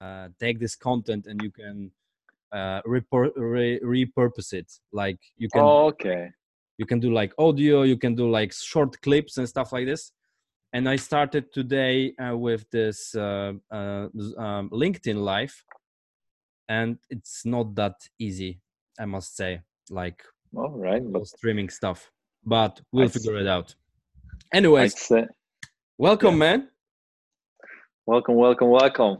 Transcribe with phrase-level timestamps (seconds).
[0.00, 1.90] uh, take this content and you can
[2.52, 4.70] uh, repur- re- repurpose it.
[4.92, 6.30] Like you can Oh, okay.
[6.78, 10.12] you can do like audio you can do like short clips and stuff like this
[10.72, 14.06] and i started today uh, with this uh, uh,
[14.38, 15.54] um, linkedin live
[16.68, 18.60] and it's not that easy
[18.98, 19.60] i must say
[19.90, 20.22] like
[20.56, 21.02] All right.
[21.12, 22.10] But streaming stuff
[22.44, 23.42] but we'll I figure see.
[23.44, 23.74] it out
[24.54, 24.94] anyways
[25.98, 26.68] welcome man
[28.06, 29.18] welcome, welcome, welcome.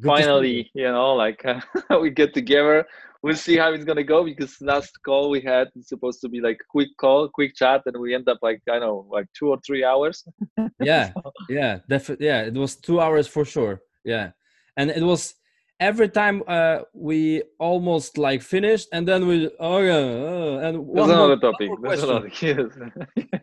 [0.00, 0.06] Good.
[0.08, 1.44] Finally, you know, like
[2.00, 2.86] we get together.
[3.22, 6.40] We'll see how it's gonna go because last call we had is supposed to be
[6.40, 9.48] like quick call, quick chat, and we end up like I don't know, like two
[9.48, 10.24] or three hours.
[10.80, 11.12] yeah
[11.48, 14.30] yeah definitely yeah it was two hours for sure yeah
[14.76, 15.34] and it was
[15.80, 20.86] every time uh we almost like finished and then we oh yeah uh, and That's
[20.86, 21.70] one more- another one topic.
[21.80, 22.08] question.
[22.10, 22.30] another.
[22.42, 22.70] Yes.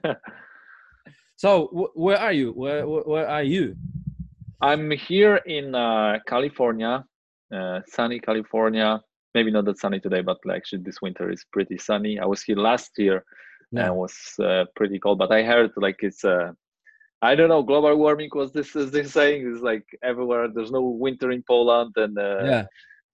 [0.05, 0.13] Yeah.
[1.35, 3.75] so wh- where are you where, where where are you
[4.61, 7.03] I'm here in uh, California,
[7.53, 9.01] uh, sunny California.
[9.33, 12.19] Maybe not that sunny today, but actually this winter is pretty sunny.
[12.19, 13.23] I was here last year
[13.71, 13.81] Yeah.
[13.85, 16.51] and it was uh, pretty cold, but I heard like it's uh,
[17.21, 20.47] I don't know, global warming was this is this saying is like everywhere.
[20.53, 22.63] There's no winter in Poland and uh, yeah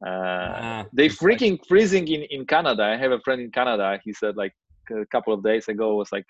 [0.05, 2.83] uh, Ah, they freaking freezing in in Canada.
[2.83, 3.99] I have a friend in Canada.
[4.03, 4.53] He said like
[4.91, 6.25] a couple of days ago it was like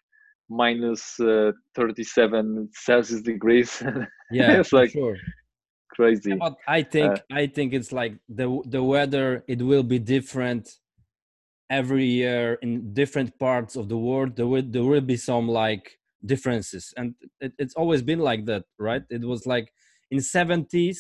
[0.52, 3.81] minus uh, 37 Celsius degrees.
[4.31, 5.17] yeah it's like sure.
[5.95, 6.33] crazy.
[6.33, 10.66] but i think Uh, i think it's like the the weather it will be different
[11.72, 14.35] every year in different parts of the world.
[14.35, 16.94] There will there will be some like differences.
[16.97, 19.03] And it, it's always been like that right?
[19.09, 19.72] It was like
[20.11, 20.97] in 70s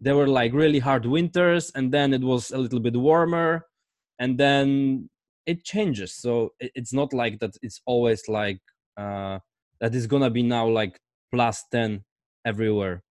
[0.00, 3.66] there were like really hard winters and then it was a little bit warmer
[4.18, 5.10] and then
[5.44, 6.14] it changes.
[6.14, 8.60] So it's not like that it's always like
[8.96, 9.38] uh
[9.80, 10.98] that is gonna be now like
[11.32, 12.04] plus 10
[12.44, 13.02] everywhere.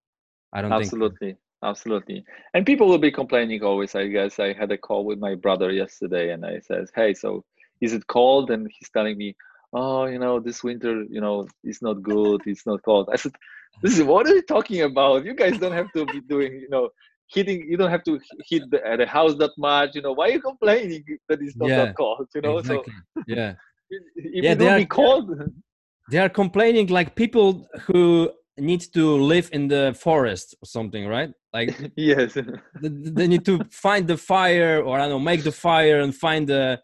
[0.52, 2.24] I don't think absolutely absolutely.
[2.54, 3.94] And people will be complaining always.
[3.94, 7.44] I guess i had a call with my brother yesterday and i says hey so
[7.80, 8.50] is it cold?
[8.50, 9.34] And he's telling me
[9.72, 13.08] oh you know this winter you know it's not good it's not cold.
[13.12, 13.32] I said
[13.82, 15.24] this is what are you talking about?
[15.24, 16.88] You guys don't have to be doing you know
[17.26, 18.18] heating you don't have to
[18.48, 20.12] heat the, the house that much you know.
[20.12, 22.58] Why are you complaining that it's not Yeah, that cold you know?
[22.58, 22.92] Exactly.
[23.26, 23.54] yeah.
[23.90, 25.30] if Yeah, it are- be cold
[26.10, 31.30] they are complaining like people who need to live in the forest or something right?
[31.52, 32.36] Like yes.
[32.80, 36.42] they need to find the fire or i don't know make the fire and find
[36.48, 36.80] the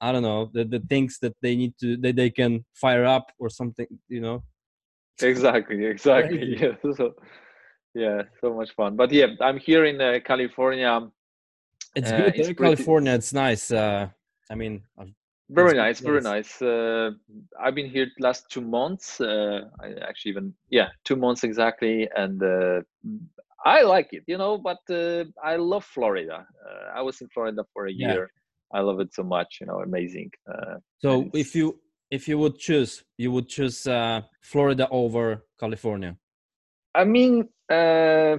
[0.00, 3.26] i don't know the, the things that they need to that they can fire up
[3.38, 4.42] or something you know?
[5.22, 7.14] Exactly exactly yeah so
[7.94, 8.96] yeah so much fun.
[8.96, 10.92] But yeah i'm here in uh, california.
[11.98, 14.08] It's Uh, good it's in pretty- california it's nice uh
[14.52, 15.14] i mean I've-
[15.50, 16.60] very nice very nice.
[16.62, 17.10] Uh,
[17.60, 22.42] i've been here last two months uh, i actually even yeah two months exactly and
[22.42, 22.80] uh,
[23.64, 26.46] i like it you know but uh, i love florida.
[26.66, 28.12] Uh, i was in florida for a Yeah.
[28.12, 28.30] year.
[28.72, 31.78] I love it so much you know amazing uh, so if you
[32.10, 36.16] if you would choose you would choose uh florida over california?
[36.94, 38.36] I mean, uh,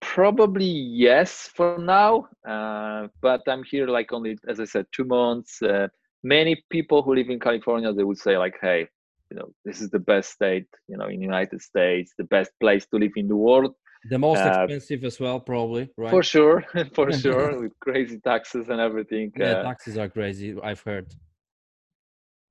[0.00, 2.28] probably yes for now.
[2.46, 5.62] Uh, but I'm here like only, as I said, two months.
[5.62, 5.88] Uh,
[6.22, 8.88] many people who live in California, they would say like, "Hey,
[9.30, 12.86] you know, this is the best state, you know, in United States, the best place
[12.86, 13.74] to live in the world
[14.10, 16.64] the most Uh, expensive as well probably right for sure,
[16.94, 19.32] for sure, with crazy taxes and everything.
[19.36, 21.06] yeah uh, taxes are crazy i've heard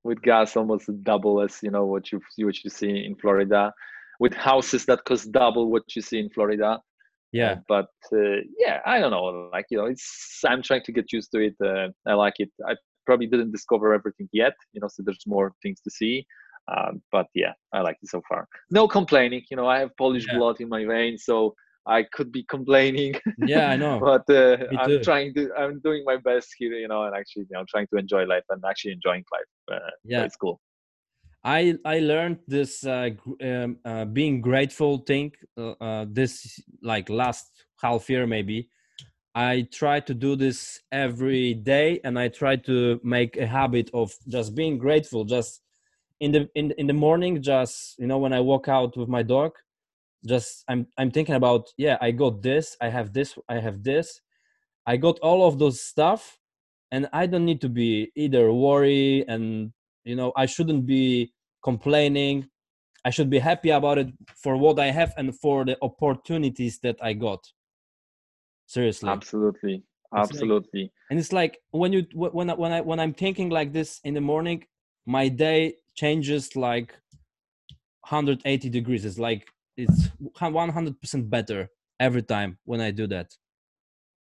[0.03, 3.73] with gas almost double as you know what you what you see in Florida,
[4.19, 6.79] with houses that cost double what you see in Florida.
[7.31, 9.23] Yeah Uh, but uh, yeah, I don't know.
[9.25, 11.39] Like you know, it's I'm trying to get used to it.
[11.63, 12.49] Uh, I like it.
[12.67, 14.53] I probably didn't discover everything yet.
[14.73, 16.25] You know, so there's more things to see.
[16.71, 18.47] Um, but yeah, I like it so far.
[18.71, 19.43] No complaining.
[19.49, 20.31] You know, I have Polish Yeah.
[20.31, 21.53] blood in my veins, so
[21.87, 23.15] I could be complaining.
[23.37, 25.49] yeah i know but uh, I'm trying to.
[25.57, 26.73] I'm doing my best here.
[26.73, 29.51] You know, and actually, you know, trying to enjoy life and actually enjoying life.
[29.81, 30.23] Uh, so Yeah.
[30.23, 30.59] it's cool.
[31.47, 37.45] I I learned this uh, um, uh, being grateful thing uh, uh, this like last
[37.81, 38.69] half year maybe.
[39.33, 44.11] I try to do this every day, and I try to make a habit of
[44.27, 45.23] just being grateful.
[45.23, 45.61] Just
[46.19, 49.23] in the in in the morning, just you know when I walk out with my
[49.23, 49.53] dog,
[50.25, 54.19] just I'm I'm thinking about yeah I got this, I have this, I have this,
[54.85, 56.39] I got all of those stuff,
[56.91, 59.71] and I don't need to be either worry and
[60.03, 61.31] you know I shouldn't be
[61.63, 62.47] complaining
[63.05, 66.97] i should be happy about it for what i have and for the opportunities that
[67.01, 67.45] i got
[68.65, 70.91] seriously Absolutely, like- absolutely.
[71.09, 74.13] and it's like when you when I, when i when i'm thinking like this in
[74.13, 74.65] the morning
[75.05, 76.93] my day changes like
[78.01, 81.69] 180 degrees it's like it's 100% better
[81.99, 83.33] every time when I do that.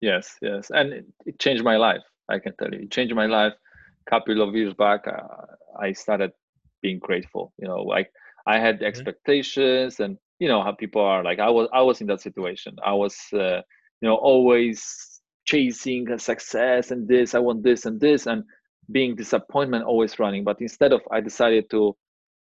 [0.00, 2.02] Yes, yes, and it, it changed my life.
[2.28, 3.54] I can tell you, it changed my life.
[4.06, 5.22] A couple of years back, uh,
[5.80, 6.32] I started
[6.86, 7.44] being grateful.
[7.60, 8.08] You know, like
[8.46, 10.12] I had expectations, and
[10.42, 11.22] you know how people are.
[11.30, 12.72] Like I was, I was in that situation.
[12.92, 13.60] I was, uh,
[14.00, 14.78] you know, always
[15.52, 17.34] chasing a success and this.
[17.34, 18.44] I want this and this, and
[18.96, 20.44] being disappointment always running.
[20.44, 21.96] But instead of, I decided to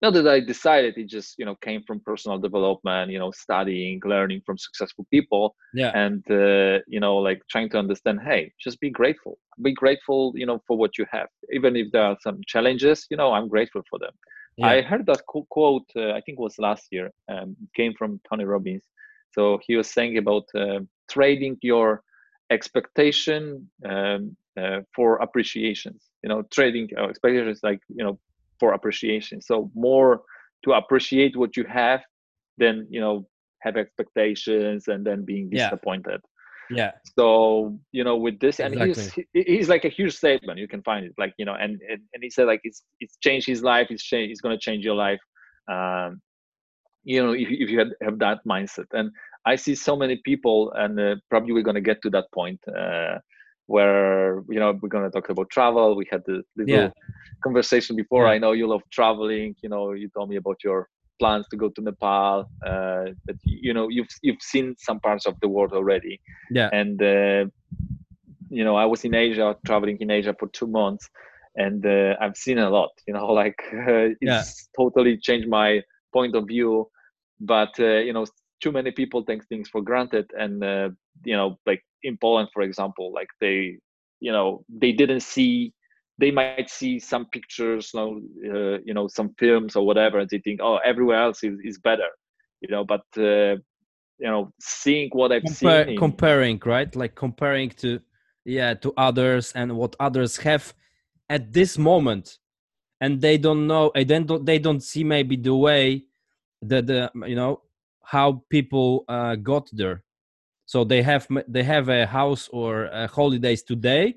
[0.05, 4.01] not that I decided it just you know came from personal development you know studying
[4.05, 5.93] learning from successful people yeah.
[6.05, 9.35] and uh, you know like trying to understand hey just be grateful.
[9.63, 11.29] Be grateful you know for what you have.
[11.57, 14.15] Even if there are some challenges you know I'm grateful for them.
[14.57, 14.69] Yeah.
[14.73, 18.85] I heard that quote uh, I think was last year um, came from Tony Robbins.
[19.37, 20.81] So he was saying about uh,
[21.11, 22.03] trading your
[22.51, 28.19] expectation um, uh, for appreciations you know trading uh, expectations like you know
[28.61, 29.41] for appreciation.
[29.41, 30.23] So more
[30.65, 32.01] to appreciate what you have
[32.59, 33.27] than you know
[33.61, 36.21] have expectations and then being disappointed.
[36.71, 36.91] Yeah, yeah.
[37.19, 38.83] so you know with this exactly.
[38.83, 38.97] and
[39.33, 40.59] he's he's like a huge statement.
[40.59, 43.17] You can find it like you know and and, and he said like it's it's
[43.19, 43.89] changed his life.
[43.91, 45.21] It's changed it's going to change your life.
[45.71, 46.21] Um
[47.05, 48.87] you know if, if you had, have that mindset.
[48.93, 49.11] And
[49.47, 52.59] i see so many people and uh, probably we're going to get to that point
[52.75, 53.19] uh,
[53.67, 55.97] where you know we're going to talk about travel.
[55.97, 56.89] We had the little yeah.
[57.43, 58.27] Conversation before.
[58.27, 59.55] I know you love traveling.
[59.63, 60.89] You know you told me about your
[61.21, 65.35] plans to go to nepal uh but you know you've you've seen some parts of
[65.41, 66.21] the world already.
[66.51, 66.71] Yeah.
[66.73, 67.45] And uh,
[68.51, 71.09] you know i was in asia traveling in asia for two months
[71.57, 74.43] and uh, i've seen a lot you know like uh, it's yeah.
[74.77, 75.81] totally changed my
[76.15, 76.89] point of view.
[77.41, 78.25] But uh, you know
[78.63, 80.27] too many people take things for granted.
[80.39, 80.91] And uh,
[81.25, 83.79] you know like in poland for example like they
[84.21, 85.73] you know they didn't see
[86.19, 88.21] they might see some pictures you know,
[88.55, 91.79] uh, you know some films or whatever and they think oh everywhere else is, is
[91.79, 92.09] better
[92.61, 93.57] you know but uh,
[94.19, 95.97] you know seeing what i've Compar- seen in...
[95.97, 98.01] comparing right like comparing to
[98.45, 100.73] yeah to others and what others have
[101.29, 102.39] at this moment
[103.01, 106.05] and they don't know and then don't, they don't see maybe the way
[106.63, 107.61] that the you know
[108.03, 110.03] how people uh, got there
[110.67, 114.15] so they have they have a house or a holidays today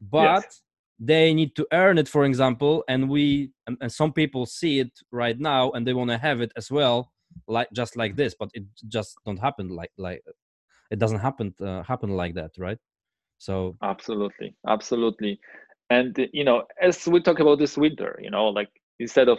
[0.00, 0.62] but yes.
[0.98, 4.90] They need to earn it for example and we and, and some people see it
[5.12, 7.12] right now and they want to have it as well
[7.46, 10.22] like just like this but it just don't happen like like
[10.90, 12.78] it doesn't happen uh, happen like that right?
[13.38, 15.38] So absolutely absolutely.
[15.90, 19.38] And you know as we talk about this winter you know like instead of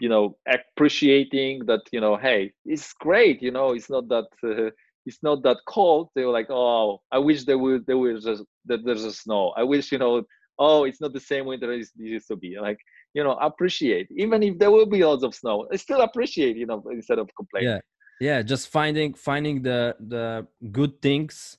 [0.00, 4.70] you know appreciating that you know hey it's great you know it's not that uh,
[5.06, 8.44] it's not that cold they were like oh i wish there would there was just
[8.68, 9.52] that there's a snow.
[9.56, 10.22] I wish you know
[10.58, 12.78] oh it's not the same winter as it used to be like
[13.14, 16.66] you know appreciate even if there will be lots of snow I still appreciate you
[16.66, 17.80] know instead of complaining yeah
[18.20, 21.58] yeah just finding finding the the good things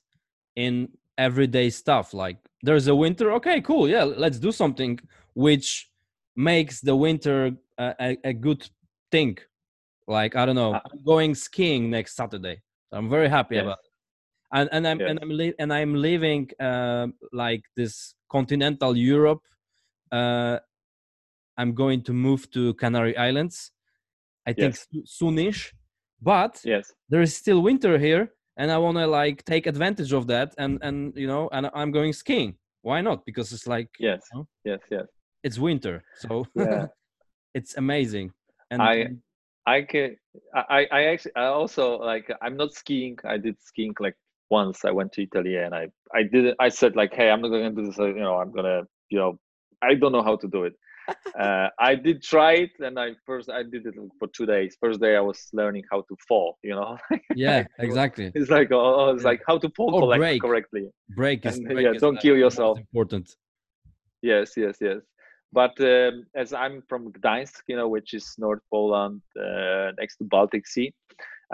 [0.56, 0.88] in
[1.18, 4.98] everyday stuff like there's a winter okay cool yeah let's do something
[5.34, 5.90] which
[6.36, 8.68] makes the winter a, a good
[9.10, 9.38] thing.
[10.06, 12.60] Like I don't know, uh, I'm going skiing next Saturday.
[12.92, 13.62] I'm very happy yes.
[13.62, 13.89] about it.
[14.52, 19.42] And and I'm and I'm li- and I'm leaving uh, like this continental Europe.
[20.10, 20.58] Uh,
[21.56, 23.72] I'm going to move to Canary Islands.
[24.46, 25.20] I think yes.
[25.20, 25.72] soonish,
[26.20, 30.26] but yes, there is still winter here, and I want to like take advantage of
[30.28, 30.54] that.
[30.58, 32.56] And and you know, and I'm going skiing.
[32.82, 33.24] Why not?
[33.24, 35.06] Because it's like yes, you know, yes, yes.
[35.42, 36.86] It's winter, so yeah
[37.54, 38.32] it's amazing
[38.70, 39.06] and i
[39.66, 40.16] i can
[40.54, 44.16] i i actually i also like i'm not skiing i did skiing like
[44.50, 47.48] once i went to italy and i i did i said like hey i'm not
[47.48, 49.38] gonna do this you know i'm gonna you know
[49.82, 50.74] i don't know how to do it.
[51.40, 54.76] Uh, i did try it and i first i did it for two days.
[54.80, 56.96] First day i was learning how to fall you know?
[57.34, 58.30] Yeah exactly.
[58.32, 60.40] it's like oh, it's like how to fall or break.
[60.40, 60.84] correctly.
[61.16, 62.78] Break is, and, break yeah don't kill yourself.
[62.78, 63.26] important.
[64.22, 65.00] Yes yes yes.
[65.52, 70.24] But um, as I'm from Gdańsk, you know, which is North Poland, uh, next to
[70.24, 70.92] Baltic Sea,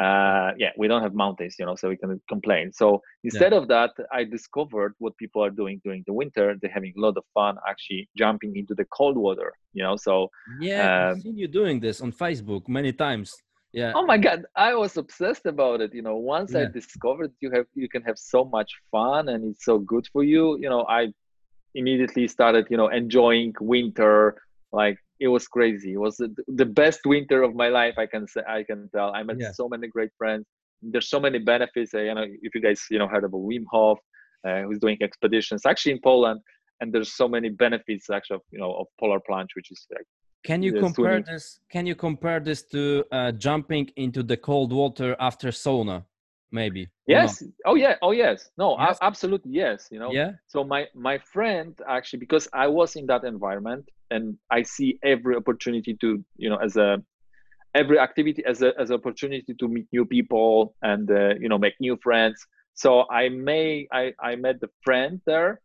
[0.00, 2.70] uh, yeah, we don't have mountains, you know, so we can complain.
[2.72, 3.58] So instead yeah.
[3.58, 6.54] of that, I discovered what people are doing during the winter.
[6.60, 9.96] They're having a lot of fun actually jumping into the cold water, you know.
[9.96, 10.28] So
[10.60, 13.34] yeah, um, I've seen you doing this on Facebook many times.
[13.72, 13.92] Yeah.
[13.94, 15.94] Oh my God, I was obsessed about it.
[15.94, 16.60] You know, once yeah.
[16.60, 20.22] I discovered you have you can have so much fun and it's so good for
[20.22, 20.58] you.
[20.60, 21.12] You know, I
[21.74, 27.42] immediately started you know enjoying winter like it was crazy it was the, best winter
[27.42, 29.52] of my life i can say i can tell i met yeah.
[29.52, 30.44] so many great friends
[30.82, 33.64] there's so many benefits uh, you know if you guys you know heard about wim
[33.70, 33.98] hof
[34.46, 36.40] uh, who's doing expeditions actually in poland
[36.80, 40.06] and there's so many benefits actually of you know of polar plunge which is like
[40.44, 41.24] can you compare swimming.
[41.26, 46.04] this can you compare this to uh, jumping into the cold water after sauna
[46.52, 47.42] maybe yes.
[47.42, 47.50] Not?
[47.66, 47.94] oh yeah.
[48.02, 48.50] Oh yes.
[48.56, 48.98] No Yes?
[49.02, 50.12] absolutely yes you know?
[50.12, 50.32] Yeah.
[50.46, 55.36] So my my friend actually because i was in that environment and i see every
[55.36, 57.02] opportunity to you know as a
[57.74, 61.58] every activity as a as an opportunity to meet new people and uh, you know
[61.58, 62.44] make new friends.
[62.74, 65.60] So i may i i met the friend there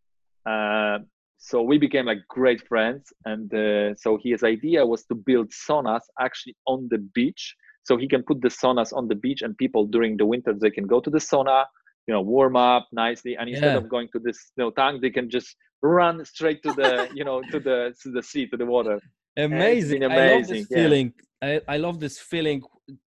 [0.45, 0.99] uh,
[1.37, 6.03] so we became like great friends and uh, so his idea was to build saunas
[6.19, 9.85] actually on the beach so he can put the saunas on the beach and people
[9.85, 11.65] during the winter they can go to the sauna
[12.07, 13.35] you know warm up nicely.
[13.37, 13.77] And instead Yeah.
[13.77, 17.23] of going to this you know tank they can just run straight to the you
[17.23, 18.99] know to the to the sea to the water.
[19.37, 20.01] Amazing.
[20.01, 20.77] been i love amazing, this yeah.
[20.77, 21.13] feeling.
[21.43, 22.61] I, I love this feeling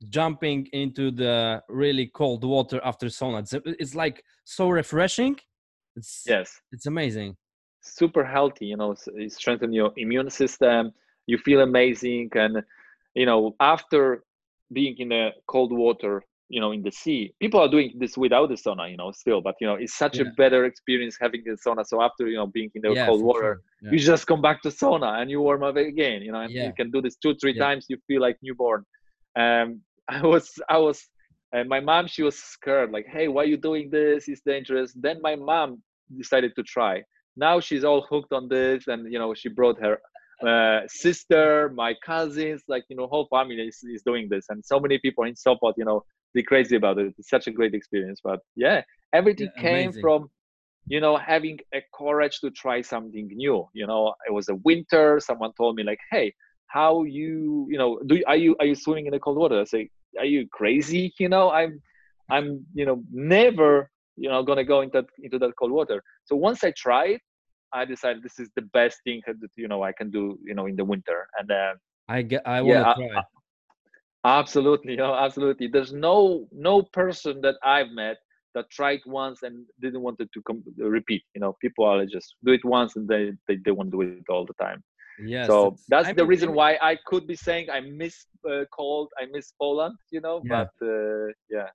[0.08, 3.40] jumping into the really cold water after sauna.
[3.40, 5.36] It's, it's like so refreshing.
[5.96, 6.60] It's yes.
[6.72, 7.36] it's amazing.
[7.82, 10.92] Super healthy you know it strengthen your immune system.
[11.26, 12.30] You feel amazing.
[12.34, 12.62] And
[13.14, 14.24] you know after
[14.74, 18.48] being in the cold water you know in the sea people are doing this without
[18.50, 21.56] the sauna you know still but you know it's such a better experience having the
[21.64, 23.62] sauna so after you know being in the yeah cold water sure.
[23.82, 23.90] Yeah.
[23.92, 26.66] you just come back to sauna and you warm up again you know and Yeah.
[26.66, 27.64] you can do this two three Yeah.
[27.66, 28.82] times you feel like newborn
[29.42, 29.66] um
[30.08, 30.98] i was i was
[31.54, 34.92] and my mom she was scared like hey why are you doing this it's dangerous
[35.06, 35.68] then my mom
[36.22, 36.94] decided to try
[37.36, 39.94] now she's all hooked on this and you know she brought her
[40.46, 44.46] uh, sister my cousins like you know whole family is, is doing this.
[44.48, 47.14] And so many people in Sopot you know they're crazy about it.
[47.18, 48.20] It's such a great experience.
[48.22, 48.82] But yeah
[49.12, 50.28] everything Yeah, came from
[50.88, 53.66] you know having a courage to try something new.
[53.74, 55.20] You know it was a winter.
[55.20, 56.34] Someone told me like hey
[56.66, 59.60] how you you know do are you are you swimming in the cold water?
[59.60, 61.12] I say are you crazy?
[61.18, 61.80] You know i'm
[62.30, 66.02] i'm you know never you know gonna go into into that cold water.
[66.24, 67.18] So once i tried
[67.74, 70.66] i decided this is the best thing that you know i can do you know
[70.66, 71.74] in the winter and uh,
[72.08, 73.24] i get i Yeah, want to I- try
[74.24, 78.16] absolutely oh, absolutely there's no no person that i've met
[78.54, 82.36] that tried once and didn't want it to come repeat you know people are just
[82.44, 84.70] do it once and they they, they want to do it all the time
[85.18, 88.64] yes so that's I the reason I why I could be saying I miss uh,
[88.72, 90.40] cold, I miss Poland, you know.
[90.42, 90.64] Yeah.
[90.64, 91.68] But uh, yeah,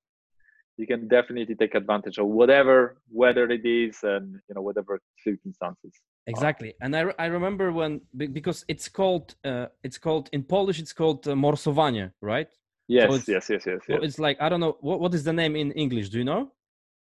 [0.79, 2.77] you can definitely take advantage of whatever
[3.21, 4.93] weather it is and you know whatever
[5.27, 5.93] circumstances.
[6.33, 7.91] exactly and i, re- I remember when
[8.39, 12.49] because it's called uh, it's called in polish it's called uh, morsowanie right
[12.97, 14.03] Yes, it's- yes, yes, yes, so yes.
[14.07, 16.43] it's like i don't know what, what is the name in english do you know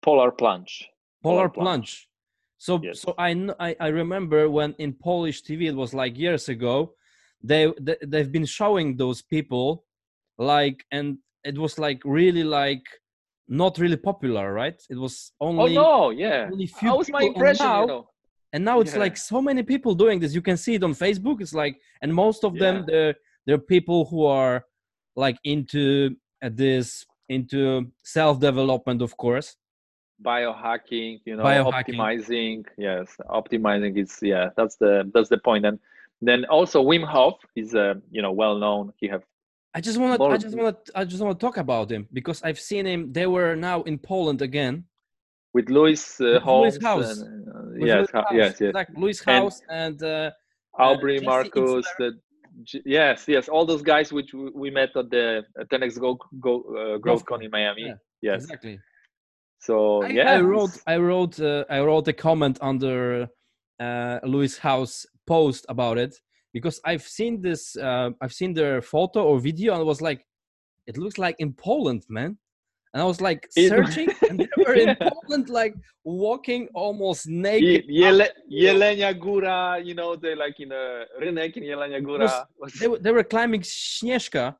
[0.07, 0.73] Polar plunge.
[1.23, 1.67] polar Polar plunge.
[1.67, 1.91] plunge
[2.65, 2.97] so Yes.
[3.03, 3.29] so I,
[3.67, 6.75] I i remember when in polish tv it was like years ago
[7.49, 9.67] they, they they've been showing those people
[10.53, 11.07] like and
[11.51, 12.85] it was like really like
[13.63, 15.15] not really popular right it was
[15.47, 16.49] only Oh no, yeah.
[16.53, 18.03] only few That was my people, and impression, now- you know.
[18.53, 19.05] and now it's Yeah.
[19.05, 22.09] like so many people doing this you can see it on facebook it's like and
[22.25, 22.61] most of Yeah.
[22.63, 23.15] them they're
[23.45, 24.55] they're people who are
[25.25, 26.15] like into
[26.45, 27.05] uh, this
[27.35, 27.59] into
[28.17, 29.49] self development of course
[30.23, 31.95] Biohacking, you know, Biohacking.
[31.95, 32.65] optimizing.
[32.77, 34.49] Yes, optimizing is yeah.
[34.57, 35.65] That's the that's the point.
[35.65, 35.79] And
[36.21, 38.93] then also Wim Hof is uh, you know well known.
[39.01, 39.23] He have
[39.73, 42.07] i just want to i just want to i just want to talk about him
[42.13, 44.83] because i've seen him they were now in poland again
[45.53, 46.77] with Lewis uh, With Lewis.
[46.81, 47.19] House.
[47.19, 48.69] and, uh, with yes, Lewis Howes, yes, yes.
[48.69, 50.31] exactly Lewis Howes and uh,
[50.79, 51.85] Aubrey Jesse Marcus.
[51.99, 52.17] The,
[52.85, 56.53] yes, yes, all those guys which we, we met at the uh, 10x Go Go
[56.61, 57.87] uh, Growth Con in Miami.
[57.87, 58.43] yeah, Yes.
[58.43, 58.79] exactly
[59.59, 63.27] So I, yeah, I wrote I wrote uh, I wrote a comment under
[63.79, 66.13] uh, Lewis Howes post about it
[66.53, 70.25] because I've seen this uh, I've seen their photo or video and I was like,
[70.87, 72.37] it looks like in Poland, man.
[72.93, 77.85] And I was like searching, and they were in Poland, like walking almost naked.
[77.87, 82.45] Jele- Jelenia Góra, you know, they like in a Rynek in Jelenia Góra.
[82.81, 84.55] They, were- they were climbing Śnieżka.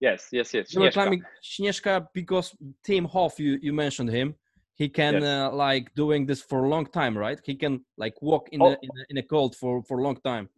[0.00, 0.70] Yes, yes, yes.
[0.70, 2.54] They were climbing Śnieżka because
[2.86, 4.34] Wim Hof, you, you mentioned him.
[4.74, 5.22] He can Yes.
[5.24, 7.40] uh, like doing this for a long time, right?
[7.42, 8.66] He can like walk in Oh.
[8.66, 10.50] a, in a in a cold for for a long time.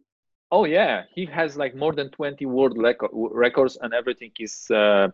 [0.51, 5.07] Oh yeah, he has like more than 20 world reco- records and everything is uh,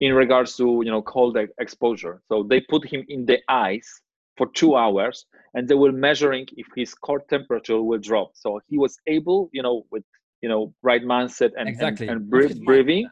[0.00, 2.20] in regards to you know cold exposure.
[2.28, 4.00] So they put him in the ice
[4.36, 8.30] for two hours and they were measuring if his core temperature will drop.
[8.34, 10.04] So he was able, you know, with
[10.42, 11.80] you know right mindset and Exactly.
[11.80, 13.10] and, and breath- breathing,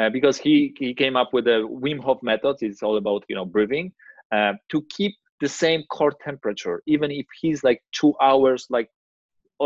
[0.00, 2.56] uh, because he he came up with the Wim Hof method.
[2.60, 3.92] It's all about you know breathing
[4.32, 8.88] uh, to keep the same core temperature, even if he's like two hours like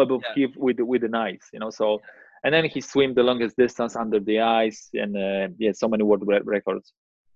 [0.01, 0.35] above Yeah.
[0.35, 1.71] here with with the ice, you know.
[1.71, 2.01] So,
[2.45, 6.03] and then he swam the longest distance under the ice, and uh, yeah, so many
[6.03, 6.93] world re- records.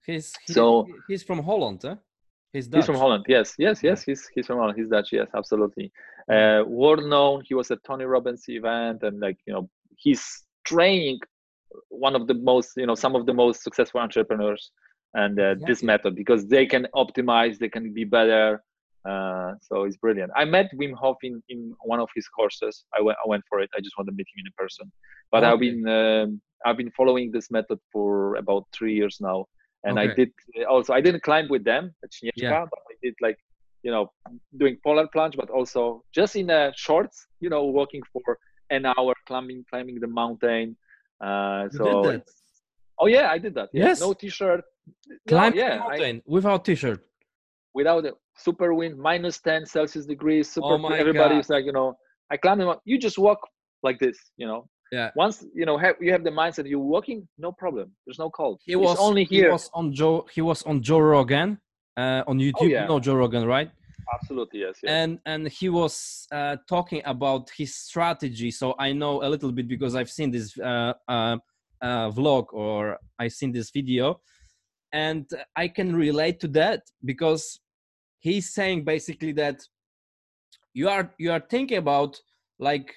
[0.06, 1.96] He's he, So- he's from Holland, huh?
[2.52, 2.78] He's Dutch.
[2.78, 3.24] He's from Holland.
[3.28, 4.02] Yes, yes, yes.
[4.02, 4.76] He's he's from Holland.
[4.78, 5.12] He's Dutch.
[5.12, 5.92] Yes, absolutely.
[6.28, 7.42] Uh, world known.
[7.48, 10.24] He was at Tony Robbins event, and like you know, he's
[10.64, 11.18] training
[11.88, 14.72] one of the most you know some of the most successful entrepreneurs
[15.14, 18.62] and uh, this method because they can optimize, they can be better.
[19.08, 20.30] Uh, so it's brilliant.
[20.36, 22.84] I met Wim Hof in, in one of his courses.
[22.96, 23.70] I went I went for it.
[23.76, 24.92] I just want to meet him in person.
[25.32, 25.52] But okay.
[25.52, 29.46] I've been um, I've been following this method for about three years now,
[29.84, 30.10] and okay.
[30.10, 30.30] I did
[30.68, 32.66] also I didn't climb with them at Śnieżka, yeah.
[32.70, 33.38] but I did like
[33.82, 34.12] you know
[34.58, 38.38] doing polar plunge, but also just in uh, shorts, you know, walking for
[38.68, 40.76] an hour, climbing climbing the mountain.
[41.20, 42.20] Uh, so
[42.98, 43.70] oh yeah, I did that.
[43.72, 43.86] Yeah.
[43.86, 44.62] Yes, no t-shirt.
[45.28, 47.00] Climb no, yeah, mountain I, without t-shirt.
[47.74, 50.50] Without a super wind, minus ten Celsius degrees.
[50.50, 50.66] Super.
[50.66, 51.54] Oh everybody's God.
[51.54, 51.94] like you know,
[52.30, 52.68] I climb them.
[52.68, 52.80] up.
[52.84, 53.38] You just walk
[53.82, 57.26] like this, you know yeah once you know have, you have the mindset you're walking
[57.38, 60.62] no problem there's no cold he was only here he was on joe he was
[60.64, 61.58] on joe rogan
[61.96, 62.82] uh, on youtube oh, yeah.
[62.82, 63.70] you know joe rogan right
[64.14, 64.90] absolutely yes, yes.
[64.90, 69.68] and and he was uh, talking about his strategy so i know a little bit
[69.68, 71.36] because i've seen this uh, uh,
[71.82, 74.20] uh vlog or i've seen this video
[74.92, 77.60] and i can relate to that because
[78.18, 79.60] he's saying basically that
[80.74, 82.20] you are you are thinking about
[82.58, 82.94] like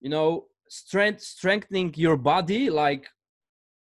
[0.00, 3.08] you know strength strengthening your body like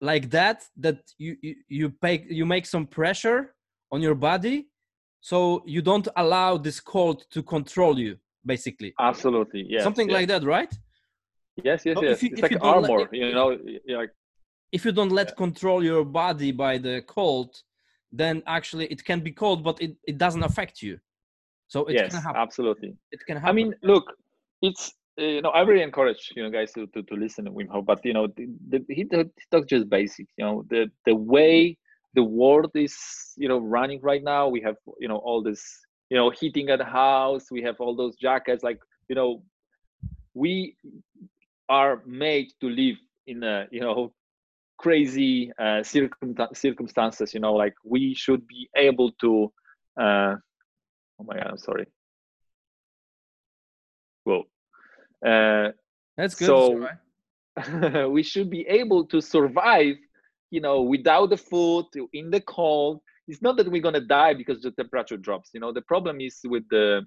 [0.00, 3.54] like that that you you you, pay, you make some pressure
[3.90, 4.68] on your body
[5.20, 8.94] so you don't allow this cold to control you basically.
[9.00, 10.14] Absolutely yeah something yes.
[10.14, 10.72] like that right?
[11.64, 12.22] Yes yes so yes.
[12.22, 13.56] you, it's like armor let, you know
[13.88, 14.10] like
[14.76, 15.42] if you don't let yeah.
[15.44, 17.50] control your body by the cold
[18.22, 20.94] then actually it can be cold but it, it doesn't affect you
[21.72, 24.06] so it yes, can happen absolutely it can happen i mean look
[24.68, 24.84] it's
[25.18, 27.68] uh, you know, I really encourage you know guys to, to, to listen to Wim
[27.68, 30.26] Hof, but you know, the, the, he, he talks just basic.
[30.36, 31.78] You know, the the way
[32.14, 32.96] the world is
[33.36, 35.62] you know running right now, we have you know all this
[36.10, 38.62] you know heating at the house, we have all those jackets.
[38.62, 39.42] Like you know,
[40.34, 40.76] we
[41.68, 44.12] are made to live in a you know
[44.78, 47.34] crazy uh, circum- circumstances.
[47.34, 49.52] You know, like we should be able to.
[50.00, 50.36] Uh,
[51.18, 51.86] oh my god, I'm sorry.
[54.24, 54.44] Well,
[55.24, 55.70] uh,
[56.16, 56.46] That's good.
[56.46, 56.88] So
[58.08, 59.96] we should be able to survive,
[60.50, 63.00] you know, without the food in the cold.
[63.28, 65.50] It's not that we're gonna die because the temperature drops.
[65.52, 67.06] You know, the problem is with the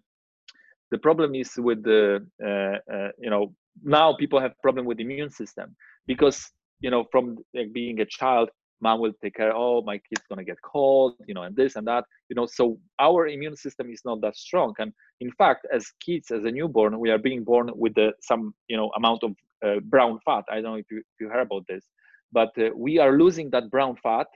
[0.91, 3.53] the problem is with the uh, uh, you know
[3.83, 5.75] now people have problem with the immune system
[6.07, 8.49] because you know from like, being a child
[8.81, 11.75] mom will take care oh my kid's going to get cold you know and this
[11.75, 14.73] and that you know so our immune system is not that strong.
[14.79, 18.53] And in fact as kids as a newborn we are being born with the, some
[18.67, 19.31] you know amount of
[19.65, 20.45] uh, brown fat.
[20.49, 21.83] I don't know if you, if you heard about this
[22.31, 24.27] but uh, we are losing that brown fat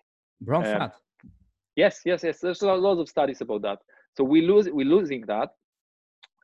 [0.42, 0.94] brown uh, fat?
[1.76, 2.40] yes yes yes.
[2.40, 3.80] There's a lot of studies about that.
[4.18, 5.50] So we lose we're losing that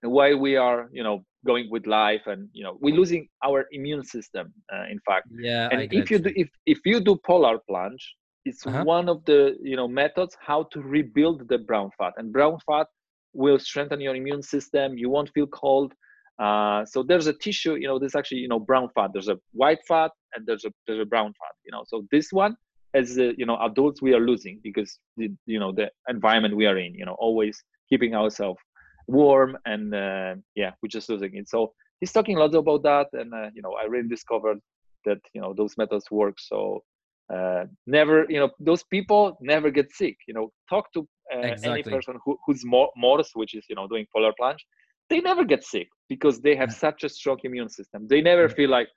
[0.02, 4.04] while we are you know going with life and you know we're losing our immune
[4.04, 5.28] system uh, in fact.
[5.38, 8.84] Yeah and if you do if, if you do polar plunge it's uh-huh.
[8.84, 12.14] one of the you know methods how to rebuild the brown fat.
[12.18, 12.88] And brown fat
[13.34, 15.94] will strengthen your immune system you won't feel cold.
[16.40, 19.12] Uh, so there's a tissue you know there's actually you know brown fat.
[19.14, 21.84] There's a white fat and there's a there's a brown fat you know.
[21.88, 22.56] So this one
[22.94, 26.66] as uh, you know adults we are losing because the, you know the environment we
[26.66, 28.60] are in you know always keeping ourselves
[29.10, 33.08] warm and uh, yeah we're just losing it so he's talking a lot about that
[33.14, 34.60] and uh, you know i really discovered
[35.06, 36.82] that you know those methods work so
[37.34, 41.02] uh, never you know those people never get sick you know talk to
[41.34, 41.72] uh, exactly.
[41.72, 44.66] any person who, who's more morse which is you know doing polar plunge
[45.10, 46.86] they never get sick because they have yeah.
[46.86, 48.58] such a strong immune system they never yeah.
[48.60, 48.90] feel like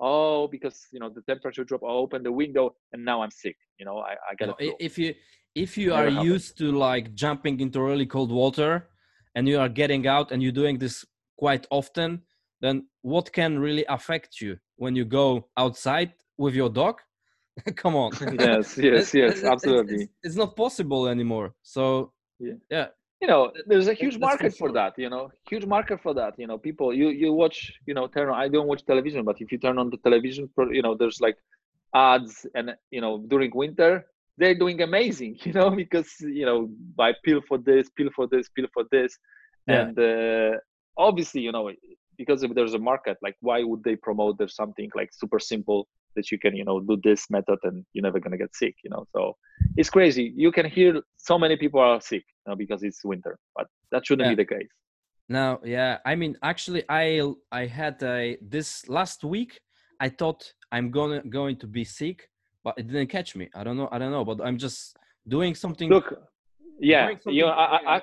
[0.00, 3.56] oh because you know the temperature drop i open the window and now i'm sick
[3.78, 5.14] you know i, I you know, if you
[5.54, 8.88] if you are used to like jumping into really cold water
[9.34, 11.04] and you are getting out and you're doing this
[11.36, 12.22] quite often
[12.64, 16.96] then what can really affect you when you go outside with your dog?
[17.76, 18.10] Come on.
[18.38, 21.54] Yes yes yes absolutely it's, it's, it's, not possible anymore.
[21.62, 22.86] So yeah, yeah.
[23.20, 26.48] you know there's a huge market for that you know huge market for that you
[26.48, 27.56] know people you you watch
[27.88, 30.42] you know turn on i don't watch television but if you turn on the television
[30.78, 31.38] you know there's like
[31.94, 33.90] ads and you know during winter
[34.36, 38.48] they're doing amazing, you know, because you know, by pill for this, pill for this,
[38.48, 39.16] pill for this,
[39.66, 39.80] yeah.
[39.80, 40.58] and uh,
[40.96, 41.70] obviously, you know,
[42.16, 45.88] because if there's a market, like why would they promote there's something like super simple
[46.16, 48.90] that you can, you know, do this method and you're never gonna get sick, you
[48.90, 49.04] know?
[49.12, 49.36] So
[49.76, 50.32] it's crazy.
[50.36, 54.06] You can hear so many people are sick you know, because it's winter, but that
[54.06, 54.34] shouldn't yeah.
[54.34, 54.68] be the case.
[55.28, 59.58] No, yeah, I mean, actually, I I had a this last week.
[59.98, 62.28] I thought I'm gonna going to be sick
[62.64, 63.48] but it didn't catch me.
[63.54, 63.88] I don't know.
[63.92, 64.96] I don't know, but I'm just
[65.28, 65.88] doing something.
[65.90, 66.14] Look,
[66.80, 68.02] yeah, something you know, I, I,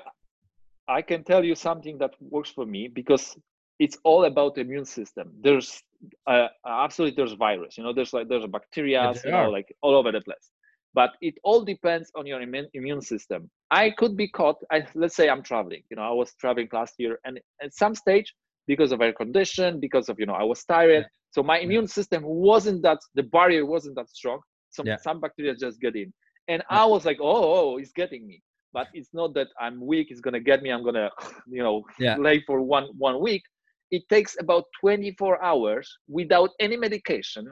[0.88, 3.36] I can tell you something that works for me because
[3.78, 5.32] it's all about the immune system.
[5.40, 5.82] There's
[6.26, 7.76] uh, absolutely there's virus.
[7.76, 10.50] You know, there's like there's bacteria, you know, like all over the place.
[10.94, 15.16] but it all depends on your immune, immune system i could be caught I, let's
[15.16, 18.34] say i'm traveling you know i was traveling last year and at some stage
[18.66, 21.30] because of air condition because of you know i was tired yeah.
[21.30, 24.40] so my immune system wasn't that the barrier wasn't that strong
[24.72, 24.96] some yeah.
[24.96, 26.12] some bacteria just get in.
[26.48, 28.42] And i was like oh, oh, oh it's getting me.
[28.72, 31.10] But it's not that i'm weak it's gonna get me i'm gonna
[31.48, 31.84] you know
[32.18, 33.42] lay for one one week.
[33.90, 37.46] It takes about 24 hours without any medication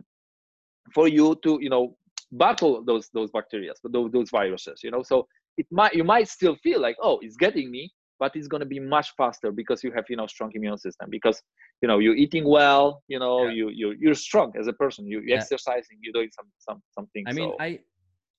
[0.94, 1.96] for you to you know
[2.32, 5.02] battle those those bacteria those, those viruses you know?
[5.02, 8.60] So it might you might still feel like oh it's getting me but it's going
[8.60, 11.42] to be much faster because you have you know strong immune system because
[11.82, 13.50] you know you're eating well you know yeah.
[13.58, 15.36] you you you're strong as a person you, yeah.
[15.36, 17.56] exercising you're doing some some something i mean so.
[17.66, 17.78] i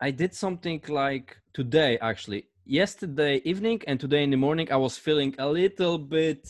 [0.07, 4.97] i did something like today actually yesterday evening and today in the morning i was
[4.97, 6.43] feeling a little bit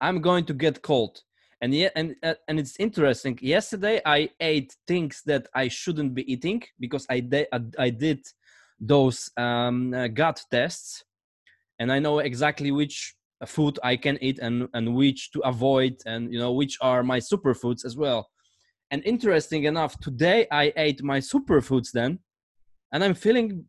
[0.00, 1.22] i'm going to get cold
[1.62, 6.30] and yeah and uh, and it's interesting yesterday i ate things that i shouldn't be
[6.30, 7.46] eating because i did
[7.78, 8.20] i did
[8.84, 11.04] those um, uh, gut tests
[11.82, 13.14] and i know exactly which
[13.46, 17.18] food i can eat and and which to avoid and you know which are my
[17.18, 18.20] superfoods as well
[18.92, 22.18] and interesting enough today i ate my superfoods then
[22.92, 23.64] and i'm feeling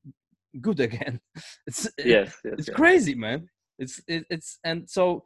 [0.62, 1.19] good again
[1.67, 2.76] it's yes, yes it's yes.
[2.76, 3.39] crazy man
[3.80, 5.26] it's it, it's and so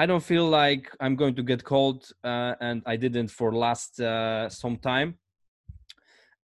[0.00, 3.98] I don't feel like I'm going to get cold, uh, and I didn't for last
[4.00, 5.18] uh, some time.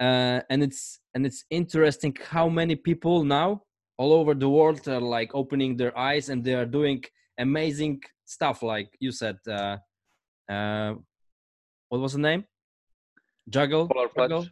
[0.01, 3.63] Uh, and it's and it's interesting how many people now
[3.97, 7.03] all over the world are like opening their eyes and they are doing
[7.39, 8.63] amazing stuff.
[8.63, 9.77] Like you said, uh,
[10.49, 10.95] uh,
[11.89, 12.45] what was the name?
[13.49, 13.89] Juggle.
[14.17, 14.47] Juggle.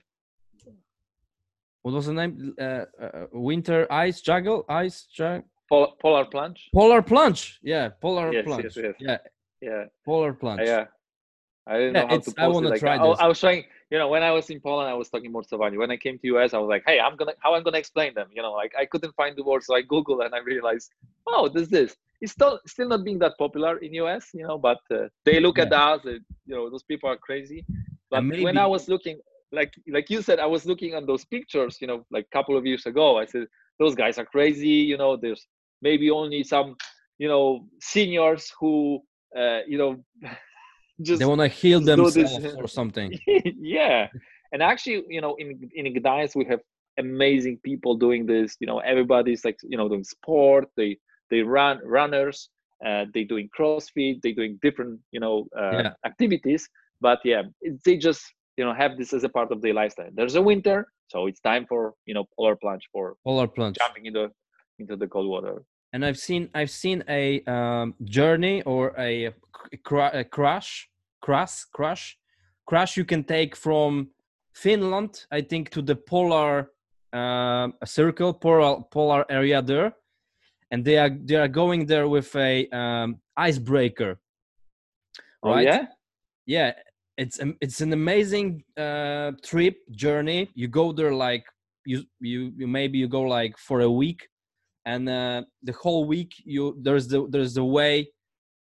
[1.83, 2.55] What was the name?
[2.61, 2.85] Uh,
[3.33, 5.49] winter ice juggle, ice juggle.
[5.69, 6.69] Polar, polar plunge.
[6.73, 7.59] Polar plunge.
[7.63, 8.65] Yeah, polar yes, plunge.
[8.65, 8.95] Yes, yes.
[9.01, 9.19] Yeah.
[9.61, 9.85] Yeah.
[10.05, 10.61] Polar plunge.
[10.65, 10.85] Yeah.
[11.67, 13.19] I didn't yeah, know how to post I want to like, try I, this.
[13.21, 15.79] I was trying, you know, when I was in Poland, I was talking morsowanie.
[15.79, 18.15] When I came to US, I was like, hey, I'm gonna how I'm gonna explain
[18.15, 18.29] them.
[18.35, 20.91] You know, like I couldn't find the words, so I Googled and I realized,
[21.27, 21.97] oh, this this.
[22.21, 25.59] It's still still not being that popular in US, you know, but uh, they look
[25.59, 25.65] yeah.
[25.65, 26.11] at us, uh,
[26.47, 27.65] you know, those people are crazy.
[28.11, 29.19] But maybe, when I was looking,
[29.53, 32.57] like like you said, I was looking on those pictures, you know, like a couple
[32.57, 33.19] of years ago.
[33.19, 33.47] I said
[33.79, 34.69] those guys are crazy.
[34.91, 35.47] You know, there's
[35.81, 36.77] maybe only some
[37.19, 39.01] you know seniors who
[39.37, 40.05] uh, you know
[41.03, 43.19] just they want to heal themselves or something.
[43.77, 44.09] Yeah.
[44.53, 46.61] And actually you know in in Gdańsk we have
[46.99, 48.57] amazing people doing this.
[48.61, 50.67] You know everybody's like you know doing sport.
[50.77, 50.99] They
[51.31, 52.49] they run runners.
[52.85, 54.21] Uh, they doing crossfit.
[54.23, 55.93] They doing different you know uh, yeah.
[56.05, 56.69] activities.
[57.01, 57.43] But yeah
[57.85, 58.23] they just
[58.57, 60.11] you know have this as a part of their lifestyle.
[60.13, 63.77] There's a winter so it's time for you know polar plunge for polar plunge.
[63.77, 64.31] jumping into
[64.79, 65.63] into the cold water.
[65.93, 69.31] And I've seen I've seen a um, journey or a,
[69.93, 70.89] a crash
[71.23, 72.19] crash crash
[72.67, 74.11] crash you can take from
[74.55, 76.69] Finland I think to the polar
[77.13, 79.95] uh, circle polar polar area there,
[80.71, 84.19] and they are they are going there with a um, icebreaker.
[85.43, 85.87] Oh yeah,
[86.47, 86.73] yeah.
[87.19, 90.49] It's it's an amazing uh, trip journey.
[90.55, 91.45] You go there like
[91.85, 94.29] you you you maybe you go like for a week
[94.87, 98.09] and uh, the whole week you there's the there's the way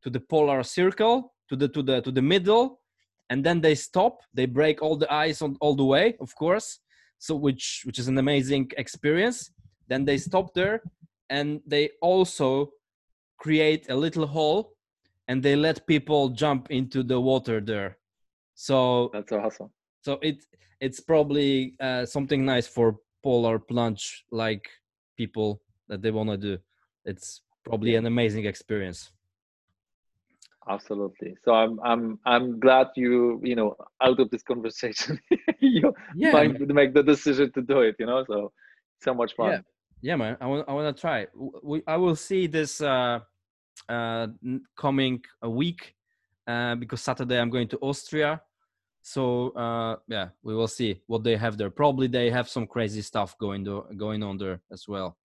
[0.02, 2.80] to the polar circle to the to the to the middle
[3.30, 4.20] and then they stop.
[4.34, 6.80] They break all the ice on all the way of course.
[7.18, 9.50] So which which is an amazing experience.
[9.88, 10.82] Then they stop there
[11.30, 12.72] and they also
[13.38, 14.72] create a little hole
[15.28, 17.98] and they let people jump into the water there.
[18.54, 19.70] So that's awesome.
[20.02, 20.44] So it
[20.80, 24.68] it's probably uh, something nice for polar plunge like
[25.16, 26.58] people that they want to do.
[27.04, 29.10] It's probably an amazing experience
[30.68, 31.36] absolutely.
[31.44, 35.18] So i'm i'm i'm glad you you know out of this conversation
[35.60, 38.52] you yeah, find make the decision to do it you know so
[39.02, 39.50] so much fun.
[39.50, 39.60] Yeah,
[40.02, 41.26] yeah man i want i want to try
[41.62, 43.20] we, i will see this uh
[43.88, 44.26] uh
[44.76, 45.94] coming a week
[46.46, 48.40] uh because saturday i'm going to austria.
[49.02, 51.70] So uh yeah we will see what they have there.
[51.70, 55.16] Probably they have some crazy stuff going to, going on there as well.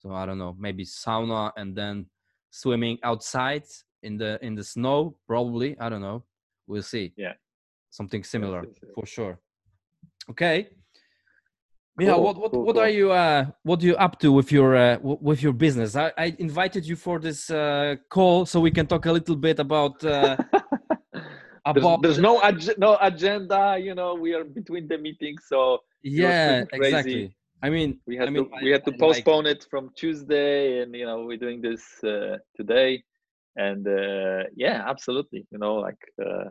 [0.00, 2.06] So i don't know maybe sauna and then
[2.50, 3.64] swimming outside
[4.02, 6.22] in the in the snow probably i don't know
[6.66, 7.32] we'll see yeah
[7.90, 8.92] something similar yes.
[8.94, 9.38] for sure
[10.28, 10.68] okay
[11.98, 12.82] Michał, cool, what what, cool, what cool.
[12.82, 15.96] are you uh what are you up to with your uh with your business?
[15.96, 19.58] I, I invited you for this uh call so we can talk a little bit
[19.58, 20.36] about uh
[21.66, 25.80] about there's, there's no ag- no agenda, you know, we are between the meetings so
[26.02, 27.34] yeah, exactly.
[27.62, 29.56] I mean, we had I mean, to we had to I, postpone like...
[29.56, 33.02] it from Tuesday, and you know we're doing this uh, today,
[33.56, 35.46] and uh, yeah, absolutely.
[35.50, 36.50] You know, like uh,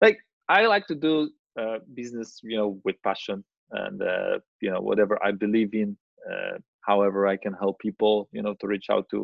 [0.00, 0.18] like
[0.48, 3.44] I like to do uh, business, you know, with passion.
[3.84, 5.90] and uh, you know whatever i believe in
[6.32, 6.54] uh,
[6.88, 9.18] however i can help people you know to reach out to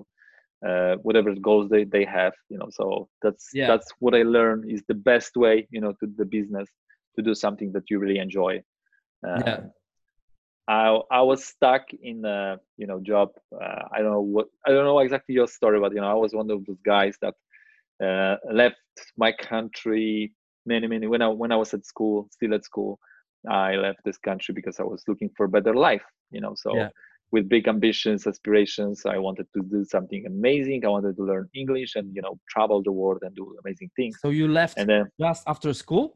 [0.68, 2.84] uh, whatever goals they, they have you know so
[3.22, 3.68] that's Yeah.
[3.70, 6.68] that's what i learned is the best way you know to the business
[7.16, 8.52] to do something that you really enjoy
[9.28, 9.60] uh, Yeah.
[10.70, 13.28] I, I was stuck in a you know job
[13.64, 16.18] uh, i don't know what i don't know exactly your story but you know i
[16.24, 17.34] was one of those guys that
[18.06, 18.76] uh, left
[19.24, 20.32] my country
[20.72, 22.92] many many when i when i was at school still at school
[23.50, 26.70] i left this country because i was looking for a better life you know so
[26.78, 26.90] Yeah.
[27.34, 31.90] with big ambitions aspirations i wanted to do something amazing i wanted to learn english
[31.98, 35.04] and you know travel the world and do amazing things So you left and then
[35.26, 36.06] just after school?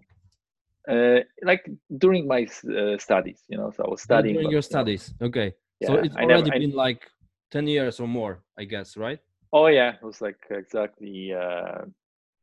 [0.88, 1.64] Uh, like
[1.98, 5.14] during my uh, studies you know so i was studying During your studies.
[5.28, 5.48] Okay.
[5.86, 7.02] so it's I already never- I- been like
[7.50, 9.20] 10 years or more, I guess, right?
[9.52, 11.82] Oh yeah, it was like exactly uh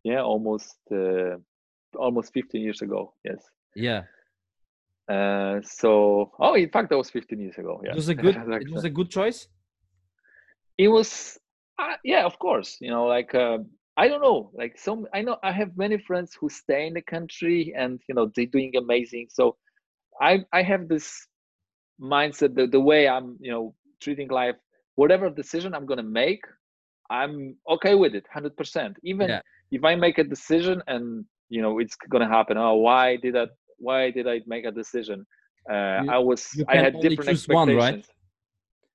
[0.04, 1.36] yeah, almost uh
[2.06, 3.13] almost 15 years ago.
[3.25, 3.41] Yes.
[3.75, 4.04] Yeah.
[5.08, 7.82] Uh so oh in fact that was 15 years ago.
[7.84, 7.91] Yeah.
[7.91, 9.47] It was a good Like, it was a good choice.
[10.77, 11.38] it was
[11.80, 13.58] uh, yeah, of course, you know, like uh,
[14.01, 17.01] I don't know, like some I know I have many friends who stay in the
[17.15, 19.27] country and you know they're doing amazing.
[19.37, 19.57] So
[20.21, 21.07] I I have this
[22.01, 24.55] mindset the, the way I'm, you know, treating life,
[24.95, 26.43] whatever decision I'm gonna make,
[27.09, 28.97] I'm okay with it 100%.
[29.03, 29.41] Even Yeah.
[29.71, 33.47] if I make a decision and you know it's gonna happen, oh why did I
[33.77, 35.25] why did I make a decision?
[35.71, 37.75] Uh, You- I was I had different choose one, expectations.
[37.75, 38.05] right?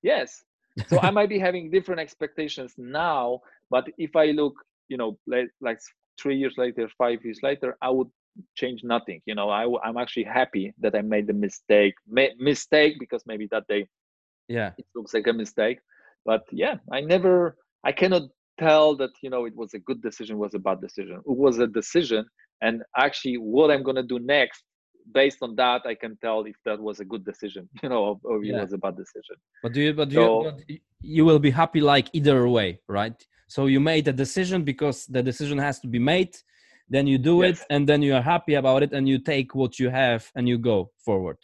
[0.01, 0.43] Yes.
[0.87, 4.53] So I might be having different expectations now, but if I look,
[4.89, 5.79] you know, like, like
[6.21, 8.09] three years later, five years later, I would
[8.55, 9.21] change nothing.
[9.25, 11.95] You know, I'm actually happy that I made the mistake.
[12.07, 13.87] Ma- mistake because maybe that day
[14.47, 14.71] Yeah.
[14.77, 15.79] it looks like a mistake.
[16.25, 18.23] But yeah, I never, I cannot
[18.59, 21.17] tell that you know it was a good decision, was a bad decision.
[21.31, 22.25] It was a decision,
[22.61, 24.63] and actually, what I'm gonna do next,
[25.13, 28.19] based on that, I can tell if that was a good decision, you know, or,
[28.29, 28.61] or it Yeah.
[28.61, 29.35] was a bad decision.
[29.63, 30.57] But do you but do So- you but
[31.01, 33.17] you will be happy like either way, right?
[33.47, 36.35] So you made a decision because the decision has to be made,
[36.89, 39.79] then you do it and then you are happy about it and you take what
[39.79, 41.37] you have and you go forward,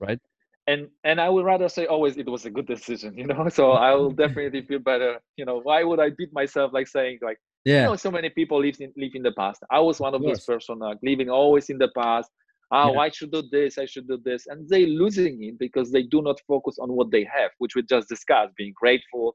[0.00, 0.20] right?
[0.68, 3.48] and and I would rather say always it was a good decision, you know.
[3.58, 5.18] So I will definitely feel better.
[5.36, 7.76] You know, why would I beat myself like saying like Yeah.
[7.76, 9.60] you know so many people live in live in the past.
[9.78, 12.30] I was one of those person like living always in the past.
[12.70, 13.00] Ah, Yeah.
[13.06, 16.20] I should do this, I should do this, and they losing it because they do
[16.28, 19.26] not focus on what they have, which we just discussed, being grateful.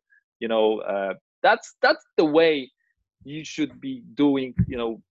[0.44, 2.72] You know, uh, that's that's the way
[3.24, 4.56] you should be doing.
[4.68, 5.02] You know,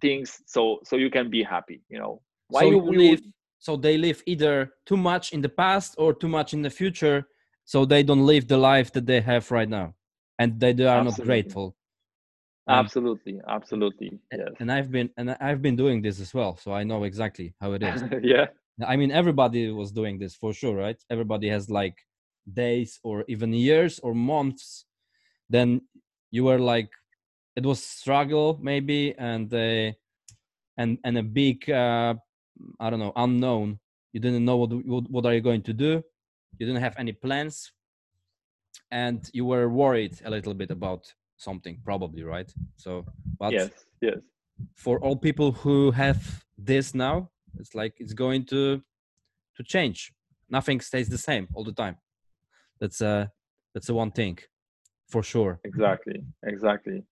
[0.00, 1.80] things so so you can be happy.
[1.88, 3.20] You know, why so you, live
[3.58, 7.26] so they live either too much in the past or too much in the future
[7.64, 9.94] so they don't live the life that they have right now
[10.38, 11.74] and they, they are not grateful
[12.68, 14.52] Um, absolutely, absolutely, yes.
[14.60, 17.72] and i've been and i've been doing this as well so i know exactly how
[17.76, 18.46] it is yeah,
[18.92, 21.96] i mean everybody was doing this for sure right everybody has like
[22.64, 24.84] days or even years or months
[25.48, 25.80] then
[26.30, 26.90] you were like
[27.56, 29.92] it was struggle maybe and uh,
[30.76, 32.14] and and a big uh,
[32.80, 33.78] i don't know unknown.
[34.12, 36.02] You didn't know what, what what are you going to do.
[36.58, 37.72] You didn't have any plans.
[38.90, 42.50] And you were worried a little bit about something probably right?
[42.76, 43.04] So
[43.38, 44.18] but yes, yes.
[44.74, 48.82] for all people who have this now it's like it's going to
[49.56, 50.12] to change.
[50.48, 51.96] Nothing stays the same all the time.
[52.80, 53.26] That's uh
[53.74, 54.38] that's the one thing
[55.08, 55.60] for sure.
[55.64, 57.02] Exactly exactly.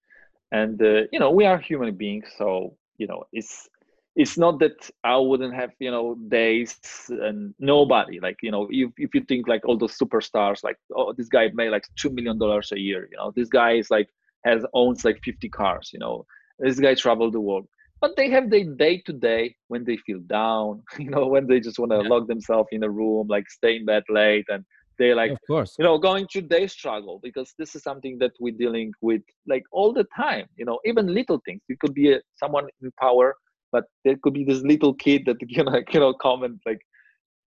[0.52, 3.68] And uh, you know we are human beings so you know it's
[4.16, 6.78] it's not that i wouldn't have you know days
[7.08, 11.12] and nobody like you know if, if you think like all those superstars like oh
[11.12, 14.08] this guy made like two million dollars a year you know this guy is like
[14.44, 16.24] has owns like 50 cars you know
[16.58, 17.66] this guy traveled the world.
[18.00, 21.60] But they have their day to day when they feel down you know when they
[21.60, 22.02] just want to Yeah.
[22.02, 24.64] lock themselves in a room like stay in bed late and
[24.98, 25.74] they like of course.
[25.78, 29.64] you know going through their struggle because this is something that we're dealing with like
[29.72, 31.62] all the time you know even little things.
[31.68, 33.34] It could be a, someone in power
[33.72, 36.80] but there could be this little kid that you know you know come and like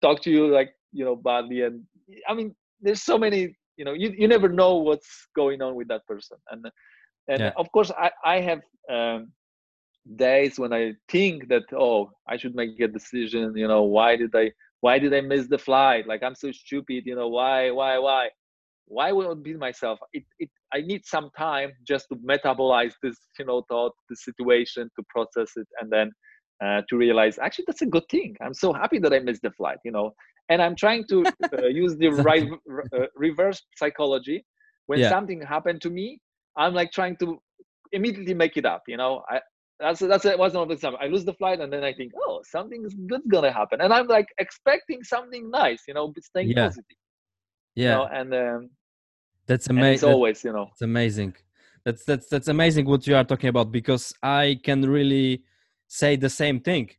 [0.01, 1.61] talk to you like you know badly.
[1.61, 1.83] And
[2.27, 5.87] i mean there's so many you know you, you never know what's going on with
[5.89, 6.37] that person.
[6.51, 6.65] And
[7.27, 7.51] and Yeah.
[7.57, 9.31] of course i i have um
[10.15, 14.33] days when i think that oh i should make a decision you know why did
[14.35, 14.49] i
[14.81, 16.07] why did i miss the flight?
[16.07, 18.29] Like i'm so stupid you know why why why?
[18.89, 19.99] Why would I beat myself?
[20.13, 24.89] It, it i need some time just to metabolize this you know thought the situation
[24.97, 26.11] to process it and then
[26.63, 28.35] uh, to realize actually that's a good thing.
[28.41, 30.11] I'm so happy that i missed the flight you know?
[30.49, 31.17] And i'm trying to
[31.57, 32.45] uh, use the right
[32.97, 34.45] uh, reverse psychology.
[34.87, 35.09] When Yeah.
[35.13, 36.19] something happened to me
[36.57, 37.27] i'm like trying to
[37.91, 39.23] immediately make it up you know?
[39.29, 39.39] I
[39.79, 41.93] that's that's it was one of the time i lose the flight and then i
[41.93, 46.49] think oh something's good gonna happen and i'm like expecting something nice you know staying
[46.49, 46.65] Yeah.
[46.67, 46.97] positive
[47.75, 48.69] yeah you know and um
[49.47, 51.33] that's and it's amazing always you know It's amazing.
[51.85, 55.43] That's that's that's amazing what you are talking about because I can really
[55.87, 56.89] say the same thing.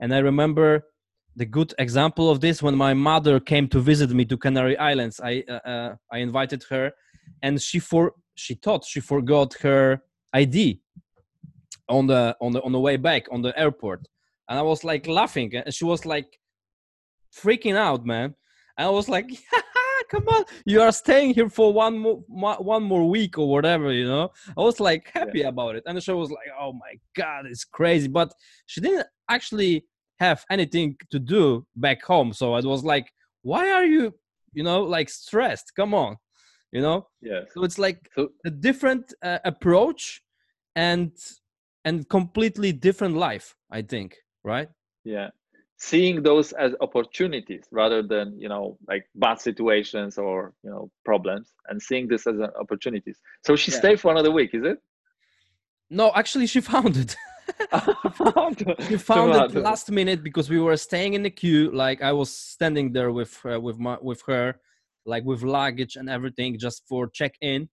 [0.00, 0.68] And I remember
[1.34, 5.20] the good example of this when my mother came to visit me to Canary Islands.
[5.30, 6.92] I uh, uh, I invited her,
[7.42, 10.00] and she for she thought she forgot her
[10.32, 10.80] ID
[11.88, 14.06] on the on the on the way back on the airport,
[14.48, 16.38] and I was like laughing, and she was like
[17.34, 18.34] freaking out, man.
[18.78, 19.30] And I was like,
[20.10, 24.06] come on, you are staying here for one more one more week or whatever, you
[24.06, 24.30] know.
[24.56, 28.08] I was like happy about it, and she was like, oh my god, it's crazy.
[28.08, 28.32] But
[28.66, 29.84] she didn't actually
[30.18, 33.10] have anything to do back home, so I was like,
[33.42, 34.14] why are you,
[34.52, 35.72] you know, like stressed?
[35.76, 36.16] Come on,
[36.72, 37.06] you know.
[37.20, 40.22] yes So it's like so a different uh, approach,
[40.74, 41.12] and
[41.86, 43.56] and completely different life.
[43.70, 44.68] I think, right?
[45.04, 45.28] yeah
[45.78, 51.52] seeing those as opportunities rather than you know like bad situations or you know problems
[51.68, 53.76] and seeing this as an opportunities so she Yeah.
[53.80, 54.78] stayed for another week is it
[55.90, 57.16] No, actually, she found it.
[58.86, 61.70] She found it last minute because we were staying in the queue.
[61.72, 64.58] Like I was standing there with uh, with my with her,
[65.04, 67.68] like with luggage and everything, just for check in,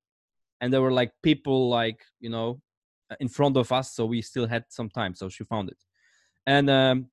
[0.59, 2.72] and there were like people like you know uh,
[3.19, 5.15] in front of us, so we still had some time.
[5.15, 5.77] So she found it,
[6.45, 7.07] and um,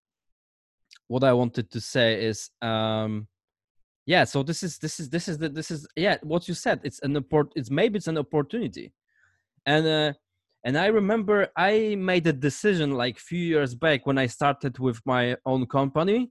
[1.09, 3.27] what I wanted to say is, um,
[4.07, 4.25] yeah.
[4.25, 6.17] So this is this is this is the this is yeah.
[6.23, 8.93] What you said, it's an oppor- It's maybe it's an opportunity,
[9.67, 9.87] and.
[9.87, 10.13] uh
[10.65, 15.01] and i remember i made a decision like few years back when i started with
[15.05, 16.31] my own company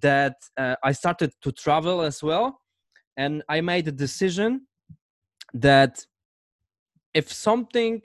[0.00, 2.60] that uh, i started to travel as well
[3.16, 4.66] and i made a decision
[5.52, 6.06] that
[7.14, 8.00] if something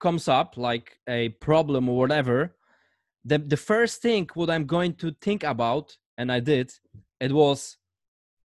[0.00, 2.56] comes up like a problem or whatever
[3.24, 6.72] the, the first thing what i'm going to think about and i did
[7.20, 7.76] it was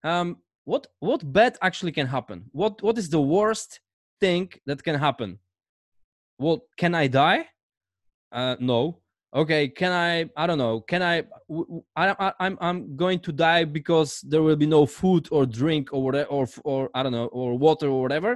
[0.03, 0.37] um
[0.69, 2.45] what what bad actually can happen?
[2.51, 3.79] What what is the worst
[4.19, 5.39] thing that can happen?
[6.37, 7.47] Well can i die?
[8.31, 9.01] Uh no.
[9.33, 10.81] Okay can i i don't know.
[10.81, 11.15] Can I?
[12.43, 16.29] I'm i'm going to die because there will be no food or drink or whatever
[16.29, 18.31] or or i don't know or water or whatever?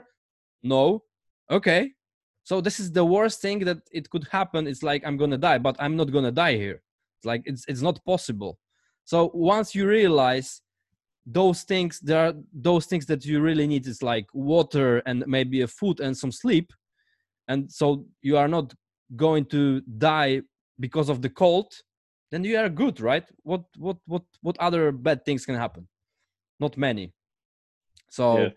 [0.63, 1.03] No.
[1.51, 1.91] Okay
[2.43, 4.67] so this is the worst thing that it could happen.
[4.67, 6.81] It's like i'm gonna die but i'm not gonna die here.
[7.17, 8.59] It's like it's it's not possible.
[9.05, 10.61] So once you realize
[11.25, 15.61] those things there are those things that you really need is like water and maybe
[15.61, 16.73] a food and some sleep.
[17.47, 18.73] And so you are not
[19.15, 20.41] going to die
[20.79, 21.71] because of the cold
[22.31, 23.25] then you are good right?
[23.43, 25.87] What what what what other bad things can happen?
[26.59, 27.13] Not many.
[28.09, 28.53] So yes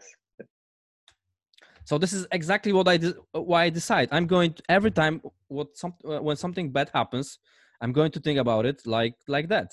[1.86, 4.08] so this is exactly what i de- why i decide.
[4.12, 7.38] I'm going to every time what some uh, when something bad happens
[7.80, 9.70] i'm going to think about it like like that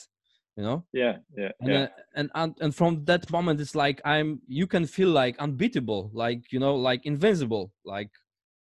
[0.55, 0.85] you know?
[0.93, 1.79] Yeah yeah and yeah.
[1.81, 6.11] uh, and, and and from that moment it's like i'm you can feel like unbeatable
[6.13, 8.11] like you know like invincible like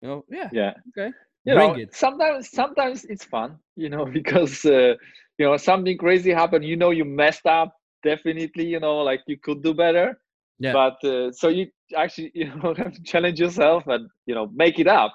[0.01, 0.73] you know yeah yeah.
[0.89, 1.12] okay
[1.45, 1.95] you bring know it.
[1.95, 4.93] sometimes sometimes it's fun you know because uh,
[5.38, 9.38] you know something crazy happened you know you messed up definitely you know like you
[9.38, 10.17] could do better
[10.60, 10.78] Yeah.
[10.78, 14.80] but uh, so you actually you know have to challenge yourself and you know make
[14.80, 15.13] it up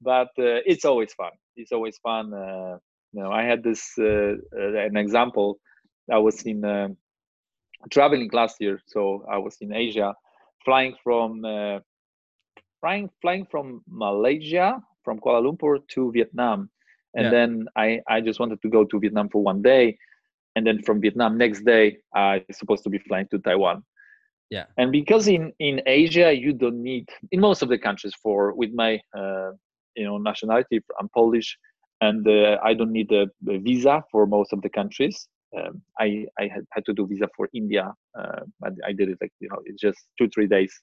[0.00, 2.76] but uh, it's always fun it's always fun uh,
[3.12, 5.58] you know i had this uh, uh, an example
[6.12, 6.96] i was in um
[7.90, 10.14] traveling last year so i was in asia
[10.64, 11.78] flying from uh,
[12.80, 16.70] flying flying from Malaysia from Kuala Lumpur to Vietnam,
[17.14, 17.32] and Yeah.
[17.32, 19.96] then I I just wanted to go to Vietnam for one day,
[20.56, 23.82] and then from Vietnam next day I was supposed to be flying to Taiwan.
[24.50, 24.66] Yeah.
[24.76, 28.72] And because in in Asia you don't need in most of the countries for with
[28.72, 29.50] my uh,
[29.96, 31.56] you know nationality I'm Polish,
[32.00, 35.28] and uh, I don't need a, a visa for most of the countries.
[35.56, 37.92] Um, I I had, had to do visa for India.
[38.18, 40.74] Uh, I, I did it like you know it's just two three days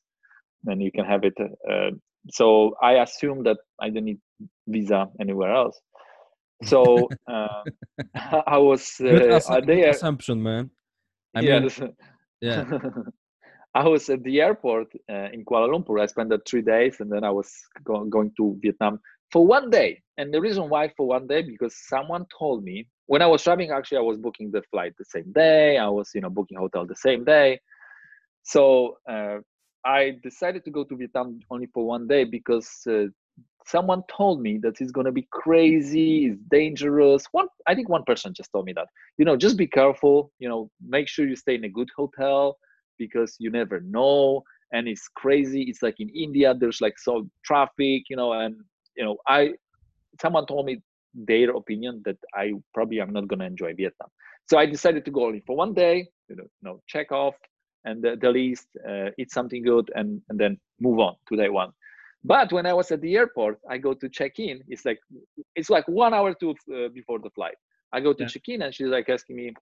[0.68, 1.34] and you can have it.
[1.70, 1.92] Uh,
[2.30, 4.20] so I assume that I don't need
[4.68, 5.80] visa anywhere else.
[6.64, 7.64] So uh,
[8.48, 9.90] I was uh, assu- there.
[9.90, 10.70] assumption man
[11.36, 11.70] i mean
[12.42, 12.66] yeah
[13.74, 16.02] I was at the airport uh, in Kuala Lumpur.
[16.02, 17.52] I spent three days, and then I was
[17.84, 19.00] go- going to Vietnam
[19.32, 20.02] for one day.
[20.18, 23.72] And the reason why for one day because someone told me when I was traveling.
[23.72, 25.78] Actually, I was booking the flight the same day.
[25.78, 27.60] I was, you know, booking hotel the same day.
[28.44, 29.38] So uh,
[29.86, 33.06] I decided to go to Vietnam only for one day because uh,
[33.66, 37.26] someone told me that it's gonna be crazy, it's dangerous.
[37.32, 38.88] One, I think one person just told me that.
[39.18, 40.32] You know, just be careful.
[40.40, 42.58] You know, make sure you stay in a good hotel
[43.06, 44.44] because you never know.
[44.74, 45.62] And it's crazy.
[45.70, 47.14] It's like in India, there's like so
[47.50, 48.02] traffic.
[48.12, 48.54] You know, and
[48.98, 49.40] you know, I
[50.24, 50.82] someone told me
[51.14, 54.10] their opinion that I probably am not going to enjoy Vietnam.
[54.50, 55.96] So I decided to go only for one day,
[56.30, 57.36] you know, you know check off
[57.86, 61.50] and the, the list, uh, eat something good, and, and then move on to day
[61.50, 61.72] one.
[62.24, 64.62] But when I was at the airport, I go to check in.
[64.68, 65.00] It's like
[65.56, 67.56] it's like one hour to uh, before the flight.
[67.94, 68.30] I go to yeah.
[68.34, 69.54] check in, and she's like asking me,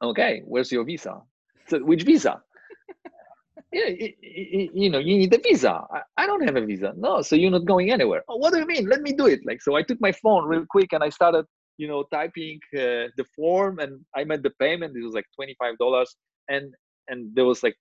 [0.00, 1.14] "Okay, where's your visa?"
[1.68, 2.40] So which visa?
[3.72, 5.84] Yeah, you know, you need a visa.
[5.90, 6.92] I, I, don't have a visa.
[6.96, 8.22] No, so you're not going anywhere.
[8.28, 8.86] Oh, what do you mean?
[8.86, 9.40] Let me do it.
[9.44, 11.44] Like, so I took my phone real quick and I started,
[11.78, 14.96] you know, typing uh, the form and I made the payment.
[14.96, 16.06] It was like $25.
[16.48, 16.72] And,
[17.08, 17.76] and there was like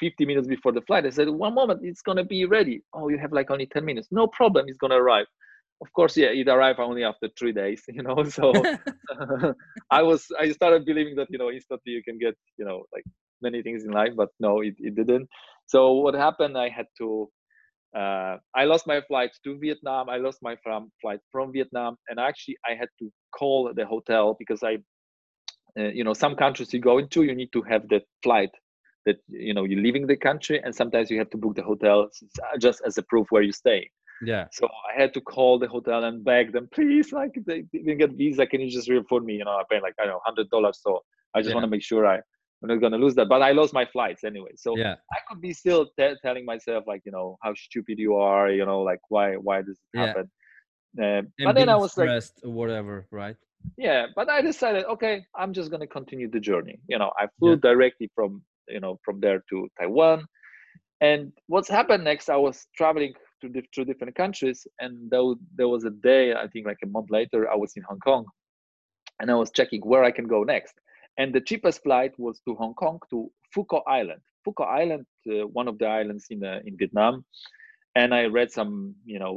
[0.00, 1.06] 50 minutes before the flight.
[1.06, 2.82] I said, one moment, it's going to be ready.
[2.92, 4.08] Oh, you have like only 10 minutes.
[4.10, 4.66] No problem.
[4.68, 5.26] It's going to arrive.
[5.82, 8.22] Of course, yeah, it arrived only after three days, you know.
[8.24, 8.52] So
[9.90, 13.04] I was, I started believing that, you know, instantly you can get, you know, like
[13.42, 15.28] many things in life, but no, it, it didn't.
[15.66, 16.56] So what happened?
[16.58, 17.30] I had to.
[17.96, 20.08] Uh, I lost my flight to Vietnam.
[20.08, 24.36] I lost my from, flight from Vietnam, and actually I had to call the hotel
[24.38, 24.78] because I,
[25.78, 28.50] uh, you know, some countries you go into, you need to have the flight
[29.06, 32.08] that you know you're leaving the country, and sometimes you have to book the hotel
[32.60, 33.90] just as a proof where you stay.
[34.22, 34.46] Yeah.
[34.52, 38.12] So I had to call the hotel and beg them, please, like they didn't get
[38.12, 39.34] visa, can you just refund me?
[39.34, 40.80] You know, I pay like I don't know, hundred dollars.
[40.82, 41.00] So
[41.34, 41.54] I just yeah.
[41.54, 42.20] want to make sure I
[42.62, 43.28] I'm not gonna lose that.
[43.28, 44.96] But I lost my flights anyway, so yeah.
[45.12, 48.66] I could be still t- telling myself like, you know, how stupid you are, you
[48.66, 50.30] know, like why why does it happen?
[51.00, 53.36] Uh, but then I was like, or whatever, right?
[53.76, 56.80] Yeah, but I decided, okay, I'm just gonna continue the journey.
[56.88, 57.56] You know, I flew yeah.
[57.62, 60.26] directly from you know from there to Taiwan,
[61.00, 62.28] and what's happened next?
[62.28, 65.22] I was traveling to the, through different countries, and there,
[65.56, 68.26] there was a day, I think like a month later, I was in Hong Kong,
[69.18, 70.74] and I was checking where I can go next
[71.20, 74.20] and the cheapest flight was to Hong Kong to Phu Quoc Island.
[74.44, 77.24] Phu Quoc Island, uh, one of the islands in uh, in Vietnam,
[77.94, 79.34] and I read some, you know,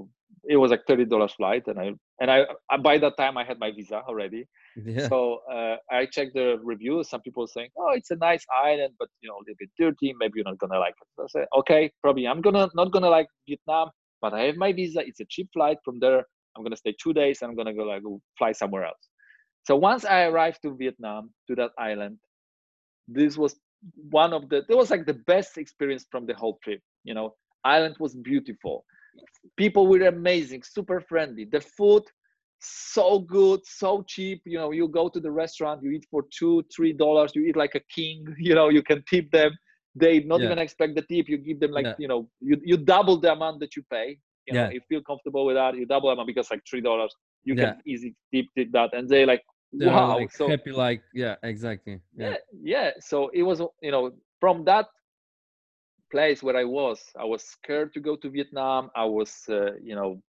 [0.53, 1.88] it was like thirty dollars flight, and I
[2.21, 2.38] and I
[2.89, 4.43] by that time I had my visa already.
[4.75, 5.07] Yeah.
[5.07, 5.19] So
[5.55, 7.09] uh, I checked the reviews.
[7.09, 10.13] Some people saying, "Oh, it's a nice island, but you know, a little bit dirty.
[10.19, 13.13] Maybe you're not gonna like it." So I said, "Okay, probably I'm gonna not gonna
[13.19, 13.89] like Vietnam,
[14.21, 15.01] but I have my visa.
[15.09, 16.21] It's a cheap flight from there.
[16.55, 18.03] I'm gonna stay two days, and I'm gonna go like
[18.39, 19.03] fly somewhere else."
[19.64, 22.18] So once I arrived to Vietnam, to that island,
[23.07, 23.55] this was
[24.09, 26.82] one of the, it was like the best experience from the whole trip.
[27.03, 28.86] You know, island was beautiful.
[29.57, 31.45] People were amazing, super friendly.
[31.45, 32.03] The food,
[32.59, 34.41] so good, so cheap.
[34.45, 37.55] You know, you go to the restaurant, you eat for two, three dollars, you eat
[37.55, 38.26] like a king.
[38.38, 39.51] You know, you can tip them.
[39.95, 40.47] They not yeah.
[40.47, 41.30] even expect the tip.
[41.30, 41.95] You give them like, yeah.
[41.99, 44.18] you know, you, you double the amount that you pay.
[44.47, 44.72] You know, yeah.
[44.72, 45.76] you feel comfortable with that.
[45.76, 48.93] You double amount because like three dollars, you can easily tip, tip that.
[48.93, 49.41] And they like,
[49.74, 52.30] wow like so happy like yeah exactly yeah.
[52.30, 54.88] yeah yeah so it was you know from that
[56.11, 59.95] place where i was i was scared to go to vietnam i was uh, you
[59.95, 60.21] know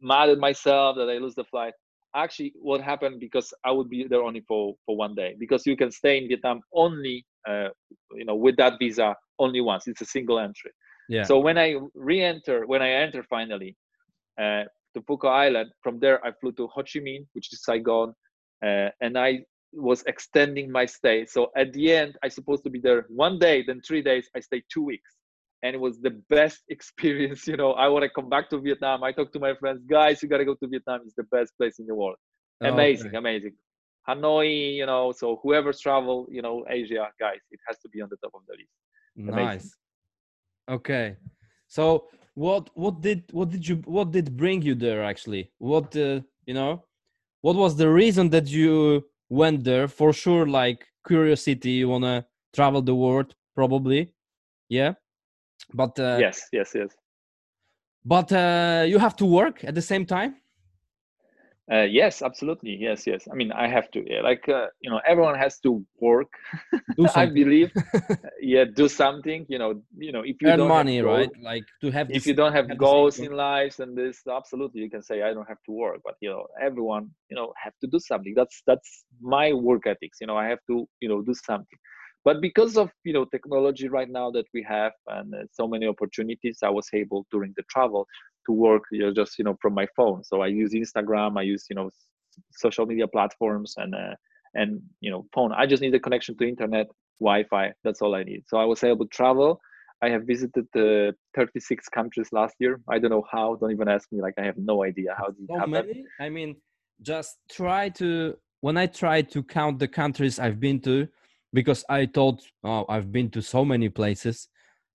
[0.00, 1.72] mad at myself that i lost the flight
[2.16, 5.76] actually what happened because i would be there only for for one day because you
[5.76, 7.68] can stay in vietnam only uh,
[8.12, 10.72] you know with that visa only once it's a single entry
[11.08, 13.76] yeah so when i re-enter when i enter finally
[14.40, 14.64] uh,
[14.94, 15.70] to Phu Quoc Island.
[15.82, 18.14] From there, I flew to Ho Chi Minh, which is Saigon
[18.62, 21.26] and I was extending my stay.
[21.26, 24.28] So at the end, I supposed to be there one day, then three days.
[24.34, 25.10] I stayed two weeks,
[25.62, 27.46] and it was the best experience.
[27.46, 29.02] You know, I want to come back to Vietnam.
[29.04, 31.00] I talk to my friends, guys, you gotta go to Vietnam.
[31.04, 32.16] It's the best place in the world.
[32.62, 33.16] Amazing, okay.
[33.16, 33.54] amazing.
[34.08, 38.08] Hanoi, you know, so whoever's travel, you know, Asia, guys, it has to be on
[38.10, 38.70] the top of the list.
[39.18, 39.44] Amazing.
[39.44, 39.76] Nice.
[40.70, 41.16] Okay,
[41.68, 45.52] so what what did what did you what did bring you there actually?
[45.58, 46.84] What uh, you know?
[47.42, 49.88] What was the reason that you went there?
[49.88, 54.12] For sure like curiosity you want to travel the world probably.
[54.68, 54.94] Yeah?
[55.72, 56.90] But uh, yes yes yes.
[58.04, 60.36] but uh, you have to work at the same time
[61.72, 62.76] uh, yes, absolutely.
[62.78, 63.28] Yes, yes.
[63.30, 64.04] I mean, I have to.
[64.22, 66.32] Like uh, you know, everyone has to work.
[67.14, 67.70] I believe.
[68.40, 69.46] yeah, do something.
[69.48, 71.30] You know, you know, if you earn don't money, goals, right?
[71.42, 72.10] Like to have.
[72.10, 75.32] If you don't have, have goals in life and this, absolutely, you can say I
[75.32, 76.00] don't have to work.
[76.04, 78.34] But you know, everyone, you know, have to do something.
[78.34, 80.18] That's that's my work ethics.
[80.20, 81.78] You know, I have to, you know, do something.
[82.24, 85.86] But because of you know technology right now that we have and uh, so many
[85.86, 88.06] opportunities, I was able during the travel
[88.46, 90.22] to work you know, just you know from my phone.
[90.24, 91.90] So I use Instagram, I use you know
[92.52, 94.14] social media platforms and uh,
[94.54, 95.52] and you know phone.
[95.52, 96.88] I just need a connection to internet,
[97.20, 97.72] Wi-Fi.
[97.84, 98.44] That's all I need.
[98.48, 99.60] So I was able to travel.
[100.02, 102.80] I have visited uh, 36 countries last year.
[102.88, 103.56] I don't know how.
[103.56, 104.20] Don't even ask me.
[104.20, 105.72] Like I have no idea how did so happen.
[105.72, 106.04] Many?
[106.18, 106.56] I mean,
[107.02, 108.36] just try to.
[108.62, 111.08] When I try to count the countries I've been to,
[111.52, 114.48] because I thought, oh, I've been to so many places.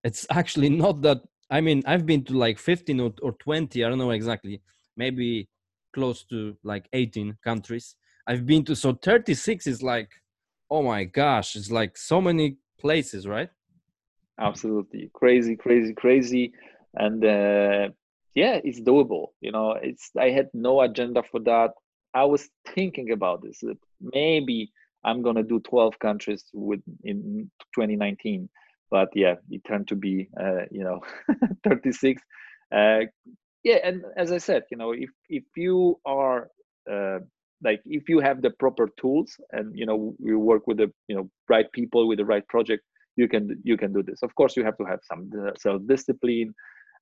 [0.04, 3.88] It's actually not that I mean, I've been to like 15 or, or 20, I
[3.88, 4.60] don't know exactly,
[4.96, 5.48] maybe
[5.92, 7.94] close to like 18 countries.
[8.26, 10.10] I've been to so 36 is like,
[10.70, 13.48] oh my gosh, it's like so many places, right?
[14.38, 16.52] Absolutely crazy, crazy, crazy,
[16.94, 17.88] and uh,
[18.34, 19.28] yeah, it's doable.
[19.40, 21.70] You know, it's I had no agenda for that.
[22.12, 23.62] I was thinking about this.
[24.00, 24.72] Maybe
[25.06, 28.48] I'm gonna do 12 countries with in 2019,
[28.90, 31.00] but yeah, it turned to be uh, you know
[31.64, 32.20] 36.
[32.74, 33.00] Uh,
[33.62, 36.48] yeah, and as I said, you know, if if you are
[36.90, 37.20] uh,
[37.62, 41.16] like if you have the proper tools and you know you work with the you
[41.16, 42.82] know right people with the right project,
[43.16, 44.22] you can you can do this.
[44.22, 46.52] Of course, you have to have some uh, self discipline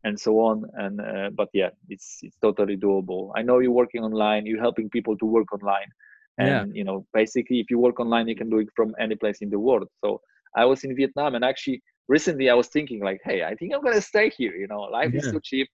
[0.05, 0.65] and so on.
[0.75, 3.33] And uh, but yeah it's it's totally doable.
[3.35, 4.47] I know you're working online.
[4.47, 5.91] You're helping people to work online
[6.39, 6.79] and yeah.
[6.79, 9.51] you know basically if you work online you can do it from any place in
[9.51, 10.21] the world so
[10.57, 13.83] i was in vietnam and actually recently i was thinking like hey i think i'm
[13.83, 15.21] gonna stay here you know life yeah.
[15.21, 15.69] is so cheap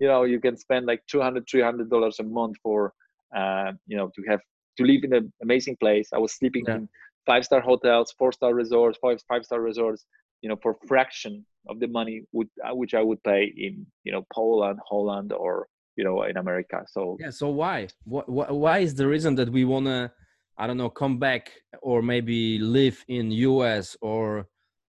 [0.00, 2.92] you know you can spend like 200 300 dollars a month for
[3.36, 4.40] uh, you know to have
[4.78, 6.76] to live in an amazing place i was sleeping yeah.
[6.76, 6.88] in
[7.26, 10.06] five star hotels four star resorts five five star resorts
[10.42, 14.12] you know for fraction of the money would, uh, which I would pay in you
[14.12, 16.84] know Poland, Holland, or you know in America.
[16.88, 17.30] So yeah.
[17.30, 17.88] So why?
[18.04, 20.12] What, why is the reason that we wanna
[20.58, 24.46] I don't know come back or maybe live in US or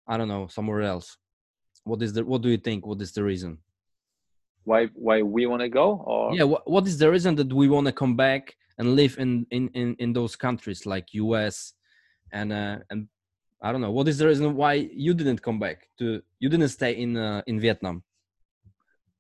[0.07, 1.17] I don't know somewhere else?
[1.85, 2.87] What is the what do you think?
[2.87, 3.59] What is the reason?
[4.65, 6.03] Why why we want to go?
[6.07, 9.17] Or yeah, what, what is the reason that we want to come back and live
[9.19, 11.75] in in in in those countries like US
[12.33, 13.09] and uh, and
[13.63, 13.91] I don't know.
[13.91, 16.21] What is the reason why you didn't come back to?
[16.39, 18.03] You didn't stay in uh, in Vietnam.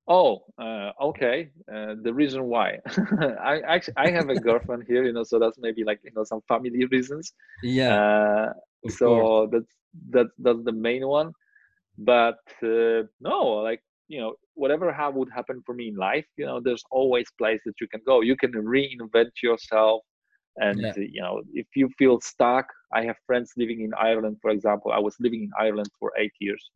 [0.06, 1.50] Oh, uh, okay.
[1.72, 2.78] Uh, the reason why
[3.40, 6.24] I actually I have a girlfriend here, you know, so that's maybe like you know
[6.24, 7.32] some family reasons.
[7.62, 7.94] Yeah.
[7.94, 8.52] Uh,
[8.90, 9.50] so course.
[9.52, 9.72] that's
[10.10, 11.32] that's that's the main one.
[11.96, 16.44] But uh, no, like you know, whatever how would happen for me in life, you
[16.44, 18.20] know, there's always place that you can go.
[18.20, 20.02] You can reinvent yourself
[20.56, 20.92] and yeah.
[20.96, 24.98] you know if you feel stuck i have friends living in ireland for example i
[24.98, 26.70] was living in ireland for eight years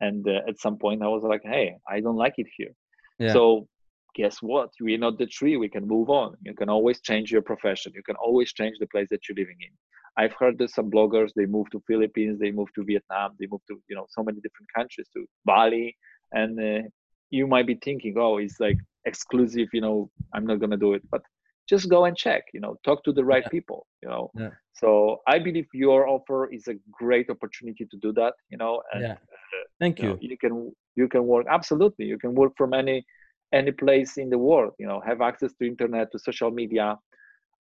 [0.00, 2.74] and uh, at some point i was like hey i don't like it here.
[3.18, 3.32] Yeah.
[3.32, 3.68] so
[4.14, 4.70] guess what?
[4.80, 6.34] We're not the tree we can move on.
[6.42, 7.92] You can always change your profession.
[7.94, 9.72] You can always change the place that you're living in.
[10.16, 13.60] I've heard that some bloggers they move to philippines they move to vietnam they move
[13.68, 15.96] to you know so many different countries to bali
[16.32, 16.82] and uh,
[17.30, 20.94] you might be thinking oh it's like exclusive you know i'm not going to do
[20.94, 21.02] it.
[21.10, 21.22] But
[21.68, 23.48] just go and check you know talk to the right yeah.
[23.56, 24.50] people you know yeah.
[24.72, 29.02] so i believe your offer is a great opportunity to do that you know and,
[29.02, 29.12] yeah.
[29.12, 32.72] Uh, thank you you, know, you can you can work absolutely you can work from
[32.74, 33.04] any
[33.52, 36.96] any place in the world you know have access to internet to social media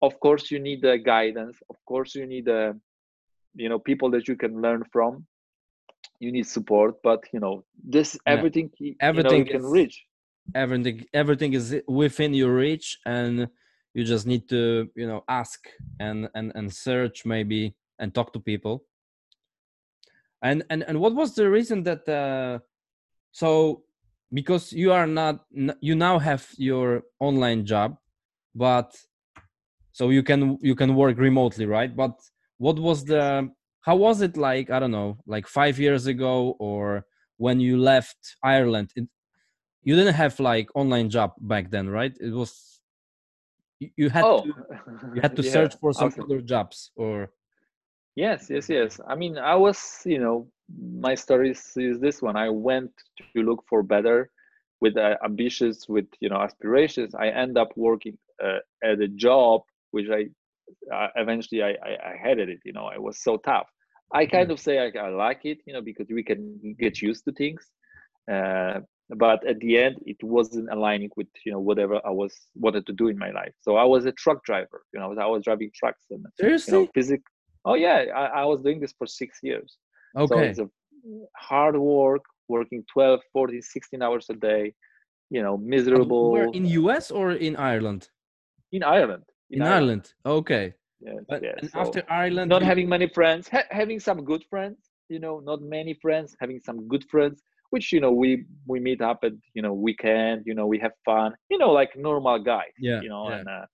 [0.02, 2.78] of course you need the guidance of course you need the
[3.54, 5.26] you know people that you can learn from
[6.20, 8.70] you need support but you know this everything
[9.00, 10.04] everything you know, you can reach
[10.54, 13.48] everything everything is within your reach and
[13.94, 15.68] you just need to you know ask
[16.00, 18.84] and and and search maybe and talk to people.
[20.42, 22.60] And and and what was the reason that uh
[23.32, 23.82] so
[24.32, 25.44] because you are not
[25.80, 27.96] you now have your online job
[28.54, 28.94] but
[29.92, 31.94] so you can you can work remotely right?
[31.94, 32.20] But
[32.58, 37.04] what was the how was it like i don't know like 5 years ago or
[37.36, 38.92] when you left ireland?
[38.96, 39.08] It,
[39.82, 42.14] you didn't have like online job back then right?
[42.20, 42.77] It was
[43.80, 44.42] you had oh.
[44.42, 44.52] to
[45.14, 47.30] you had to yeah, search for some other jobs or?
[48.16, 49.00] Yes yes yes.
[49.06, 50.48] I mean i was you know
[51.00, 52.36] my story is, is this one.
[52.36, 52.90] I went
[53.34, 54.30] to look for better
[54.80, 57.14] with uh, ambitious with you know aspirations.
[57.14, 60.26] I end up working uh, at a job which i
[60.94, 63.68] uh, eventually I, I, I hated it you know i was so tough.
[64.12, 64.52] I kind mm-hmm.
[64.52, 67.62] of say I, I like it you know because we can get used to things
[68.30, 68.80] uh,
[69.16, 72.92] but at the end it wasn't aligning with you know whatever i was wanted to
[72.92, 75.70] do in my life so i was a truck driver you know i was driving
[75.74, 77.22] trucks and seriously you know, physic
[77.64, 79.78] oh yeah I, I was doing this for six years
[80.16, 80.68] okay so it's a
[81.36, 84.74] hard work working 12 14 16 hours a day
[85.30, 88.08] you know miserable Where, in us or in ireland
[88.72, 90.12] in ireland in, in ireland.
[90.24, 90.38] ireland.
[90.40, 91.54] okay yes, but, yes.
[91.60, 94.78] and so after ireland not having many friends ha- having some good friends
[95.08, 99.00] you know not many friends having some good friends which you know we we meet
[99.00, 102.64] up at you know weekend you know we have fun you know like normal guy
[102.78, 103.36] yeah you know yeah.
[103.36, 103.66] and uh,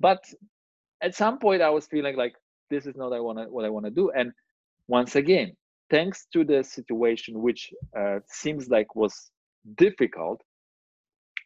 [0.00, 0.22] but
[1.02, 2.34] at some point i was feeling like
[2.70, 4.32] this is not I wanna, what i want to do and
[4.88, 5.52] once again
[5.90, 9.30] thanks to the situation which uh, seems like was
[9.76, 10.40] difficult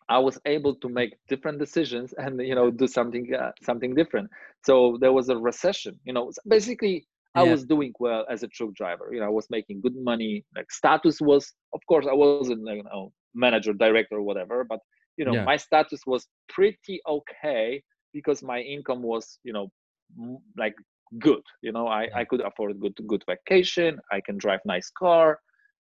[0.08, 4.28] i was able to make different decisions and you know do something uh, something different
[4.64, 8.74] so there was a recession you know basically I was doing well as a truck
[8.74, 9.10] driver.
[9.12, 10.44] You know, I was making good money.
[10.56, 14.70] Like status was, of course, I wasn't like you know manager, director, or whatever, but
[15.16, 15.42] you know Yeah.
[15.42, 17.82] my status was pretty okay
[18.12, 19.70] because my income was you know
[20.18, 20.74] m- like
[21.18, 25.38] good you know i i could afford good good vacation i can drive nice car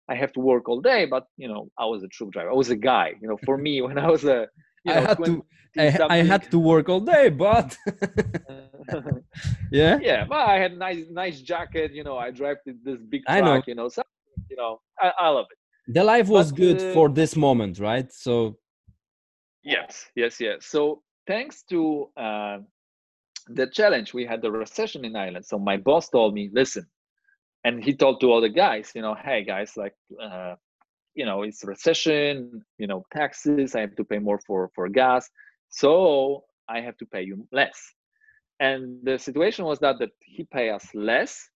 [0.09, 2.55] i have to work all day but you know i was a truck driver i
[2.55, 4.47] was a guy you know for me when i was a
[4.85, 5.45] you I had to
[5.79, 7.77] I, I had to work all day, but
[9.71, 13.41] yeah, yeah but i had nice nice jacket you know i drive this big I
[13.41, 13.71] truck know.
[13.71, 14.03] you know so
[14.51, 15.59] you know i, I love it
[15.89, 18.11] the life was But, good uh, for this moment, right?
[18.13, 18.59] So
[19.65, 20.67] Yes, yes, yes.
[20.67, 22.59] So thanks to uh,
[23.49, 25.47] the challenge, we had the recession in Ireland.
[25.47, 26.87] So my boss told me, listen,
[27.65, 30.57] and he told to all the guys, you know, hey guys, like, uh,
[31.15, 33.75] you know, it's recession, you know, taxes.
[33.75, 35.29] I have to pay more for for gas,
[35.69, 37.79] so I have to pay you less.
[38.61, 41.49] And the situation was that that he pay us less,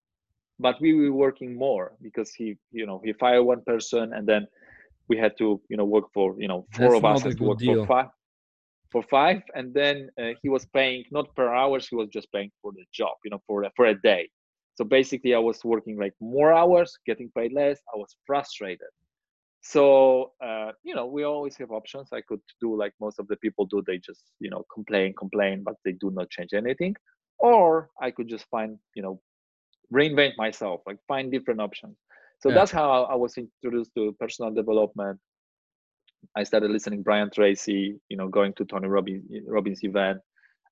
[0.59, 4.47] but we were working more because he, you know, he fired one person and then
[5.09, 7.45] we had to, you know, work for, you know, four That's of us had to
[7.45, 7.83] work deal.
[7.83, 8.07] for five
[8.91, 12.51] for five and then uh, he was paying not per hours he was just paying
[12.63, 14.29] for the job you know for for a day
[14.77, 18.93] so basically i was working like more hours getting paid less i was frustrated
[19.73, 22.09] so uh, you know we always have options.
[22.13, 25.63] I could do like most of the people do they just you know complain complain
[25.65, 26.95] but they do not change anything.
[27.39, 29.21] Or i could just find you know
[29.95, 31.97] reinvent myself like find different options.
[32.43, 32.57] So Yeah.
[32.57, 35.19] that's how i was introduced to personal development.
[36.37, 40.19] I started listening Brian Tracy, you know, going to Tony Robbins Robbins event,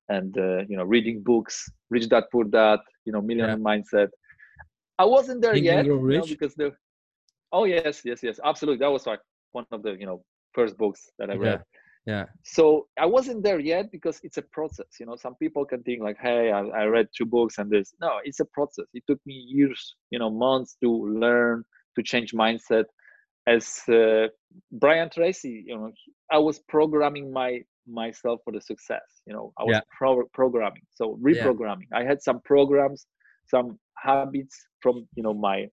[0.09, 4.09] and uh, you know, reading books, Rich Dad Poor Dad, you know, Millionaire Mindset.
[4.97, 6.73] I wasn't there yet, you know, because the
[7.55, 8.85] oh yes, yes, yes, absolutely.
[8.85, 11.59] That was like one of the you know first books that I read.
[12.05, 14.99] yeah, So I wasn't there yet because it's a process.
[14.99, 17.93] You know, some people can think like, "Hey, I, I read two books and this."
[18.01, 18.85] No, it's a process.
[18.93, 20.89] It took me years, you know, months to
[21.25, 21.63] learn
[21.95, 22.85] to change mindset.
[23.47, 24.27] As uh,
[24.71, 25.91] Brian Tracy, you know,
[26.31, 29.21] I was programming my myself for the success.
[29.25, 29.81] You know, I was Yeah.
[29.97, 31.89] pro- programming, so reprogramming.
[31.93, 33.07] I had some programs,
[33.47, 35.67] some habits from you know my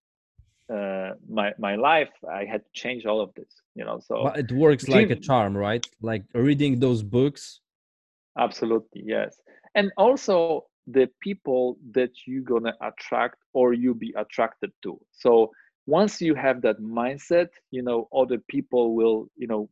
[0.72, 2.10] uh, my my life.
[2.40, 3.52] I had to change all of this.
[3.74, 5.84] You know, so but it works like a charm, right?
[6.00, 7.60] Like reading those books.
[8.38, 9.36] Absolutely, yes.
[9.74, 14.98] And also the people that you're gonna attract or you be attracted to.
[15.12, 15.50] So
[15.86, 19.68] once you have that mindset, you know, other people will, you know,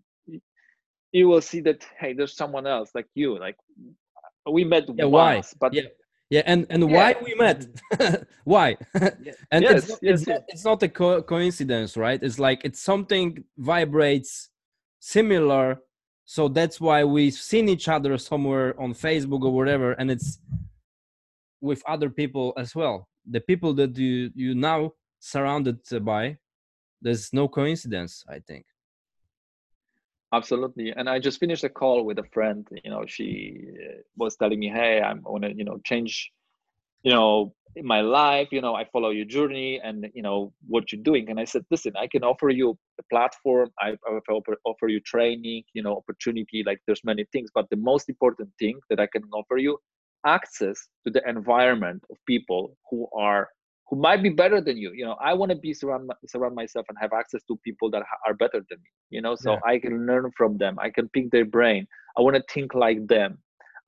[1.12, 3.38] you will see that hey, there's someone else like you.
[3.38, 3.56] Like
[4.50, 5.36] we met Yeah, why?
[5.36, 5.82] once, but yeah,
[6.30, 7.66] yeah, and and why we met?
[8.44, 8.76] why?
[9.50, 12.22] And Yes, it's not, yes, it's, not, it's not a co- coincidence, right?
[12.22, 14.50] It's like it's something vibrates
[15.00, 15.80] similar.
[16.26, 20.38] So that's why we've seen each other somewhere on Facebook or whatever, and it's
[21.60, 23.08] with other people as well.
[23.28, 26.38] The people that you you now surrounded by,
[27.02, 28.24] there's no coincidence.
[28.28, 28.66] I think.
[30.32, 30.92] Absolutely.
[30.96, 32.66] And I just finished a call with a friend.
[32.84, 36.30] You know, she uh, was telling me, "Hey, I'm want to, you know, change,
[37.02, 38.48] you know, my life.
[38.52, 41.64] You know, I follow your journey, and you know what you're doing." And I said,
[41.70, 43.70] "Listen, I can offer you a platform.
[43.80, 45.64] I, I offer, offer you training.
[45.74, 46.62] You know, opportunity.
[46.66, 49.78] Like there's many things, but the most important thing that I can offer you,
[50.26, 53.48] access to the environment of people who are."
[53.90, 54.92] Who might be better than you?
[54.92, 58.02] You know, I want to be surround surround myself and have access to people that
[58.26, 59.34] are better than me you know?
[59.36, 59.60] So Yeah.
[59.64, 60.78] i can learn from them.
[60.78, 61.86] I can pick their brain.
[62.16, 63.38] I want to think like them.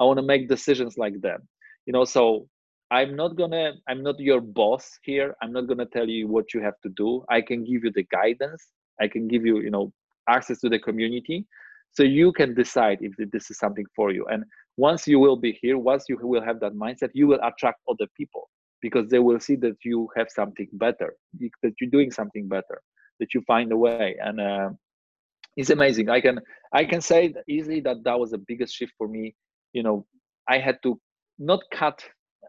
[0.01, 1.49] I want to make decisions like them.
[1.87, 2.49] You know so
[2.91, 5.35] i'm not gonna i'm not your boss here.
[5.43, 7.25] I'm not gonna tell you what you have to do.
[7.29, 8.63] I can give you the guidance.
[9.01, 9.93] I can give you you know
[10.29, 11.47] access to the community.
[11.97, 14.25] So you can decide if this is something for you.
[14.33, 14.45] And
[14.77, 18.07] once you will be here once you will have that mindset you will attract other
[18.17, 18.49] people
[18.83, 21.15] because they will see that you have something better
[21.63, 22.83] that you're doing something better
[23.21, 24.61] that you find a way and uh,
[25.49, 26.39] it's amazing i can
[26.73, 29.35] i can say easily that that was the biggest shift for me
[29.73, 30.05] you know
[30.49, 30.99] i had to
[31.39, 32.03] not cut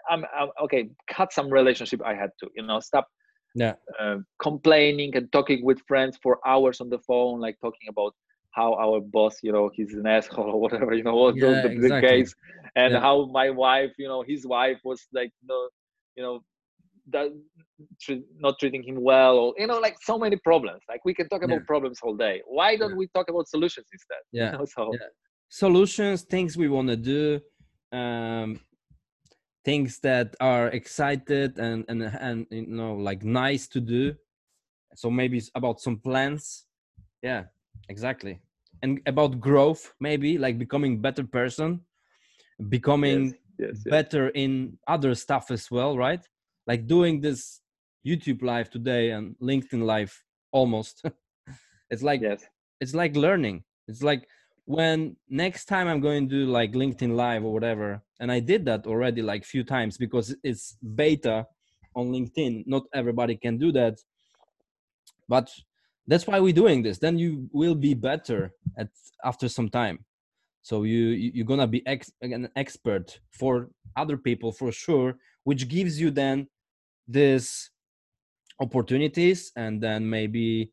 [0.09, 3.07] i'm, I'm okay cut some relationship i had to you know stop
[3.55, 3.75] Yeah.
[3.99, 8.13] uh, complaining and talking with friends for hours on the phone like talking about
[8.51, 11.71] how our boss you know he's an asshole or whatever you know was Yeah, the,
[11.71, 12.01] exactly.
[12.01, 12.35] case
[12.75, 12.97] and Yeah.
[12.97, 15.67] how my wife you know his wife was like no
[16.15, 16.43] you know
[17.11, 17.27] that
[18.01, 21.27] tre- not treating him well or you know like so many problems like we can
[21.29, 21.67] talk about Yeah.
[21.67, 22.95] problems all day why don't Yeah.
[23.01, 24.51] we talk about solutions instead Yeah.
[24.51, 25.07] you know, so Yeah.
[25.49, 27.39] solutions things we want to do
[27.91, 28.59] um
[29.65, 34.15] things that are excited and and and you know like nice to do
[34.95, 36.65] so maybe it's about some plans
[37.21, 37.43] yeah
[37.89, 38.39] exactly
[38.81, 41.79] and about growth maybe like becoming better person
[42.69, 43.83] becoming yes, yes, yes.
[43.85, 46.23] better in other stuff as well right?
[46.67, 47.61] Like doing this
[48.05, 50.13] youtube live today and linkedin live
[50.51, 51.03] almost.
[51.89, 52.43] It's like yes.
[52.81, 53.63] it's like learning.
[53.87, 54.27] It's like
[54.65, 58.63] when next time i'm going to do like linkedin live or whatever and i did
[58.63, 61.45] that already like few times because it's beta
[61.95, 62.63] on linkedin.
[62.65, 63.99] Not everybody can do that.
[65.27, 65.49] But
[66.07, 66.97] that's why we're doing this.
[66.97, 68.89] Then you will be better at
[69.23, 69.99] after some time
[70.63, 75.99] so you you're gonna be ex, an expert for other people for sure which gives
[75.99, 76.47] you then
[77.07, 77.69] this
[78.59, 80.71] opportunities and then maybe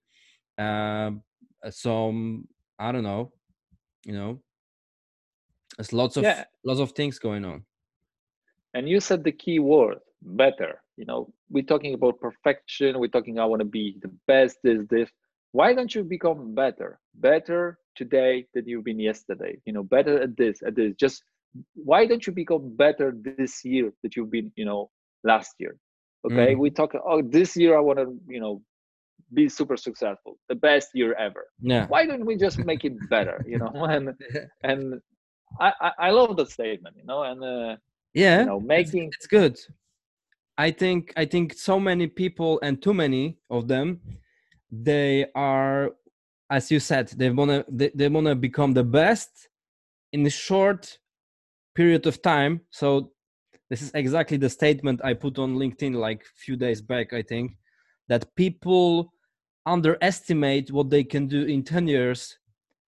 [0.58, 1.10] uh,
[1.68, 2.46] some
[2.78, 3.32] i don't know
[4.04, 4.40] you know
[5.76, 6.44] there's lots of yeah.
[6.64, 7.64] lots of things going on.
[8.74, 13.38] And you said the key word better you know we're talking about perfection we're talking
[13.38, 15.10] i want to be the best this this.
[15.52, 17.00] Why don't you become better?
[17.14, 20.94] Better today than you've been yesterday you know better at this at this.
[20.98, 21.22] Just
[21.74, 24.90] why don't you become better this year that you've been you know
[25.24, 25.76] last year?
[26.24, 26.58] Okay mm.
[26.58, 28.60] we talk oh this year i want to you know
[29.32, 31.46] be super successful the best year ever.
[31.60, 31.86] Yeah.
[31.86, 33.72] Why don't we just make it better you know?
[33.96, 34.14] And
[34.62, 35.00] and
[35.60, 37.76] i i, I love that statement you know and uh,
[38.14, 39.58] yeah you know making it's, it's good.
[40.58, 44.00] I think i think so many people and too many of them
[44.70, 45.90] they are
[46.50, 49.48] as you said they want to they, they want to become the best
[50.12, 50.98] in a short
[51.74, 52.60] period of time.
[52.70, 53.12] So
[53.70, 57.22] this is exactly the statement i put on linkedin like a few days back i
[57.22, 57.56] think
[58.08, 59.12] that people
[59.64, 62.38] underestimate what they can do in 10 years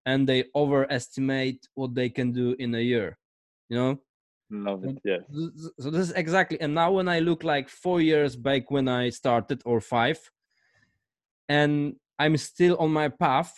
[0.05, 3.17] and they overestimate what they can do in a year
[3.69, 3.99] you know?
[4.51, 5.23] Love it yes
[5.79, 9.09] so this is exactly and now when i look like four years back when i
[9.09, 10.19] started or five
[11.49, 13.53] and i'm still on my path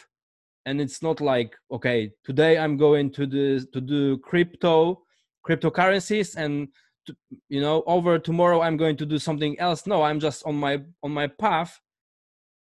[0.66, 5.02] and it's not like okay today i'm going to the to do crypto
[5.46, 6.68] cryptocurrencies and
[7.06, 7.14] to,
[7.48, 9.86] you know over tomorrow i'm going to do something else.
[9.86, 11.78] No i'm just on my on my path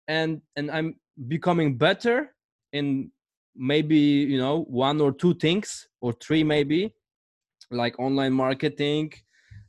[0.08, 0.96] and and i'm
[1.28, 2.34] becoming better
[2.74, 3.12] in
[3.56, 3.98] maybe
[4.34, 6.94] you know one or two things or three maybe
[7.72, 9.12] like online marketing.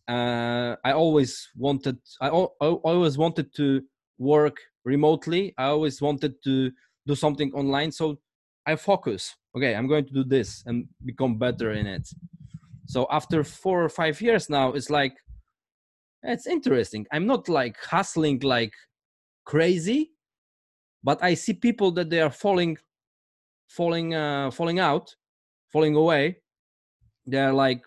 [0.08, 3.82] Uh, i always wanted I, I always wanted to
[4.18, 4.56] work
[4.86, 6.70] remotely i always wanted to
[7.06, 7.92] do something online.
[7.92, 8.18] So
[8.66, 9.34] i focus.
[9.56, 12.08] Okay i'm going to do this and become better in it.
[12.86, 15.14] So after four or five years now it's like
[16.22, 17.06] it's interesting.
[17.12, 18.72] I'm not like hustling like
[19.44, 20.10] crazy
[21.04, 22.76] but i see people that they are falling
[23.68, 25.14] falling uh falling out
[25.72, 26.38] falling away.
[27.26, 27.82] They're like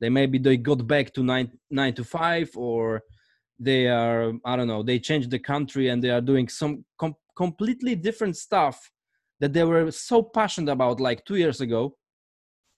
[0.00, 3.02] they maybe they got back to nine nine to five or
[3.64, 7.16] they are i don't know they changed the country and they are doing some com-
[7.36, 8.90] completely different stuff
[9.40, 11.96] that they were so passionate about like two years ago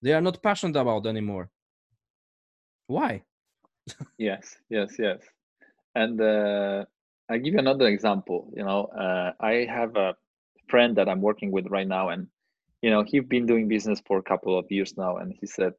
[0.03, 1.49] they are not passionate about anymore.
[2.87, 3.22] Why?
[4.18, 5.20] Yes yes yes.
[5.95, 6.85] And uh,
[7.30, 10.14] i give you another example you know uh, i have a
[10.68, 12.26] friend that i'm working with right now and
[12.82, 15.72] you know he's been doing business for a couple of years now and he said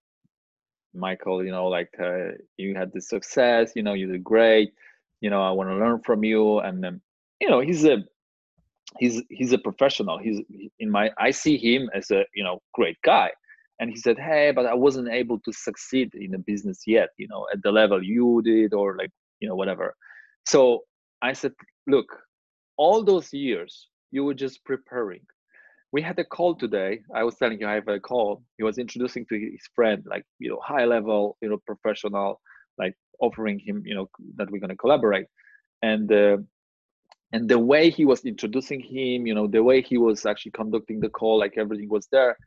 [0.93, 4.73] michael you know like uh, you had this success you know you did great
[5.21, 7.01] you know i want to learn from you and then
[7.39, 8.03] you know he's a
[8.99, 10.17] he's he's a professional.
[10.17, 10.41] He's
[10.79, 13.31] in my i see him as a you know great guy.
[13.79, 17.27] And he said hey but i wasn't able to succeed in the business yet you
[17.27, 19.95] know at the level you did or like you know whatever.
[20.45, 20.81] So
[21.21, 21.53] i said
[21.87, 22.07] look
[22.77, 25.25] all those years you were just preparing.
[25.91, 26.99] We had a call today.
[27.13, 28.43] I was telling you i have a call.
[28.57, 32.39] He was introducing to his friend like you know high level you know professional
[32.77, 35.27] like offering him you know that we're going to collaborate.
[35.81, 36.37] And uh,
[37.33, 40.99] and the way he was introducing him you know the way he was actually conducting
[40.99, 42.37] the call like everything was there.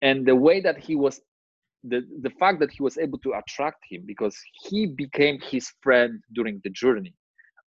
[0.00, 1.20] And the way that he was
[1.84, 4.36] the the fact that he was able to attract him because
[4.68, 7.14] he became his friend during the journey.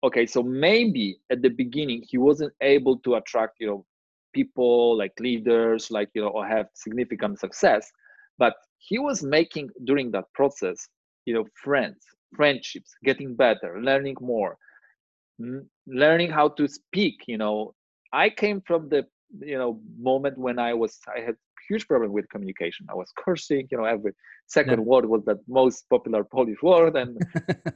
[0.04, 3.86] Okay so maybe at the beginning he wasn't able to attract you know
[4.34, 7.92] people like leaders like you know or have significant success.
[8.38, 10.88] But he was making during that process
[11.30, 12.02] you know friends
[12.40, 14.52] friendships getting better learning more
[16.04, 17.58] learning how to speak you know
[18.24, 19.02] i came from the
[19.52, 19.72] you know
[20.10, 21.36] moment when i was i had
[21.70, 22.88] huge problem with communication.
[22.90, 24.14] I was cursing, you know, every
[24.48, 24.86] second yeah.
[24.86, 27.22] word was that most popular Polish word, and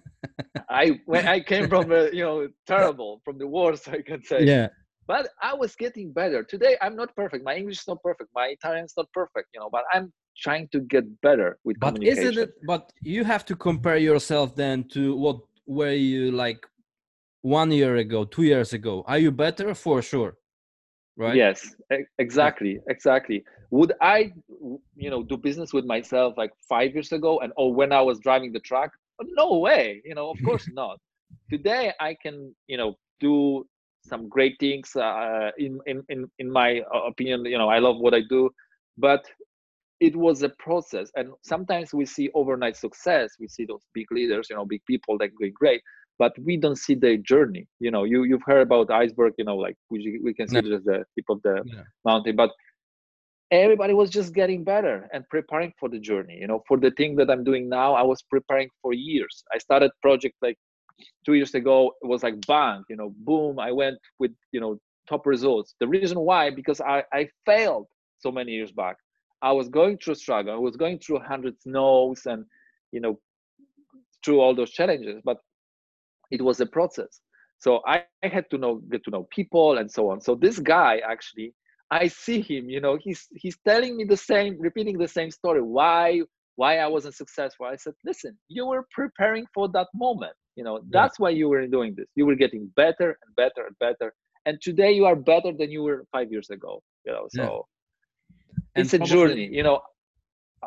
[0.70, 4.44] I when I came from a, you know terrible from the worst I can say.
[4.44, 4.68] Yeah.
[5.06, 6.44] But I was getting better.
[6.44, 7.44] Today I'm not perfect.
[7.44, 8.30] My English is not perfect.
[8.34, 9.48] My Italian is not perfect.
[9.54, 12.30] You know, but I'm trying to get better with but communication.
[12.30, 16.66] Isn't it, but you have to compare yourself then to what were you like
[17.42, 19.04] one year ago, two years ago.
[19.08, 19.74] Are you better?
[19.76, 20.38] For sure?
[21.18, 21.36] right?
[21.36, 21.76] Yes.
[22.20, 23.44] Exactly exactly.
[23.72, 24.32] Would i
[24.96, 28.20] you know do business with myself like five years ago and or when i was
[28.20, 28.92] driving the truck?
[29.22, 31.00] No way you know of course not.
[31.50, 33.66] Today i can you know do
[34.06, 37.98] some great things uh, in, in in in my uh, opinion you know i love
[38.00, 38.50] what i do
[38.98, 39.24] but
[40.00, 41.12] it was a process.
[41.16, 43.32] And sometimes we see overnight success.
[43.40, 45.82] We see those big leaders you know big people that going great
[46.20, 47.68] but we don't see their journey.
[47.80, 50.62] You know you you've heard about iceberg you know like we, we can see yeah.
[50.62, 51.84] just the tip of the yeah.
[52.06, 52.52] mountain but
[53.52, 56.38] everybody was just getting better and preparing for the journey.
[56.40, 59.44] You know for the thing that i'm doing now i was preparing for years.
[59.54, 60.58] I started project like
[61.26, 64.78] two years ago it was like bang you know boom i went with you know
[65.10, 65.76] top results.
[65.80, 67.88] The reason why because i i failed
[68.20, 68.98] so many years back
[69.44, 72.46] i was going through struggle i was going through hundreds no's and
[72.92, 73.20] you know
[74.24, 75.38] through all those challenges but
[76.32, 77.22] it was a process
[77.60, 80.60] so I, I had to know get to know people and so on so this
[80.60, 81.54] guy actually
[81.94, 85.62] I see him, you know, he's he's telling me the same, repeating the same story.
[85.62, 86.22] Why
[86.56, 87.68] why I wasn't successful?
[87.68, 90.34] I said, listen, you were preparing for that moment.
[90.56, 91.24] You know, that's yeah.
[91.24, 92.08] why you were doing this.
[92.16, 94.14] You were getting better and better and better.
[94.46, 96.82] And today you are better than you were five years ago.
[97.06, 97.73] You know, so yeah.
[98.76, 99.48] It's a journey.
[99.52, 99.82] You know,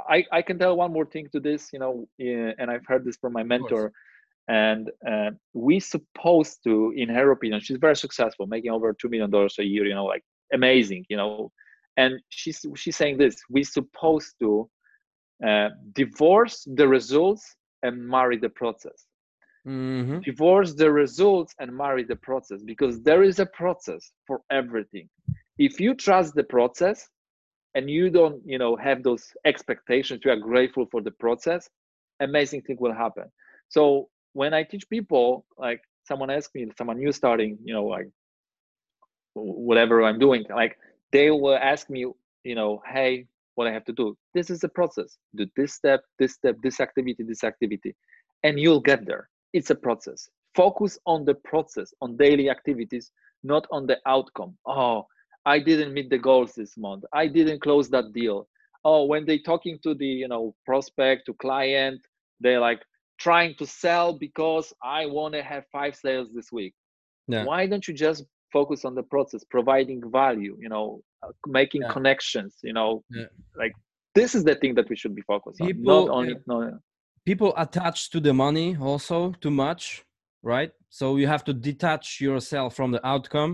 [0.08, 1.70] I I can tell one more thing to this.
[1.72, 3.92] You know, and I've heard this from my mentor.
[4.48, 9.30] And uh, we supposed to, in her opinion, she's very successful, making over two million
[9.30, 9.84] dollars a year.
[9.84, 11.50] You know, like amazing you know
[11.96, 14.68] and she's she's saying this we're supposed to
[15.46, 19.06] uh, divorce the results and marry the process
[19.66, 20.20] mm-hmm.
[20.20, 25.08] divorce the results and marry the process because there is a process for everything
[25.58, 27.08] if you trust the process
[27.76, 31.68] and you don't you know have those expectations you are grateful for the process
[32.20, 33.26] amazing thing will happen
[33.68, 38.08] so when i teach people like someone asked me someone new starting you know like
[39.36, 40.78] whatever I'm doing, like
[41.12, 42.06] they will ask me,
[42.44, 44.16] you know, hey, what I have to do.
[44.34, 45.16] This is the process.
[45.34, 47.94] Do this step, this step, this activity, this activity,
[48.42, 49.28] and you'll get there.
[49.52, 50.28] It's a process.
[50.54, 53.10] Focus on the process, on daily activities,
[53.42, 54.56] not on the outcome.
[54.66, 55.06] Oh,
[55.46, 57.04] I didn't meet the goals this month.
[57.12, 58.48] I didn't close that deal.
[58.84, 62.00] Oh, when they talking to the you know prospect to client,
[62.40, 62.82] they're like
[63.18, 66.74] trying to sell because I want to have five sales this week.
[67.28, 67.44] Yeah.
[67.44, 70.86] Why don't you just focus on the process providing value you know
[71.22, 71.92] uh, making yeah.
[71.96, 73.24] connections you know yeah.
[73.62, 73.72] like
[74.14, 76.72] this is the thing that we should be focused people, on not only
[77.24, 80.04] people attach to the money also too much
[80.42, 83.52] right so you have to detach yourself from the outcome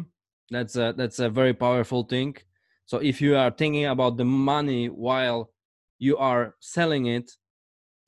[0.55, 2.37] that's a that's a very powerful thing.
[2.85, 5.51] So if you are thinking about the money while
[5.99, 7.31] you are selling it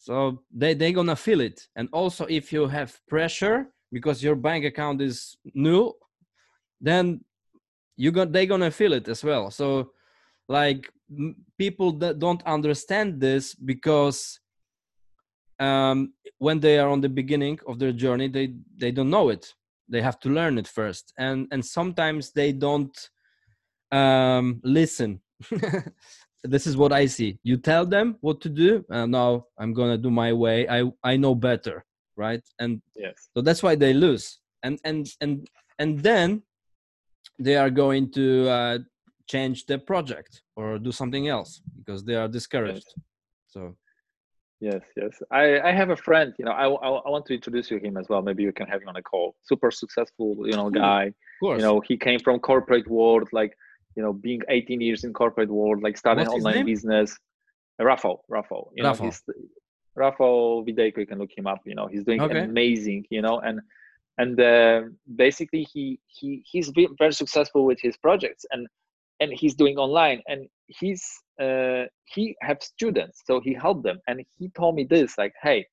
[0.05, 1.67] so they they're gonna feel it.
[1.77, 5.95] And also if you have pressure because your bank account is new
[6.81, 7.25] then
[7.97, 9.51] you got they're gonna feel it as well.
[9.51, 9.93] So
[10.47, 10.91] like
[11.57, 14.41] people that don't understand this because
[15.59, 19.55] um, when they are on the beginning of their journey they they don't know it
[19.89, 21.13] they have to learn it first.
[21.19, 22.97] And and sometimes they don't
[23.93, 25.21] um, listen.
[26.47, 27.39] This is what i see.
[27.43, 30.69] You tell them what to do and now i'm gonna do my way.
[30.69, 32.43] I i know better right?
[32.59, 33.29] And yes.
[33.35, 34.39] so that's why they lose.
[34.63, 36.43] And and and and then
[37.39, 38.79] they are going to uh,
[39.29, 42.87] change the project or do something else because they are discouraged.
[42.97, 43.05] Yes.
[43.47, 43.77] so
[44.61, 45.23] yes yes.
[45.31, 47.97] I i have a friend you know I, I, I want to introduce you him
[47.97, 48.23] as well.
[48.23, 49.35] Maybe you can have him on a call.
[49.43, 51.05] Super successful you know guy.
[51.07, 51.59] Of course.
[51.59, 53.53] you know he came from corporate world like
[53.97, 57.19] you know being 18 years in corporate world like starting online business.
[57.81, 59.23] Rafał Rafał you know he's
[59.99, 61.87] Rafał Videjko you can look him up you know.
[61.87, 62.41] He's doing okay.
[62.41, 63.61] amazing you know and
[64.19, 64.83] and uh,
[65.17, 68.45] basically he he he's been very successful with his projects.
[68.53, 68.69] And
[69.21, 71.05] and he's doing online and he's
[71.41, 75.65] uh, he have students so he helped them and he told me this like hey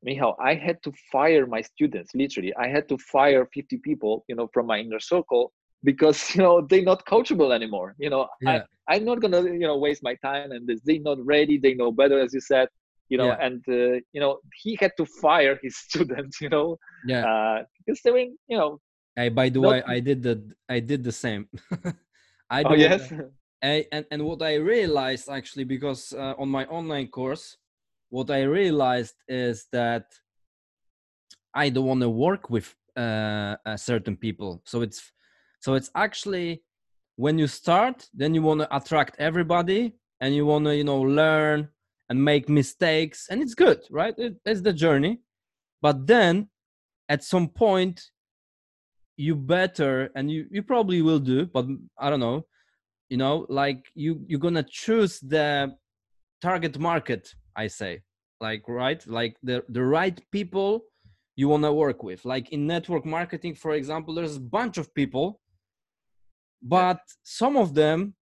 [0.00, 4.36] Michal, I had to fire my students literally I had to fire 50 people you
[4.36, 5.52] know from my inner circle
[5.84, 8.62] because you know they're not coachable anymore you know yeah.
[8.88, 11.92] I, i'm not gonna you know waste my time and they're not ready they know
[11.92, 12.68] better as you said
[13.08, 13.46] you know yeah.
[13.46, 16.76] and uh, you know he had to fire his students you know
[17.06, 18.78] yeah uh, because they were you know
[19.16, 19.70] hey by the not...
[19.70, 21.48] way i did the i did the same
[22.50, 23.12] i oh yes?
[23.62, 27.56] I, and and what i realized actually because uh, on my online course
[28.10, 30.06] what i realized is that
[31.54, 34.62] i don't want to work with uh, certain people.
[34.64, 35.12] So it's
[35.60, 36.62] so it's actually
[37.16, 41.00] when you start then you want to attract everybody and you want to you know
[41.00, 41.68] learn
[42.08, 44.14] and make mistakes and it's good right?
[44.18, 45.20] It, it's the journey.
[45.80, 46.48] But then
[47.08, 48.02] at some point
[49.26, 51.66] you better and you you probably will do but
[51.98, 52.40] i don't know
[53.10, 55.70] you know like you you're gonna choose the
[56.40, 57.22] target market
[57.56, 58.00] i say
[58.40, 59.04] like right?
[59.06, 60.84] Like the the right people
[61.36, 62.24] you want to work with.
[62.24, 65.40] Like in network marketing for example there's a bunch of people
[66.62, 68.14] but some of them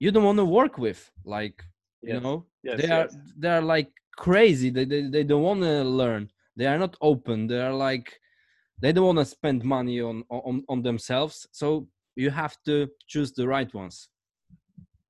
[0.00, 1.62] you don't want to work with like
[2.00, 2.14] Yes.
[2.14, 2.46] you know?
[2.62, 3.16] Yes, they are yes.
[3.36, 4.70] they are like crazy.
[4.70, 6.30] They they, they don't want to learn.
[6.56, 7.48] They are not open.
[7.48, 8.08] They are like
[8.80, 13.32] they don't want to spend money on on on themselves so you have to choose
[13.32, 14.08] the right ones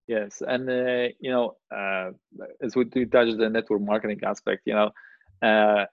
[0.08, 2.12] Yes, and uh, you know, uh,
[2.62, 4.90] as we touched the network marketing aspect, you know,
[5.46, 5.84] uh,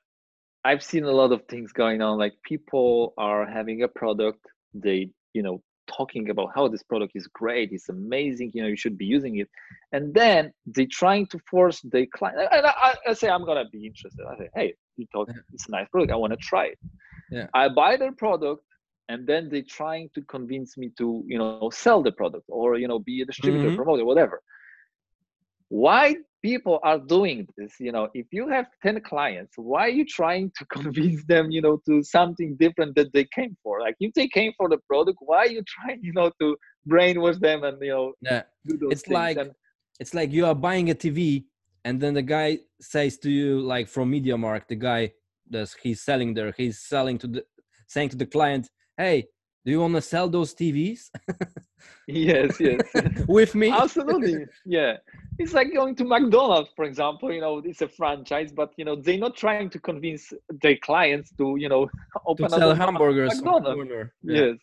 [0.64, 2.18] I've seen a lot of things going on.
[2.18, 4.40] Like people are having a product,
[4.74, 8.76] they, you know, talking about how this product is great, it's amazing, you know, you
[8.78, 9.50] should be using it,
[9.92, 12.38] and then they're trying to force the client.
[12.52, 14.26] And I, I, I say I'm gonna be interested.
[14.26, 15.24] I say, hey, you Yeah.
[15.54, 16.80] it's a nice product, I want to try it.
[17.32, 17.48] Yeah.
[17.54, 18.64] I buy their product,
[19.10, 22.88] and then they're trying to convince me to, you know, sell the product or you
[22.88, 23.76] know, be a distributor, Mhm.
[23.76, 24.42] promoter, whatever
[25.70, 26.16] why
[26.46, 30.52] people are doing this you know if you have 10 clients why are you trying
[30.58, 33.74] to convince them you know to something different that they came for?
[33.86, 36.48] Like if they came for the product why are you trying you know to
[36.92, 38.44] brainwash them and you know yeah.
[38.68, 39.20] do those it's things?
[39.22, 39.52] like and
[40.00, 41.46] it's like you are buying a tv
[41.86, 42.50] and then the guy
[42.94, 45.02] says to you like from MediaMarkt, the guy
[45.50, 47.42] that's he's selling there he's selling to the
[47.94, 48.64] saying to the client
[48.98, 49.18] hey
[49.64, 51.02] do you want to sell those tvs
[52.08, 52.82] yes yes.
[53.28, 53.72] With me?
[53.72, 54.98] Absolutely yeah.
[55.38, 58.96] It's like going to mcdonald's for example you know it's a franchise but you know
[58.96, 63.36] they're not trying to convince their clients to you know to open sell a hamburgers
[63.36, 64.12] McDonald's.
[64.24, 64.42] Yeah.
[64.42, 64.58] yes.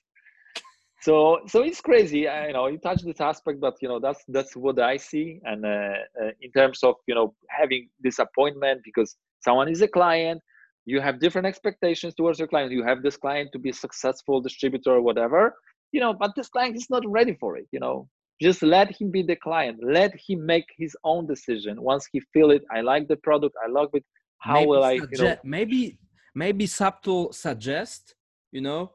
[1.00, 4.22] So so it's crazy I, you know you touch this aspect but you know that's
[4.28, 5.40] that's what i see.
[5.44, 10.40] And uh, uh, in terms of you know having disappointment because someone is a client
[10.84, 12.72] you have different expectations towards your client.
[12.72, 15.54] You have this client to be a successful distributor or whatever
[15.92, 18.08] you know but this client is not ready for it you know.
[18.40, 19.78] Just let him be the client.
[19.84, 21.80] Let him make his own decision.
[21.80, 24.04] Once he feel it i like the product i love it
[24.38, 25.98] how maybe will i you know maybe
[26.34, 28.14] maybe subtle suggest
[28.50, 28.90] you know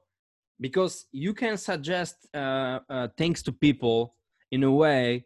[0.60, 4.16] because you can suggest uh, uh, things to people
[4.52, 5.26] in a way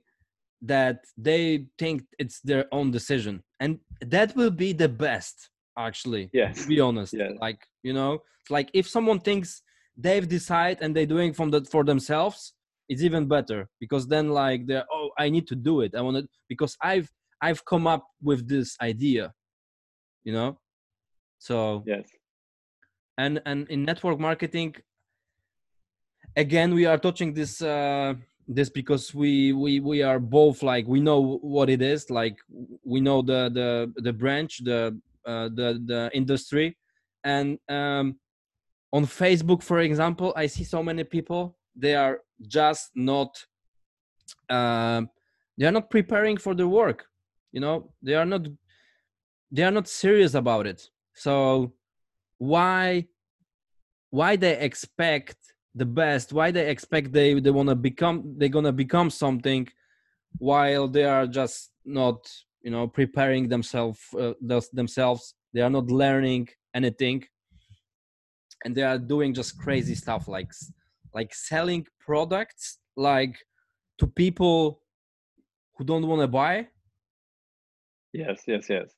[0.61, 3.41] that they think it's their own decision.
[3.59, 6.61] And that will be the best actually yes.
[6.61, 7.13] to be honest.
[7.13, 7.31] Yes.
[7.39, 8.19] like you know
[8.49, 9.61] like if someone thinks
[9.97, 12.53] they've decided and they're doing from the for themselves
[12.89, 13.69] it's even better.
[13.79, 15.95] Because then like they're oh i need to do it.
[15.95, 17.09] I want to because i've
[17.41, 19.33] i've come up with this idea
[20.23, 20.59] you know?
[21.39, 22.07] So yes.
[23.17, 24.75] and and in network marketing
[26.35, 28.13] again we are touching this uh
[28.47, 32.37] this because we we we are both like we know what it is like
[32.83, 36.77] we know the the the branch the uh, the the industry.
[37.23, 38.19] And um
[38.93, 43.45] on facebook for example i see so many people they are just not
[44.49, 45.09] um
[45.57, 47.07] they are not preparing for the work
[47.51, 47.91] you know?
[48.01, 48.47] They are not
[49.51, 50.89] they are not serious about it.
[51.13, 51.73] So
[52.37, 53.07] why
[54.09, 55.37] why they expect
[55.75, 59.67] the best why they expect they they want to become they're gonna become something
[60.37, 62.29] while they are just not
[62.61, 64.33] you know preparing themselves uh,
[64.73, 65.35] themselves.
[65.53, 67.23] They are not learning anything
[68.63, 70.51] and they are doing just crazy stuff like
[71.13, 73.35] like selling products like
[73.97, 74.81] to people
[75.77, 76.67] who don't want to buy
[78.13, 78.89] Yes, yes, yes.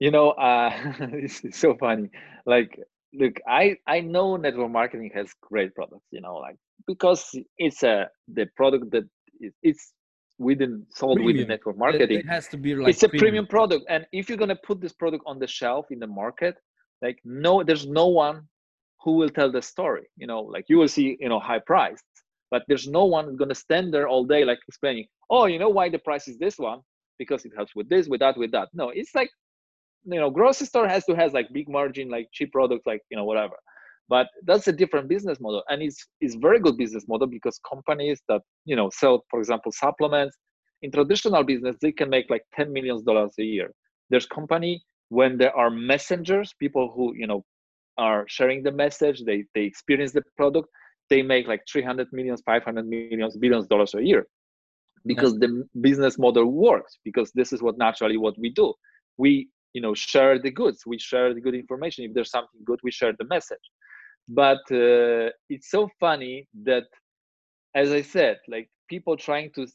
[0.00, 0.70] You know, uh,
[1.12, 2.08] it's, it's so funny.
[2.46, 2.78] Like,
[3.12, 6.06] look, I I know network marketing has great products.
[6.10, 9.04] You know, like because it's a the product that
[9.40, 9.92] is, it's
[10.38, 12.20] within sold within network marketing.
[12.20, 14.92] it, has to be like it's a premium product, and if you're gonna put this
[14.92, 16.56] product on the shelf in the market,
[17.02, 18.46] like no, there's no one
[19.02, 20.06] who will tell the story.
[20.16, 22.04] You know, like you will see, you know, high priced,
[22.50, 25.88] but there's no one gonna stand there all day like explaining, oh, you know why
[25.88, 26.80] the price is this one
[27.18, 28.68] because it helps with this, with that, with that.
[28.72, 29.30] No, it's like
[30.04, 33.16] you know, grocery store has to has like big margin, like cheap products, like you
[33.16, 33.54] know, whatever.
[34.08, 38.20] But that's a different business model, and it's it's very good business model because companies
[38.28, 40.36] that you know sell, for example, supplements
[40.82, 43.70] in traditional business, they can make like ten millions dollars a year.
[44.10, 47.44] There's company when there are messengers, people who you know
[47.98, 50.68] are sharing the message, they they experience the product,
[51.10, 54.26] they make like 300 millions, 500 millions, billions dollars a year.
[55.04, 58.74] Because the business model works because this is what naturally what we do.
[59.16, 62.04] We you know share the goods we share the good information.
[62.04, 63.66] If there's something good we share the message.
[64.28, 66.84] But uh, it's so funny that
[67.74, 69.66] as i said like people trying to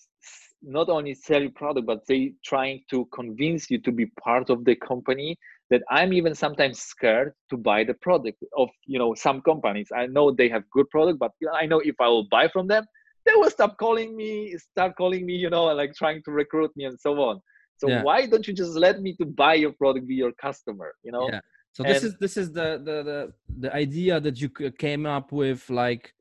[0.62, 4.66] not only sell your product but they trying to convince you to be part of
[4.66, 5.38] the company
[5.74, 9.90] that i'm even sometimes scared to buy the product of you know some companies.
[10.02, 12.84] I know they have good product but i know if i will buy from them
[13.26, 14.30] they will stop calling me
[14.72, 17.36] start calling me you know and like trying to recruit me and so on.
[17.82, 18.04] So Yeah.
[18.08, 21.28] why don't you just let me to buy your product be your customer you know?
[21.34, 21.42] Yeah.
[21.76, 23.20] So this is this is the, the the
[23.64, 24.50] the idea that you
[24.86, 26.14] came up with like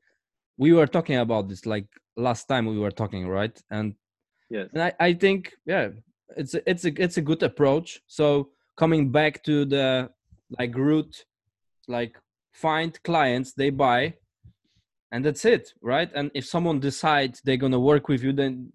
[0.63, 1.87] we were talking about this like
[2.27, 3.55] last time we were talking right?
[3.69, 3.87] And
[4.57, 4.67] yes.
[4.73, 5.39] and I, I think
[5.73, 5.85] yeah
[6.41, 8.01] it's a, it's a it's a good approach.
[8.07, 10.09] So coming back to the
[10.59, 11.25] like root
[11.87, 12.17] like
[12.53, 14.13] find clients they buy
[15.11, 16.09] and that's it right?
[16.15, 18.71] And if someone decides they're gonna work with you then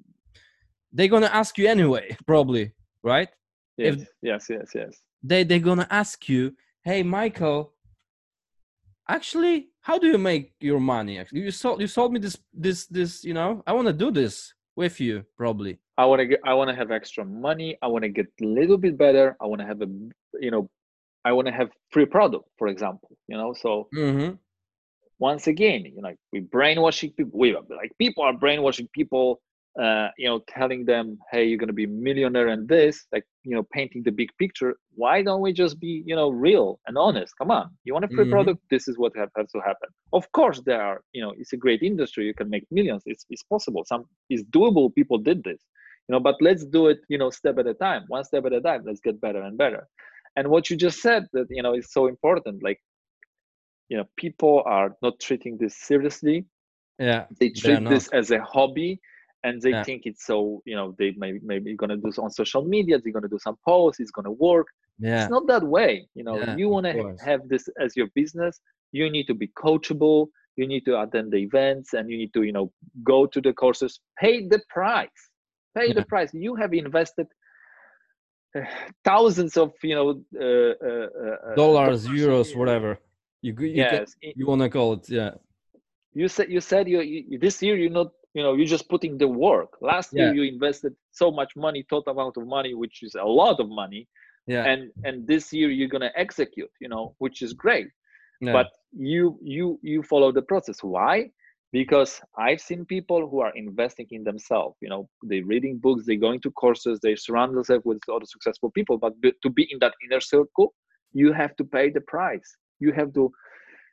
[0.93, 2.73] they're gonna ask you anyway probably
[3.03, 3.29] right?
[3.77, 4.93] Yes If- yes yes yes
[5.23, 7.73] they they're gonna ask you hey michael
[9.09, 11.19] actually how do you make your money?
[11.19, 14.11] Actually you sold you sold me this this this you know i want to do
[14.11, 17.77] this with you probably I want to get I want to have extra money.
[17.83, 19.37] I want to get a little bit better.
[19.43, 19.89] I want to have a
[20.41, 20.71] you know
[21.25, 23.11] I want to have free product, for example.
[23.27, 24.35] You know, so mm-hmm.
[25.19, 27.39] once again, you know, we brainwashing people.
[27.39, 29.41] We like people are brainwashing people.
[29.79, 33.55] Uh, you know, telling them, "Hey, you're gonna be a millionaire," and this, like, you
[33.55, 34.75] know, painting the big picture.
[34.97, 37.33] Why don't we just be, you know, real and honest?
[37.39, 38.31] Come on, you want a free Mhm.
[38.37, 38.61] product?
[38.71, 39.91] This is what has to happen.
[40.13, 42.27] Of course, there are, you know, it's a great industry.
[42.27, 43.05] You can make millions.
[43.07, 43.85] It's it's possible.
[43.85, 44.93] Some it's doable.
[45.01, 45.61] People did this,
[46.09, 46.21] you know.
[46.21, 48.83] But let's do it, you know, step at a time, one step at a time.
[48.87, 49.89] Let's get better and better.
[50.37, 52.63] And what you just said that you know is so important.
[52.63, 52.81] Like,
[53.89, 56.47] you know, people are not treating this seriously
[56.99, 59.01] yeah they treat this as a hobby
[59.45, 59.85] and they Yeah.
[59.85, 63.13] think it's so you know they may maybe gonna do this on social media they're
[63.13, 64.67] gonna do some posts it's gonna work
[64.99, 68.09] yeah it's not that way you know Yeah, you want to have this as your
[68.15, 68.61] business
[68.93, 72.43] you need to be coachable you need to attend the events and you need to
[72.43, 72.73] you know
[73.05, 75.28] go to the courses pay the price
[75.77, 76.31] pay the price.
[76.33, 77.27] You have invested
[78.57, 78.61] uh,
[79.05, 80.09] thousands of you know
[80.41, 82.99] uh, uh, uh, uh, dollars euros whatever.
[83.43, 84.15] You you, yes.
[84.23, 85.33] You want to call it yeah.
[86.15, 89.19] You said you said you, you this year you're not you know you're just putting
[89.19, 89.71] the work.
[89.81, 90.33] Last Yeah.
[90.33, 93.69] year you invested so much money total amount of money which is a lot of
[93.69, 94.09] money
[94.47, 94.65] yeah.
[94.65, 97.89] and and this year you're going to execute you know which is great.
[98.41, 98.53] Yeah.
[98.53, 100.79] but you you you follow the process.
[100.83, 101.31] Why
[101.73, 106.17] because i've seen people who are investing in themselves you know they're reading books they're
[106.17, 109.13] going to courses they surround themselves with other successful people but
[109.43, 110.73] to be in that inner circle
[111.13, 112.57] you have to pay the price.
[112.81, 113.33] You have to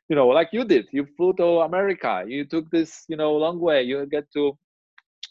[0.08, 3.58] you know like you did you flew to america you took this you know long
[3.58, 4.56] way you get to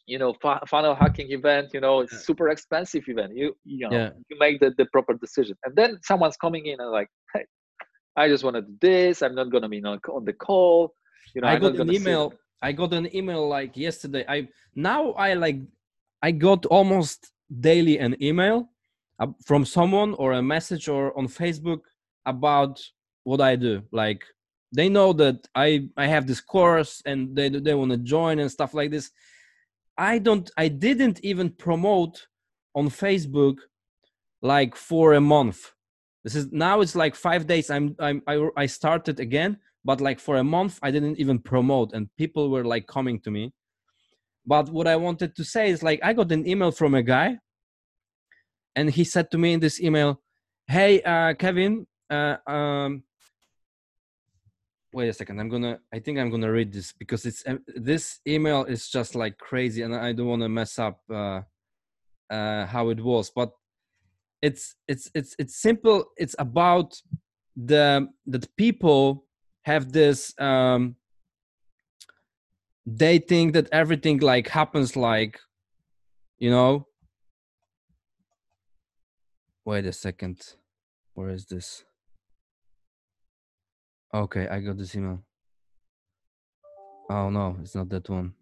[0.06, 3.94] you know fu- funnel hacking event you know it's super expensive event you you know
[3.96, 4.10] Yeah.
[4.30, 5.56] you make the, the proper decision.
[5.64, 7.46] And then someone's coming in and like hey
[8.18, 10.94] i just want to do this i'm not going to be on, on the call
[11.36, 12.34] you know I got an email.
[12.62, 14.26] I got an email like yesterday.
[14.28, 15.60] I now I like
[16.22, 18.70] I got almost daily an email
[19.46, 21.82] from someone or a message or on Facebook
[22.26, 22.82] about
[23.24, 23.84] what I do.
[23.92, 24.24] Like
[24.72, 28.52] they know that I I have this course and they they want to join and
[28.52, 29.12] stuff like this.
[29.98, 30.50] I don't.
[30.58, 32.28] I didn't even promote
[32.74, 33.58] on Facebook
[34.42, 35.72] like for a month.
[36.24, 37.70] This is now it's like five days.
[37.70, 41.94] I'm I'm I, I started again but like for a month i didn't even promote
[41.94, 43.54] and people were like coming to me.
[44.48, 47.38] But what i wanted to say is like i got an email from a guy
[48.76, 50.22] and he said to me in this email
[50.68, 53.04] hey uh kevin uh um
[54.94, 58.20] wait a second i'm gonna i think i'm gonna read this because it's uh, this
[58.28, 61.42] email is just like crazy and i don't want to mess up uh
[62.30, 63.52] uh how it was but
[64.42, 67.02] it's it's it's it's simple it's about
[67.56, 69.25] the that people
[69.66, 70.96] have this um
[72.86, 75.40] they think that everything like happens like
[76.38, 76.88] you know?
[79.66, 80.38] Wait a second.
[81.16, 81.84] Where is this?
[84.14, 85.24] Okay i got this email.
[87.10, 88.34] Oh no it's not that one.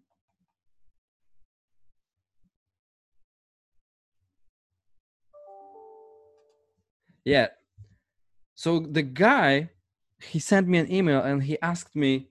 [7.24, 7.48] Yeah.
[8.54, 9.70] So the guy
[10.20, 12.28] he sent me an email and he asked me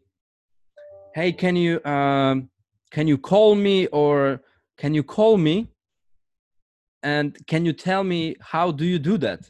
[1.15, 2.49] hey can you um
[2.93, 4.41] can you call me or
[4.77, 5.69] can you call me?
[7.01, 9.49] And can you tell me how do you do that?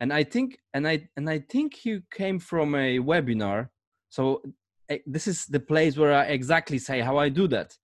[0.00, 3.68] And i think and i and i think you came from a webinar.
[4.08, 4.42] So
[4.88, 7.76] eh, this is the place where i exactly say how i do that.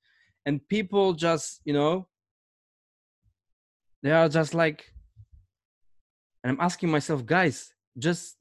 [0.47, 2.07] And people just you know
[4.03, 4.93] they are just like
[6.43, 8.37] and i'm asking myself guys just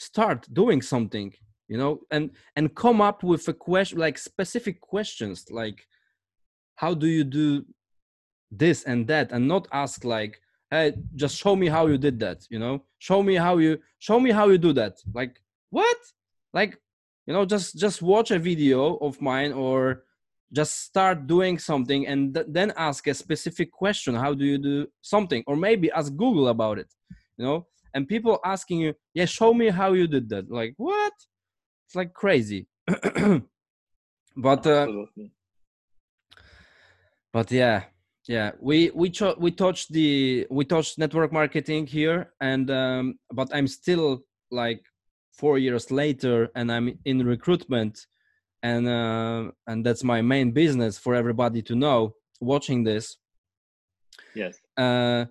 [0.00, 1.32] start doing something
[1.68, 5.86] you know and and come up with a question like specific questions like
[6.76, 7.64] how do you do
[8.50, 9.30] this and that?
[9.32, 10.40] and not ask like
[10.70, 12.82] hey just show me how you did that you know?
[12.98, 14.94] Show me how you show me how you do that.
[15.14, 15.40] Like
[15.70, 15.96] what?
[16.52, 16.78] Like
[17.26, 20.04] you know just just watch a video of mine or
[20.52, 24.86] just start doing something and th- then ask a specific question how do you do
[25.00, 25.44] something?
[25.46, 26.90] or maybe ask google about it
[27.38, 30.50] you know and people asking you yeah show me how you did that.
[30.50, 31.12] Like what?
[31.86, 32.66] It's like crazy.
[34.36, 34.86] But uh,
[37.32, 37.82] but yeah
[38.28, 43.48] yeah we we cho- we touched the we touched network marketing here and um but
[43.52, 44.82] i'm still like
[45.32, 48.06] four years later and i'm in recruitment
[48.62, 53.16] and uh and that's my main business for everybody to know watching this.
[54.34, 54.58] Yes.
[54.76, 55.26] Uh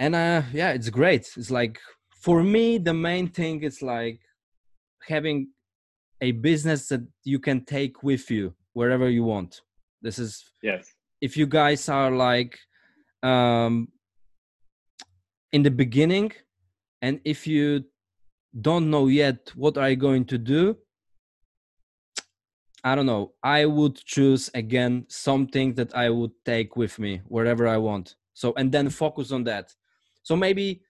[0.00, 1.30] and uh yeah it's great.
[1.36, 1.78] It's like
[2.10, 4.20] for me the main thing is like
[5.06, 5.48] having
[6.20, 9.60] a business that you can take with you wherever you want.
[10.02, 10.92] This is yes.
[11.20, 12.58] if you guys are like
[13.22, 13.88] um
[15.52, 16.32] in the beginning
[17.02, 17.84] and if you
[18.60, 20.76] don't know yet what are you going to do
[22.82, 23.34] i don't know.
[23.42, 28.16] I would choose again something that i would take with me wherever i want.
[28.32, 29.74] So and then focus on that
[30.22, 30.82] so maybe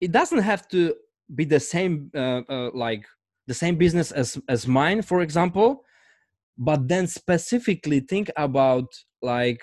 [0.00, 0.94] it doesn't have to
[1.34, 3.06] be the same uh, uh, like
[3.46, 5.84] the same business as as mine for example
[6.58, 8.86] but then specifically think about
[9.22, 9.62] like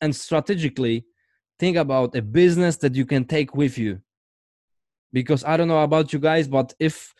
[0.00, 1.04] and strategically
[1.58, 4.00] think about a business that you can take with you.
[5.12, 7.14] Because i don't know about you guys but if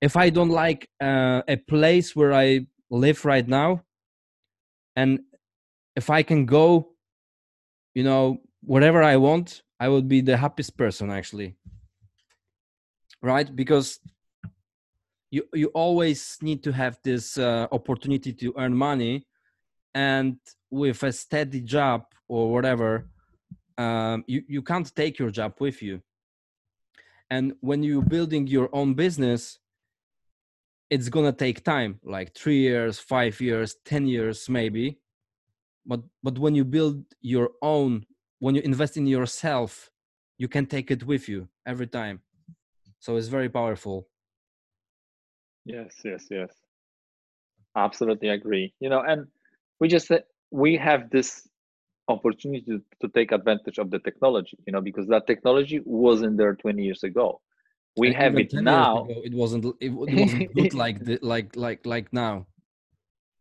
[0.00, 3.82] if i don't like uh, a place where i live right now
[4.94, 5.20] and
[5.96, 6.88] if i can go
[7.94, 11.56] you know wherever i want i would be the happiest person actually.
[13.22, 13.54] Right?
[13.54, 13.98] Because
[15.30, 19.26] you you always need to have this uh, opportunity to earn money
[19.94, 20.36] and
[20.70, 23.08] with a steady job or whatever
[23.78, 26.00] um, you, you can't take your job with you.
[27.30, 29.58] And when you're building your own business
[30.88, 34.98] it's gonna take time like three years five years ten years maybe.
[35.84, 38.06] But but when you build your own
[38.38, 39.90] when you invest in yourself
[40.38, 42.20] you can take it with you every time.
[43.00, 44.08] So it's very powerful.
[45.64, 46.50] Yes yes yes.
[47.76, 48.72] Absolutely agree.
[48.80, 49.26] You know and
[49.80, 51.46] we just uh, we have this
[52.08, 56.54] opportunity to, to take advantage of the technology you know because that technology wasn't there
[56.54, 57.40] 20 years ago.
[57.96, 61.86] We And have it now ago, it wasn't it, it wasn't like the, like like
[61.86, 62.46] like now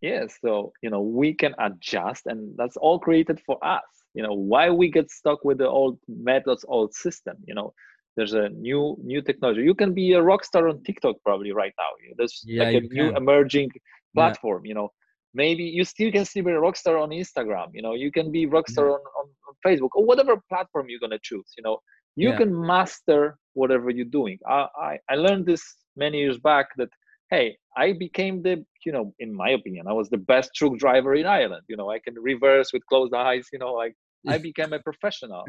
[0.10, 3.88] yes so you know we can adjust and that's all created for us.
[4.15, 7.73] You know why we get stuck with the old methods old system you know?
[8.18, 9.61] There's a new new technology.
[9.64, 11.91] You can be a rock star on tiktok probably right now.
[12.18, 13.19] There's Yeah, like a new can.
[13.22, 13.72] emerging
[14.14, 14.36] Yeah.
[14.36, 14.90] platform you know?
[15.34, 17.94] Maybe you still can still be a rock star on instagram you know?
[17.94, 21.26] You can be rock star on, on, on facebook or whatever platform you're going to
[21.30, 21.77] choose you know?
[22.15, 22.40] You Yeah.
[22.40, 24.38] can master whatever you're doing.
[24.48, 25.64] I, I i learned this
[25.95, 26.90] many years back that
[27.30, 31.15] hey i became the you know in my opinion i was the best truck driver
[31.15, 33.95] in ireland you know i can reverse with closed eyes you know like
[34.27, 35.43] i became a professional.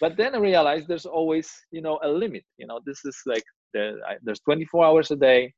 [0.00, 3.44] But then i realized there's always you know a limit you know this is like
[3.74, 5.52] the, I, there's 24 hours a day.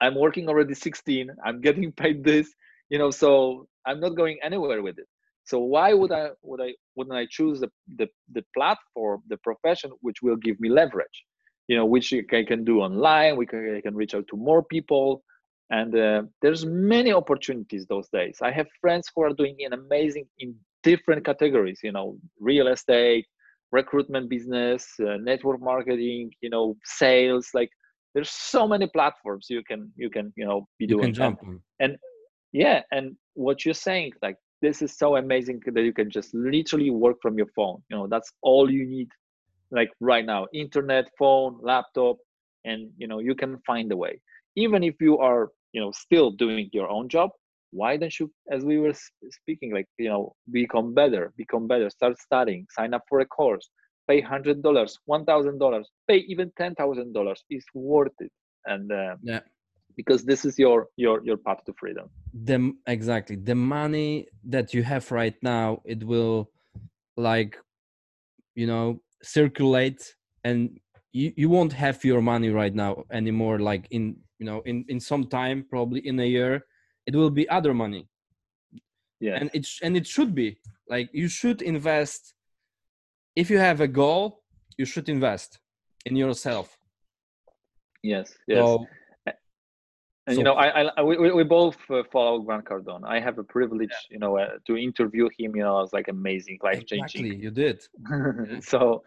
[0.00, 2.46] I'm working already 16 i'm getting paid this
[2.90, 5.08] you know so i'm not going anywhere with it.
[5.44, 9.90] So why would i would i wouldn't i choose the the, the platform the profession
[10.00, 11.18] which will give me leverage
[11.68, 14.62] you know which i can do online we can, I can reach out to more
[14.62, 15.22] people.
[15.70, 18.36] And uh, there's many opportunities those days.
[18.42, 23.26] I have friends who are doing an amazing in different categories you know real estate
[23.70, 27.70] recruitment business uh, network marketing you know sales like
[28.14, 31.20] there's so many platforms you can you can you know be you doing And-
[31.80, 31.96] on.
[32.52, 36.90] Yeah and what you're saying like this is so amazing that you can just literally
[36.90, 37.82] work from your phone.
[37.90, 39.08] You know that's all you need
[39.72, 42.16] like right now internet phone laptop
[42.64, 44.20] and you know you can find a way.
[44.56, 47.30] Even if you are you know still doing your own job
[47.74, 48.92] why don't you as we were
[49.30, 53.70] speaking like you know become better become better start studying sign up for a course
[54.08, 58.32] pay hundred dollars one thousand dollars pay even ten thousand dollars is worth it.
[58.66, 59.40] And uh, yeah.
[59.96, 62.06] because this is your your your path to freedom.
[62.32, 63.36] The exactly.
[63.36, 66.50] The money that you have right now it will
[67.16, 67.56] like
[68.54, 70.78] you know circulate and
[71.12, 74.98] you, you won't have your money right now anymore like in you know in in
[74.98, 76.64] some time probably in a year
[77.06, 78.08] it will be other money.
[79.20, 79.36] Yeah.
[79.40, 80.58] And it sh- and it should be.
[80.88, 82.34] Like you should invest
[83.36, 84.42] if you have a goal
[84.76, 85.58] you should invest
[86.06, 86.76] in yourself.
[88.02, 88.58] Yes yes.
[88.58, 88.86] so
[90.26, 90.66] and so you know i,
[90.98, 93.02] I we, we both uh, follow grant cardone.
[93.04, 96.08] I have a privilege you know uh, to interview him you know it was like
[96.08, 97.78] amazing life changing exactly you did.
[98.72, 99.02] So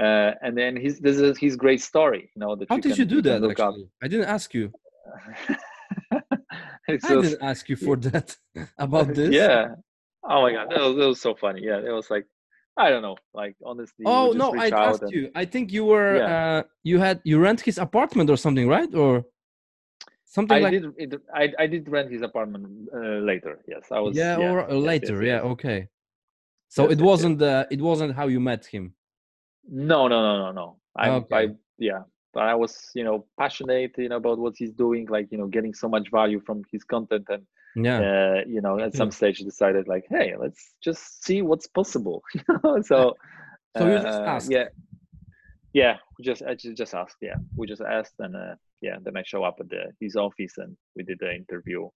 [0.00, 2.92] uh, and then his this is his great story you know that how you did
[2.92, 3.74] can, you do that look up.
[4.02, 4.66] i didn't ask you.
[6.88, 8.36] It's i didn't ask you for that
[8.78, 9.30] about this.
[9.32, 9.74] Yeah.
[10.32, 11.62] Oh my god that was, that was so funny.
[11.62, 12.26] Yeah it was like
[12.76, 15.22] i don't know like honestly Oh no, I asked and- you.
[15.42, 16.58] I think you were Yeah.
[16.58, 18.92] uh you had you rent his apartment or something, right?
[18.94, 19.12] Or
[20.30, 24.00] something I like did it, I, I did rent his apartment uh, later yes i
[24.00, 25.14] was yeah, yeah, or uh, yes, later.
[25.16, 25.52] yes, Yeah, yes.
[25.52, 25.88] okay.
[26.68, 28.94] So it wasn't the it wasn't how you met him.
[29.68, 30.76] No, no, no, no, no.
[30.96, 31.48] I, I,
[31.78, 32.02] yeah,
[32.32, 35.46] but I was, you know, passionate, you know, about what he's doing, like, you know,
[35.46, 38.00] getting so much value from his content, and Yeah.
[38.04, 42.22] uh, you know, at some stage decided, like, hey, let's just see what's possible.
[42.82, 43.16] So,
[43.76, 44.50] So you just uh, asked.
[44.50, 44.68] yeah,
[45.72, 49.16] yeah, we just, I ju- just asked, yeah, we just asked, and uh, yeah, then
[49.16, 51.88] I show up at the his office, and we did the interview.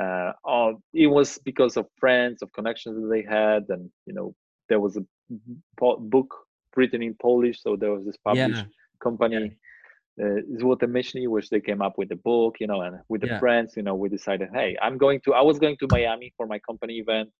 [0.00, 4.34] Uh, oh, it was because of friends, of connections that they had, and you know,
[4.68, 5.04] there was a
[5.78, 6.34] po- book
[6.76, 9.02] written in Polish, so there was this published Yeah.
[9.02, 9.56] company,
[10.22, 13.26] uh, Złote Myśli, which they came up with the book, you know, and with the
[13.26, 13.40] Yeah.
[13.40, 16.46] friends, you know, we decided, hey, I'm going to, I was going to Miami for
[16.46, 17.30] my company event,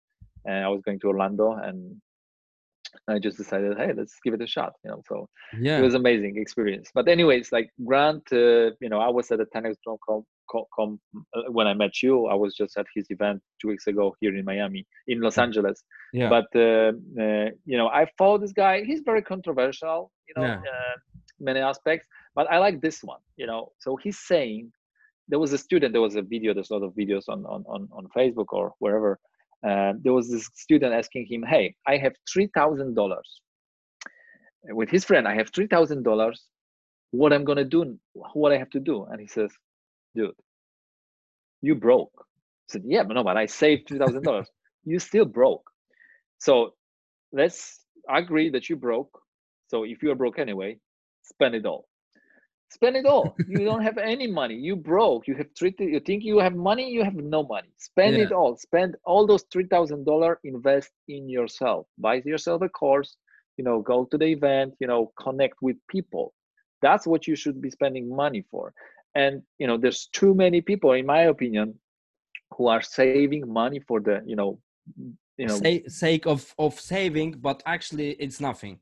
[0.45, 2.01] and I was going to Orlando, and
[3.09, 5.03] I just decided, hey, let's give it a shot, you know.
[5.09, 5.29] So
[5.61, 5.79] Yeah.
[5.79, 6.91] it was amazing experience.
[6.95, 10.65] But anyways, like Grant, uh, you know, I was at the 10x Growth Con, com,
[10.75, 11.01] com
[11.37, 12.27] uh, when I met you.
[12.27, 15.83] I was just at his event two weeks ago here in Miami, in Los Angeles.
[16.12, 16.29] yeah.
[16.29, 16.93] But uh,
[17.25, 18.83] uh, you know, I follow this guy.
[18.85, 20.59] He's very controversial, you know, Yeah.
[20.75, 20.97] uh,
[21.39, 22.07] many aspects.
[22.35, 23.73] But I like this one, you know.
[23.79, 24.73] So he's saying
[25.29, 25.93] there was a student.
[25.93, 26.53] There was a video.
[26.55, 29.19] There's a lot of videos on on on, on Facebook or wherever.
[29.66, 33.43] Uh, there was this student asking him, "Hey, I have three thousand dollars
[34.70, 35.28] with his friend.
[35.28, 36.45] I have three thousand dollars.
[37.12, 37.99] What I'm gonna do?
[38.35, 39.51] What I have to do?" And he says,
[40.16, 40.35] "Dude,
[41.62, 44.49] you broke." I said, "Yeah, but no, but I saved three thousand dollars.
[44.87, 45.70] You still broke.
[46.39, 46.74] So
[47.32, 49.23] let's agree that you broke.
[49.69, 50.78] So if you are broke anyway,
[51.23, 51.90] spend it all.
[52.71, 53.41] Spend it all.
[53.47, 54.55] you don't have any money.
[54.55, 55.27] You broke.
[55.29, 55.75] You have three.
[55.79, 56.91] You think you have money.
[56.91, 57.71] You have no money.
[57.79, 58.25] Spend Yeah.
[58.25, 58.57] it all.
[58.57, 60.39] Spend all those three thousand dollar.
[60.45, 61.87] Invest in yourself.
[61.99, 63.17] Buy yourself a course.
[63.59, 64.75] You know, go to the event.
[64.81, 66.33] You know, connect with people.
[66.83, 68.73] That's what you should be spending money for.
[69.15, 71.75] And you know, there's too many people, in my opinion,
[72.57, 74.51] who are saving money for the you know,
[75.37, 78.79] you know, Say, sake of of saving, but actually it's nothing.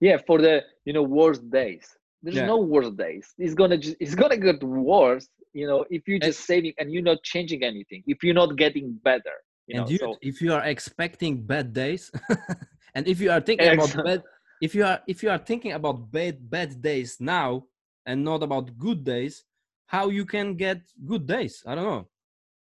[0.00, 0.54] yeah for the
[0.86, 1.86] you know worst days
[2.26, 2.46] there's Yeah.
[2.54, 6.40] no worse days it's gonna just it's gonna get worse you know if you're just
[6.50, 9.36] saving and you're not changing anything if you're not getting better
[9.66, 12.10] you know you, so if you are expecting bad days,
[12.94, 14.22] and if you are thinking about bad,
[14.60, 17.64] if you are if you are thinking about bad bad days now
[18.06, 19.44] and not about good days,
[19.86, 21.62] how you can get good days?
[21.66, 22.08] I don't know.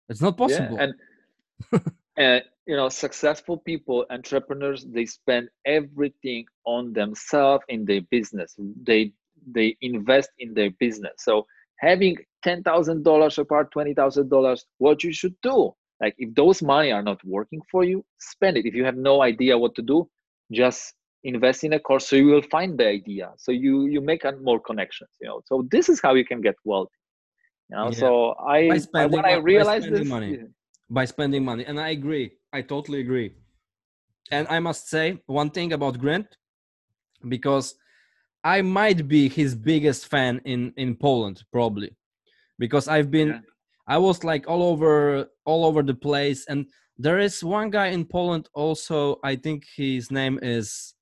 [0.09, 0.77] It's not possible.
[0.77, 0.95] yeah and
[2.17, 9.13] and you know successful people entrepreneurs they spend everything on themselves in their business they
[9.47, 11.13] they invest in their business.
[11.19, 11.47] So
[11.81, 12.17] having
[12.47, 17.83] $10000 apart $20000 what you should do like if those money are not working for
[17.85, 18.67] you spend it.
[18.67, 20.09] If you have no idea what to do
[20.53, 20.95] just
[21.25, 23.33] invest in a course so you will find the idea.
[23.39, 25.41] So you you make a- more connections you know.
[25.47, 26.91] So this is how you can get wealthy
[27.71, 27.91] you know.
[27.91, 27.99] Yeah.
[28.03, 30.31] so i, By I spending when i by realized this money.
[30.39, 30.47] yeah.
[30.91, 31.65] by spending money.
[31.65, 32.27] And i agree.
[32.53, 33.31] I totally agree.
[34.31, 36.29] And i must say one thing about grant
[37.29, 37.75] because
[38.45, 41.91] i might be his biggest fan in in poland probably.
[42.59, 43.41] Because i've been Yeah.
[43.87, 46.47] i was like all over all over the place.
[46.49, 46.67] And
[46.99, 50.95] there is one guy in poland also i think his name is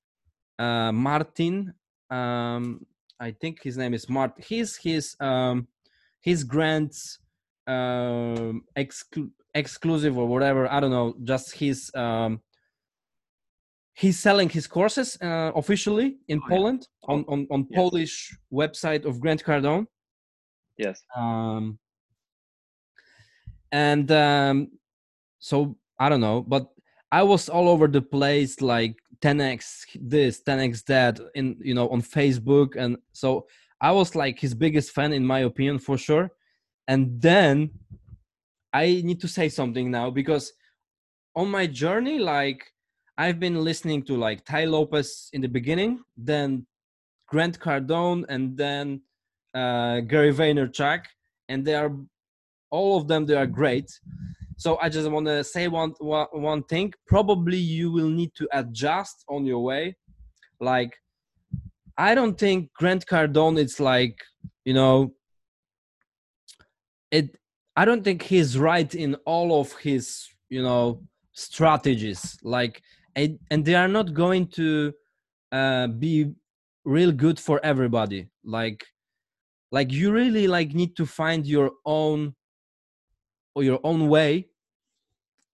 [0.59, 1.73] uh martin.
[2.09, 2.85] Um
[3.19, 5.67] i think his name is martin he's his um
[6.21, 7.19] his grants
[7.67, 12.39] um exclu- exclusive or whatever i don't know just his um
[14.01, 16.55] he's selling his courses uh, officially in Oh, yeah.
[16.55, 17.75] poland on on, on Yes.
[17.79, 18.15] polish
[18.61, 19.85] website of grant cardone
[20.77, 21.79] yes um
[23.71, 24.69] and um
[25.39, 26.63] so i don't know but
[27.11, 32.01] i was all over the place like 10x this 10x that in you know on
[32.01, 33.47] facebook and so
[33.81, 36.29] i was like his biggest fan in my opinion for sure
[36.87, 37.69] and then
[38.73, 40.53] i need to say something now because
[41.35, 42.61] on my journey like
[43.17, 46.65] i've been listening to like Tai Lopez in the beginning then
[47.27, 49.01] grant cardone and then
[49.53, 51.03] uh, gary vaynerchuk
[51.49, 51.91] and they are
[52.69, 53.99] all of them they are great.
[54.57, 56.93] So i just want to say one, one one thing.
[57.07, 59.95] Probably you will need to adjust on your way.
[60.59, 60.93] Like
[61.97, 64.17] i don't think grant cardone It's like
[64.65, 65.13] you know
[67.09, 67.37] it
[67.75, 71.01] i don't think he's right in all of his you know
[71.33, 72.37] strategies.
[72.43, 72.81] Like
[73.17, 74.93] and, and they are not going to
[75.51, 76.31] uh, be
[76.85, 78.29] real good for everybody.
[78.45, 78.85] Like
[79.71, 82.35] like you really like need to find your own
[83.53, 84.47] or your own way.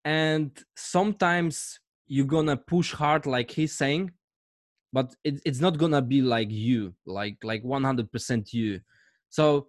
[0.05, 4.11] And sometimes you're gonna push hard like he's saying
[4.93, 8.79] but it, it's not gonna be like you like like 100% you.
[9.29, 9.67] So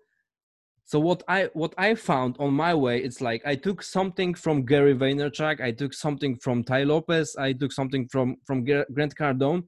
[0.84, 4.64] so what i what i found on my way it's like i took something from
[4.64, 9.64] gary vaynerchuk i took something from Tai Lopez i took something from from grant cardone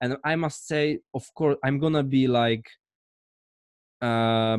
[0.00, 2.66] and i must say of course i'm gonna be like
[4.00, 4.58] uh,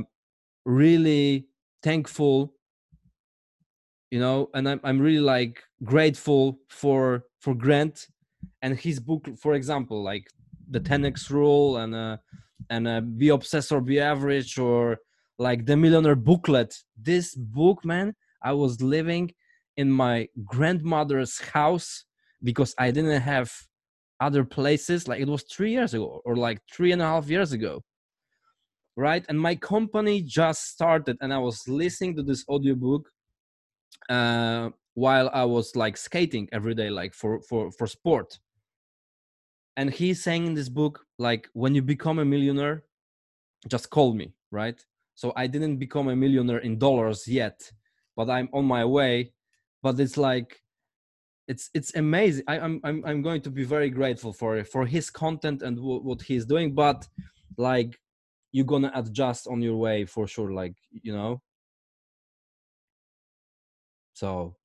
[0.65, 1.48] really
[1.81, 2.53] thankful
[4.11, 8.07] you know and I'm, I'm really like grateful for for grant
[8.61, 10.27] and his book for example like
[10.69, 12.18] the 10x rule and uh
[12.69, 14.99] and uh, be obsessed or be average or
[15.40, 16.76] like the millionaire booklet.
[16.98, 19.32] This book man i was living
[19.76, 22.06] in my grandmother's house
[22.44, 23.52] because i didn't have
[24.22, 25.07] other places.
[25.07, 27.82] Like it was three years ago or like three and a half years ago
[28.99, 29.26] right?
[29.30, 33.10] And my company just started and i was listening to this audiobook
[34.10, 38.40] uh, while i was like skating every day like for for for sport.
[39.78, 42.84] And he's saying in this book like when you become a millionaire
[43.74, 44.80] just call me right
[45.20, 47.58] so i didn't become a millionaire in dollars yet
[48.20, 49.32] but i'm on my way.
[49.82, 50.50] But it's like
[51.48, 52.44] it's it's amazing.
[52.50, 56.04] I, am I'm i'm going to be very grateful for for his content and w-
[56.08, 56.76] what he's doing.
[56.76, 57.08] But
[57.58, 57.91] like
[58.52, 61.41] you're gonna adjust on your way for sure like you know?
[64.14, 64.56] So.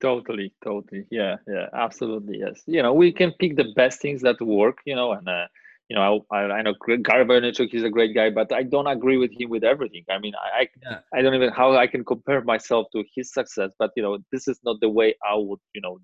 [0.00, 1.06] Totally totally.
[1.10, 2.62] Yeah yeah absolutely yes.
[2.66, 5.48] You know we can pick the best things that work you know and uh,
[5.88, 9.16] you know I, I know Gary Vaynerchuk is a great guy but I don't agree
[9.16, 10.98] with him with everything I mean I yeah.
[11.14, 14.48] I don't even how I can compare myself to his success but you know this
[14.48, 15.98] is not the way I would you know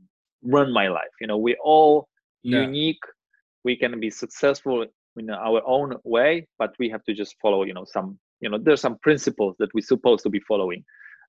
[0.44, 2.09] run my life you know we all
[2.42, 2.62] yeah.
[2.62, 3.04] unique
[3.64, 4.86] we can be successful
[5.16, 8.59] in our own way but we have to just follow you know some you know
[8.59, 10.84] there's some principles that we're supposed to be following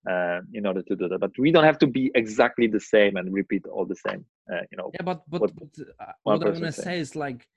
[0.10, 1.20] uh, in order to do that.
[1.20, 4.26] But we don't have to be exactly the same and repeat all the same.
[4.52, 4.92] Uh, you know.
[4.94, 5.70] Yeah, but but what, but,
[6.00, 7.48] uh, what I want to say is like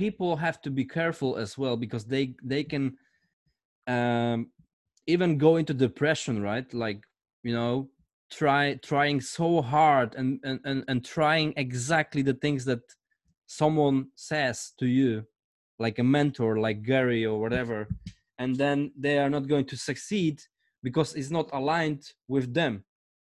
[0.00, 2.84] people have to be careful as well because they they can
[3.86, 4.38] um,
[5.06, 6.68] even go into depression, right?
[6.72, 7.00] Like
[7.42, 7.74] you know,
[8.30, 8.62] try
[8.92, 12.84] trying so hard and and and, and trying exactly the things that
[13.46, 15.12] someone says to you
[15.84, 17.88] like a mentor like gary or whatever
[18.38, 20.36] and then they are not going to succeed
[20.84, 22.84] because it's not aligned with them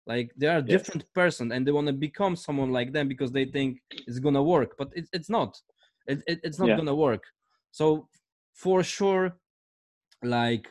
[0.05, 1.13] like they are a different yes.
[1.21, 4.75] person and they want to become someone like them because they think it's gonna work
[4.77, 5.51] but it, it's not
[6.07, 6.77] it, it it's not yeah.
[6.77, 7.23] gonna work.
[7.71, 8.07] So
[8.53, 9.35] for sure
[10.21, 10.67] like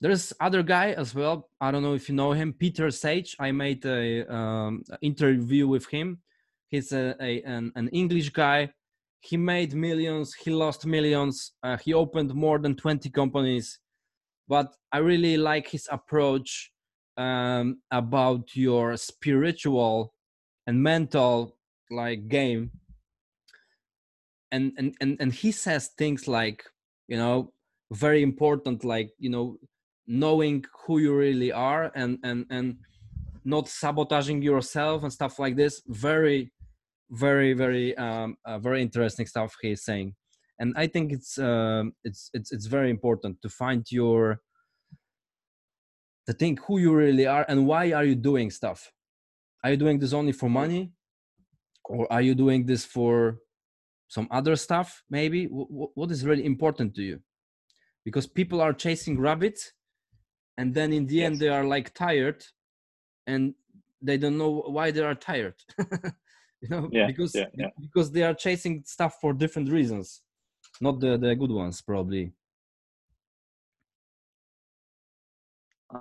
[0.00, 3.34] there's other guy as well i don't know if you know him peter sage.
[3.40, 6.18] I made a um, interview with him.
[6.68, 8.70] He's a, a an, an, english guy.
[9.20, 13.78] He made millions he lost millions uh, he opened more than 20 companies.
[14.46, 16.70] But I really like his approach
[17.16, 20.12] um, about your spiritual
[20.66, 21.56] and mental
[21.90, 22.70] like game.
[24.54, 26.60] And, and and and he says things like
[27.12, 27.36] you know
[28.06, 29.46] very important like you know
[30.06, 32.66] knowing who you really are and and and
[33.44, 35.82] not sabotaging yourself and stuff like this.
[35.86, 36.40] Very
[37.10, 40.14] very very um uh, very interesting stuff he's saying.
[40.60, 44.40] And I think it's um, it's it's it's very important to find your
[46.26, 48.90] to think who you really are and why are you doing stuff.
[49.62, 50.92] Are you doing this only for money,
[51.84, 53.38] or are you doing this for
[54.16, 54.88] some other stuff?
[55.10, 57.16] Maybe w- what is really important to you?
[58.04, 59.72] Because people are chasing rabbits,
[60.58, 61.26] and then in the yes.
[61.26, 62.40] end they are like tired,
[63.26, 63.54] and
[64.00, 65.58] they don't know why they are tired.
[66.64, 67.72] you know, yeah, because yeah, yeah.
[67.80, 70.22] because they are chasing stuff for different reasons
[70.80, 72.32] not the the good ones probably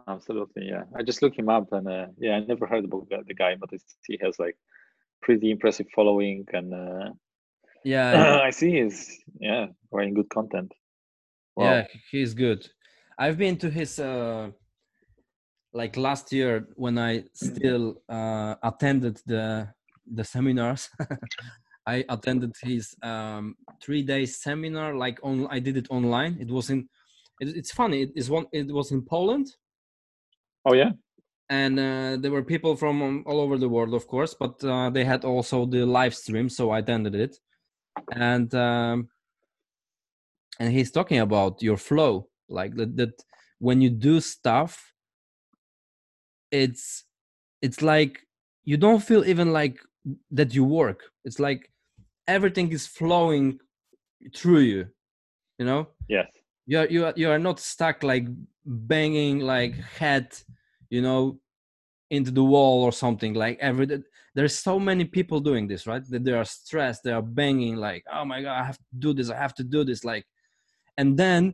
[0.08, 3.34] absolutely yeah i just look him up and uh, yeah i never heard about the
[3.34, 3.70] guy but
[4.08, 4.58] he has like
[5.22, 7.10] pretty impressive following and uh,
[7.94, 10.72] yeah i see he's yeah writing good content
[11.56, 11.66] wow.
[11.66, 12.68] yeah he's good
[13.20, 14.50] i've been to his uh
[15.74, 19.68] like last year when i still uh attended the
[20.14, 20.90] the seminars
[21.86, 24.96] I attended his um, three day seminar.
[24.96, 26.38] Like on, I did it online.
[26.40, 26.88] It was in.
[27.40, 28.04] It, it's funny.
[28.04, 28.46] It is one.
[28.52, 29.48] It was in Poland.
[30.66, 30.92] Oh yeah.
[31.50, 35.04] And uh, there were people from all over the world, of course, but uh, they
[35.04, 37.38] had also the live stream, so I attended it.
[38.12, 39.10] And um,
[40.60, 42.96] and he's talking about your flow, like that.
[42.98, 43.24] That
[43.60, 44.94] when you do stuff,
[46.52, 47.06] it's
[47.62, 48.20] it's like
[48.64, 49.80] you don't feel even like
[50.32, 51.04] that you work.
[51.26, 51.72] It's like
[52.28, 53.60] everything is flowing
[54.36, 54.88] through you
[55.58, 56.28] you know yes
[56.66, 58.26] you are you are, you are not stuck like
[58.66, 60.34] banging like head
[60.90, 61.40] you know
[62.10, 63.88] into the wall or something like every
[64.36, 68.04] there's so many people doing this right that they are stressed they are banging like
[68.12, 70.26] oh my god i have to do this i have to do this like
[70.98, 71.54] and then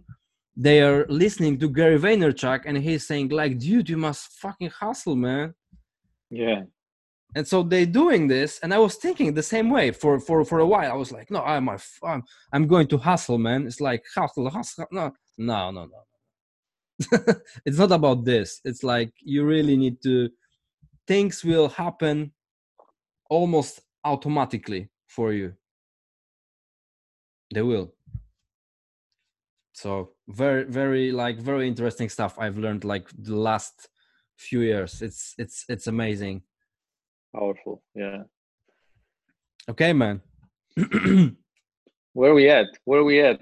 [0.55, 5.15] they are listening to Gary Vaynerchuk and he's saying like, dude, you must fucking hustle,
[5.15, 5.53] man.
[6.29, 6.63] Yeah.
[7.35, 10.59] And so they're doing this, and I was thinking the same way for for for
[10.59, 10.91] a while.
[10.91, 11.69] I was like, no, I'm
[12.03, 13.67] I'm I'm going to hustle, man.
[13.67, 14.87] It's like hustle, hustle.
[14.91, 17.35] No, no, no, no.
[17.65, 18.59] it's not about this.
[18.65, 20.29] It's like you really need to.
[21.07, 22.31] Things will happen
[23.29, 25.53] almost automatically for you.
[27.53, 27.93] They will.
[29.73, 33.87] So very very like very interesting stuff i've learned like the last
[34.37, 35.01] few years.
[35.01, 36.41] It's it's it's amazing.
[37.33, 38.23] Powerful yeah.
[39.69, 40.21] Okay man.
[42.13, 42.67] Where are we at?
[42.85, 43.39] Where are we at?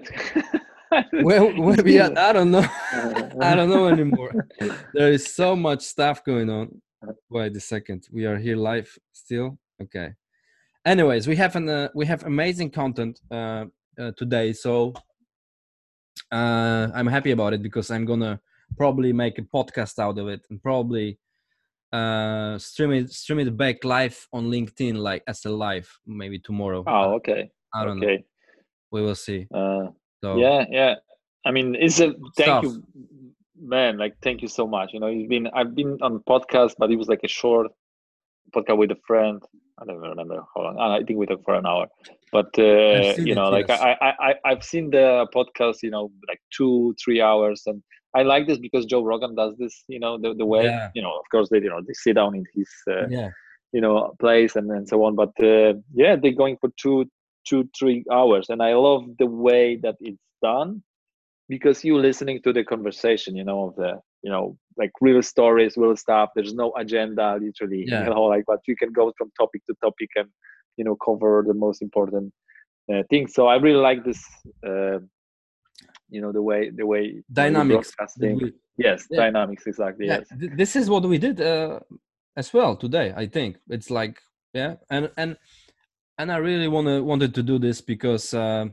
[1.22, 2.16] Where, where we at?
[2.16, 2.66] I don't know.
[3.42, 4.32] I don't know anymore.
[4.94, 6.80] There is so much stuff going on.
[7.28, 8.08] Wait a second.
[8.10, 10.12] We are here live still okay
[10.84, 13.64] anyways we have an uh, we have amazing content uh,
[13.98, 14.92] uh today so
[16.32, 18.40] uh, I'm happy about it because I'm gonna
[18.76, 21.18] probably make a podcast out of it and probably
[21.92, 26.84] uh, stream it stream it back live on LinkedIn like as a live maybe tomorrow.
[26.86, 27.50] Oh, okay.
[27.74, 28.16] I don't okay.
[28.16, 28.22] know.
[28.90, 29.46] We will see.
[29.52, 29.88] Uh,
[30.22, 30.94] so yeah, yeah.
[31.44, 32.64] I mean, it's a thank stuff.
[32.64, 32.82] you,
[33.60, 33.96] man.
[33.96, 34.92] Like, thank you so much.
[34.92, 37.68] You know, you've been I've been on podcast, but it was like a short
[38.54, 39.42] podcast with a friend.
[39.80, 40.78] I don't remember how long.
[40.78, 41.86] I think we talked for an hour,
[42.32, 43.80] but uh, you know, it, like yes.
[43.80, 47.82] I, I, I, have seen the podcast, you know, like two, three hours, and
[48.14, 50.90] I like this because Joe Rogan does this, you know, the, the way, yeah.
[50.94, 53.30] you know, of course they, you know, they sit down in his, uh, yeah.
[53.72, 57.04] you know, place and and so on, but uh, yeah, they're going for two,
[57.46, 60.82] two, three hours, and I love the way that it's done
[61.48, 65.76] because you're listening to the conversation, you know, of the you know like real stories
[65.76, 68.04] real stuff there's no agenda literally yeah.
[68.04, 70.28] you know like but you can go from topic to topic and
[70.76, 72.32] you know cover the most important
[72.92, 74.24] uh, things so i really like this
[74.66, 74.98] uh,
[76.08, 77.92] you know the way the way dynamics
[78.76, 79.18] yes yeah.
[79.18, 80.18] dynamics exactly yeah.
[80.18, 81.78] yes this is what we did uh,
[82.36, 84.20] as well today i think it's like
[84.54, 85.36] yeah and and
[86.18, 88.66] and i really wanna, wanted to do this because uh,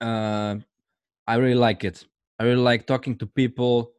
[0.00, 0.56] uh,
[1.26, 2.04] i really like it
[2.38, 3.92] i really like talking to people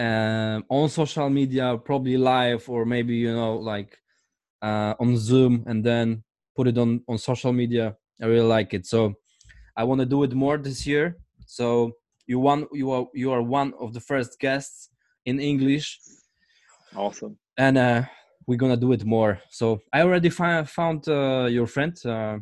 [0.00, 3.98] um, on social media, probably live or maybe you know like
[4.62, 6.24] uh, on Zoom, and then
[6.56, 7.96] put it on on social media.
[8.22, 9.14] I really like it, so
[9.76, 11.16] I want to do it more this year.
[11.46, 11.92] So
[12.26, 14.88] you one you are you are one of the first guests
[15.26, 16.00] in English.
[16.96, 17.38] Awesome.
[17.58, 18.02] And uh,
[18.46, 19.40] we're gonna do it more.
[19.50, 21.94] So I already find, found uh, your friend.
[22.04, 22.38] Uh,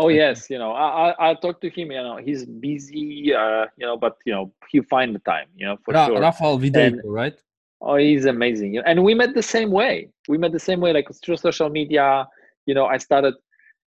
[0.00, 1.92] Oh yes, you know, I I, I talk to him.
[1.92, 3.34] You know, he's busy.
[3.34, 5.48] Uh, you know, but you know, he find the time.
[5.54, 6.20] You know, for Ra- sure.
[6.20, 7.36] Rafael Vidal, right?
[7.82, 8.78] Oh, he's amazing.
[8.78, 10.08] And we met the same way.
[10.26, 12.26] We met the same way, like through social media.
[12.64, 13.34] You know, I started.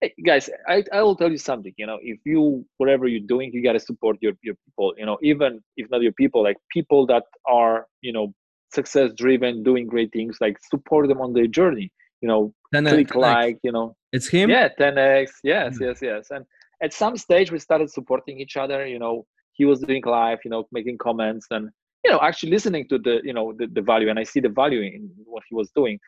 [0.01, 1.73] Hey, guys, I I will tell you something.
[1.77, 4.93] You know, if you whatever you're doing, you gotta support your your people.
[4.99, 8.33] You know, even if not your people, like people that are you know
[8.71, 11.91] success driven, doing great things, like support them on their journey
[12.23, 13.95] you know, 10X, click like, you know.
[14.13, 14.49] It's him?
[14.49, 15.29] Yeah, 10x.
[15.43, 15.83] Yes, mm-hmm.
[15.83, 16.27] yes, yes.
[16.29, 16.45] And
[16.81, 20.51] at some stage we started supporting each other, you know, he was doing live, you
[20.51, 21.69] know, making comments and,
[22.05, 24.09] you know, actually listening to the, you know, the, the value.
[24.09, 25.99] And I see the value in what he was doing,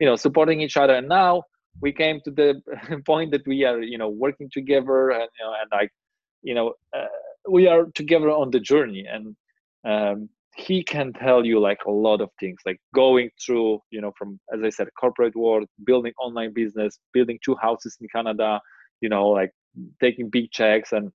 [0.00, 0.94] you know, supporting each other.
[0.94, 1.44] And now
[1.80, 2.60] we came to the
[3.06, 5.90] point that we are, you know, working together and, you know, and like,
[6.42, 7.06] you know, uh,
[7.48, 9.06] we are together on the journey.
[9.10, 9.34] And,
[9.84, 14.12] um, he can tell you like a lot of things like going through you know
[14.18, 18.58] from as i said corporate world building online business building two houses in canada
[19.02, 19.52] you know like
[20.00, 21.12] taking big checks and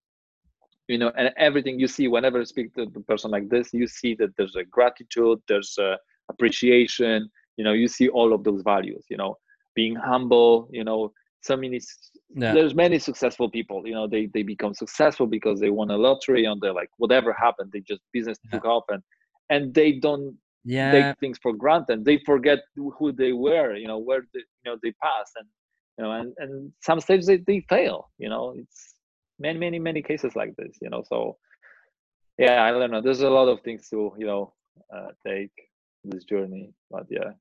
[0.87, 3.87] you know and everything you see whenever you speak to a person like this you
[3.87, 5.97] see that there's a gratitude there's a
[6.29, 7.27] appreciation
[7.57, 9.35] you know you see all of those values you know
[9.75, 11.11] being humble you know
[11.41, 11.79] so many
[12.35, 12.53] yeah.
[12.53, 16.45] there's many successful people you know they they become successful because they won a lottery
[16.45, 18.51] and they're like whatever happened they just business yeah.
[18.51, 19.01] took off and
[19.51, 20.91] and they don't yeah.
[20.91, 22.05] take things for granted.
[22.05, 25.47] They forget who they were, you know, where they, you know they passed, and
[25.97, 28.09] you know, and and some stages they, they fail.
[28.17, 28.95] You know, it's
[29.39, 30.73] many many many cases like this.
[30.81, 31.37] You know, so
[32.37, 33.01] yeah, I don't know.
[33.01, 34.53] There's a lot of things to you know
[34.95, 35.51] uh, take
[36.03, 37.31] this journey, but yeah.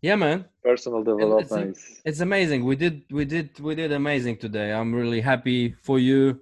[0.00, 0.46] Yeah, man.
[0.64, 1.76] Personal development.
[1.76, 2.64] It's, it's amazing.
[2.64, 4.72] We did, we did, we did amazing today.
[4.72, 6.40] I'm really happy for you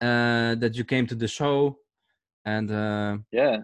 [0.00, 1.78] uh, that you came to the show,
[2.44, 3.58] and uh, yeah,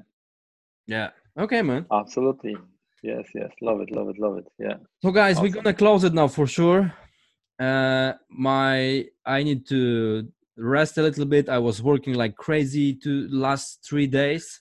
[0.86, 1.10] yeah.
[1.38, 1.86] Okay, man.
[1.92, 2.56] Absolutely.
[3.02, 3.50] Yes, yes.
[3.60, 4.48] Love it, love it, love it.
[4.58, 4.76] Yeah.
[5.02, 5.42] So guys, awesome.
[5.42, 6.92] we're gonna close it now for sure.
[7.58, 11.48] Uh my I need to rest a little bit.
[11.48, 14.60] I was working like crazy to last three days.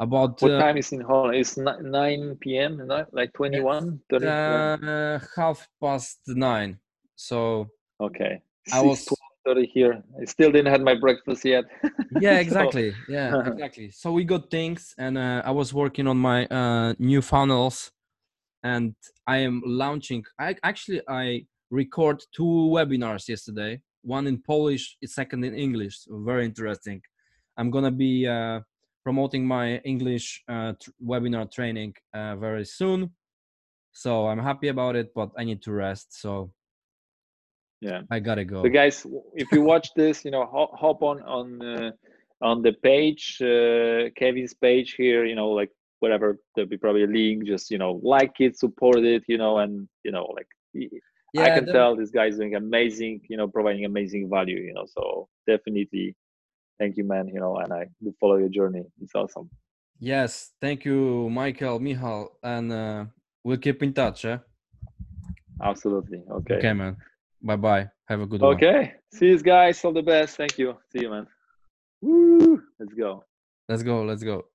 [0.00, 1.36] About what uh, time is in Holland?
[1.36, 2.90] It's 9 p.m.
[3.12, 6.78] Like 21, uh, half past nine.
[7.14, 7.68] So
[8.00, 8.42] okay,
[8.72, 9.08] I was
[9.72, 10.02] here.
[10.20, 11.64] I still didn't have my breakfast yet.
[12.20, 16.16] yeah So- exactly yeah exactly so we got things and uh, i was working on
[16.16, 17.92] my uh, new funnels
[18.62, 18.94] and
[19.26, 25.54] i am launching i actually i record two webinars yesterday one in polish second in
[25.54, 27.00] english so very interesting
[27.56, 28.60] i'm gonna be uh,
[29.02, 33.10] promoting my english uh, tr- webinar training uh, very soon
[33.92, 36.50] so i'm happy about it but i need to rest so
[37.84, 38.00] Yeah.
[38.10, 41.46] i gotta go So guys, if you watch this, you know, hop, hop on on
[41.62, 41.90] uh,
[42.40, 45.24] on the page, uh, Kevin's page here.
[45.30, 45.70] You know, like
[46.00, 46.38] whatever.
[46.54, 47.44] There'll be probably a link.
[47.44, 49.22] Just you know, like it, support it.
[49.28, 50.50] You know, and you know, like
[51.46, 53.20] I can tell this guy's doing amazing.
[53.28, 54.60] You know, providing amazing value.
[54.68, 56.16] You know, so definitely,
[56.78, 57.28] thank you, man.
[57.28, 58.84] You know, and I will follow your journey.
[59.02, 59.50] It's awesome.
[60.00, 63.04] Yes, thank you, Michael, mihal and uh,
[63.44, 64.24] we'll keep in touch.
[64.24, 64.38] Eh?
[65.62, 66.22] Absolutely.
[66.30, 66.54] Okay.
[66.56, 66.96] Okay, man.
[67.44, 67.88] Bye bye.
[68.08, 68.54] Have a good one.
[68.54, 68.94] Okay.
[69.12, 69.84] See you guys.
[69.84, 70.38] All the best.
[70.38, 70.76] Thank you.
[70.90, 71.26] See you, man.
[72.00, 72.62] Woo!
[72.80, 73.24] Let's go.
[73.68, 74.02] Let's go.
[74.02, 74.46] Let's go.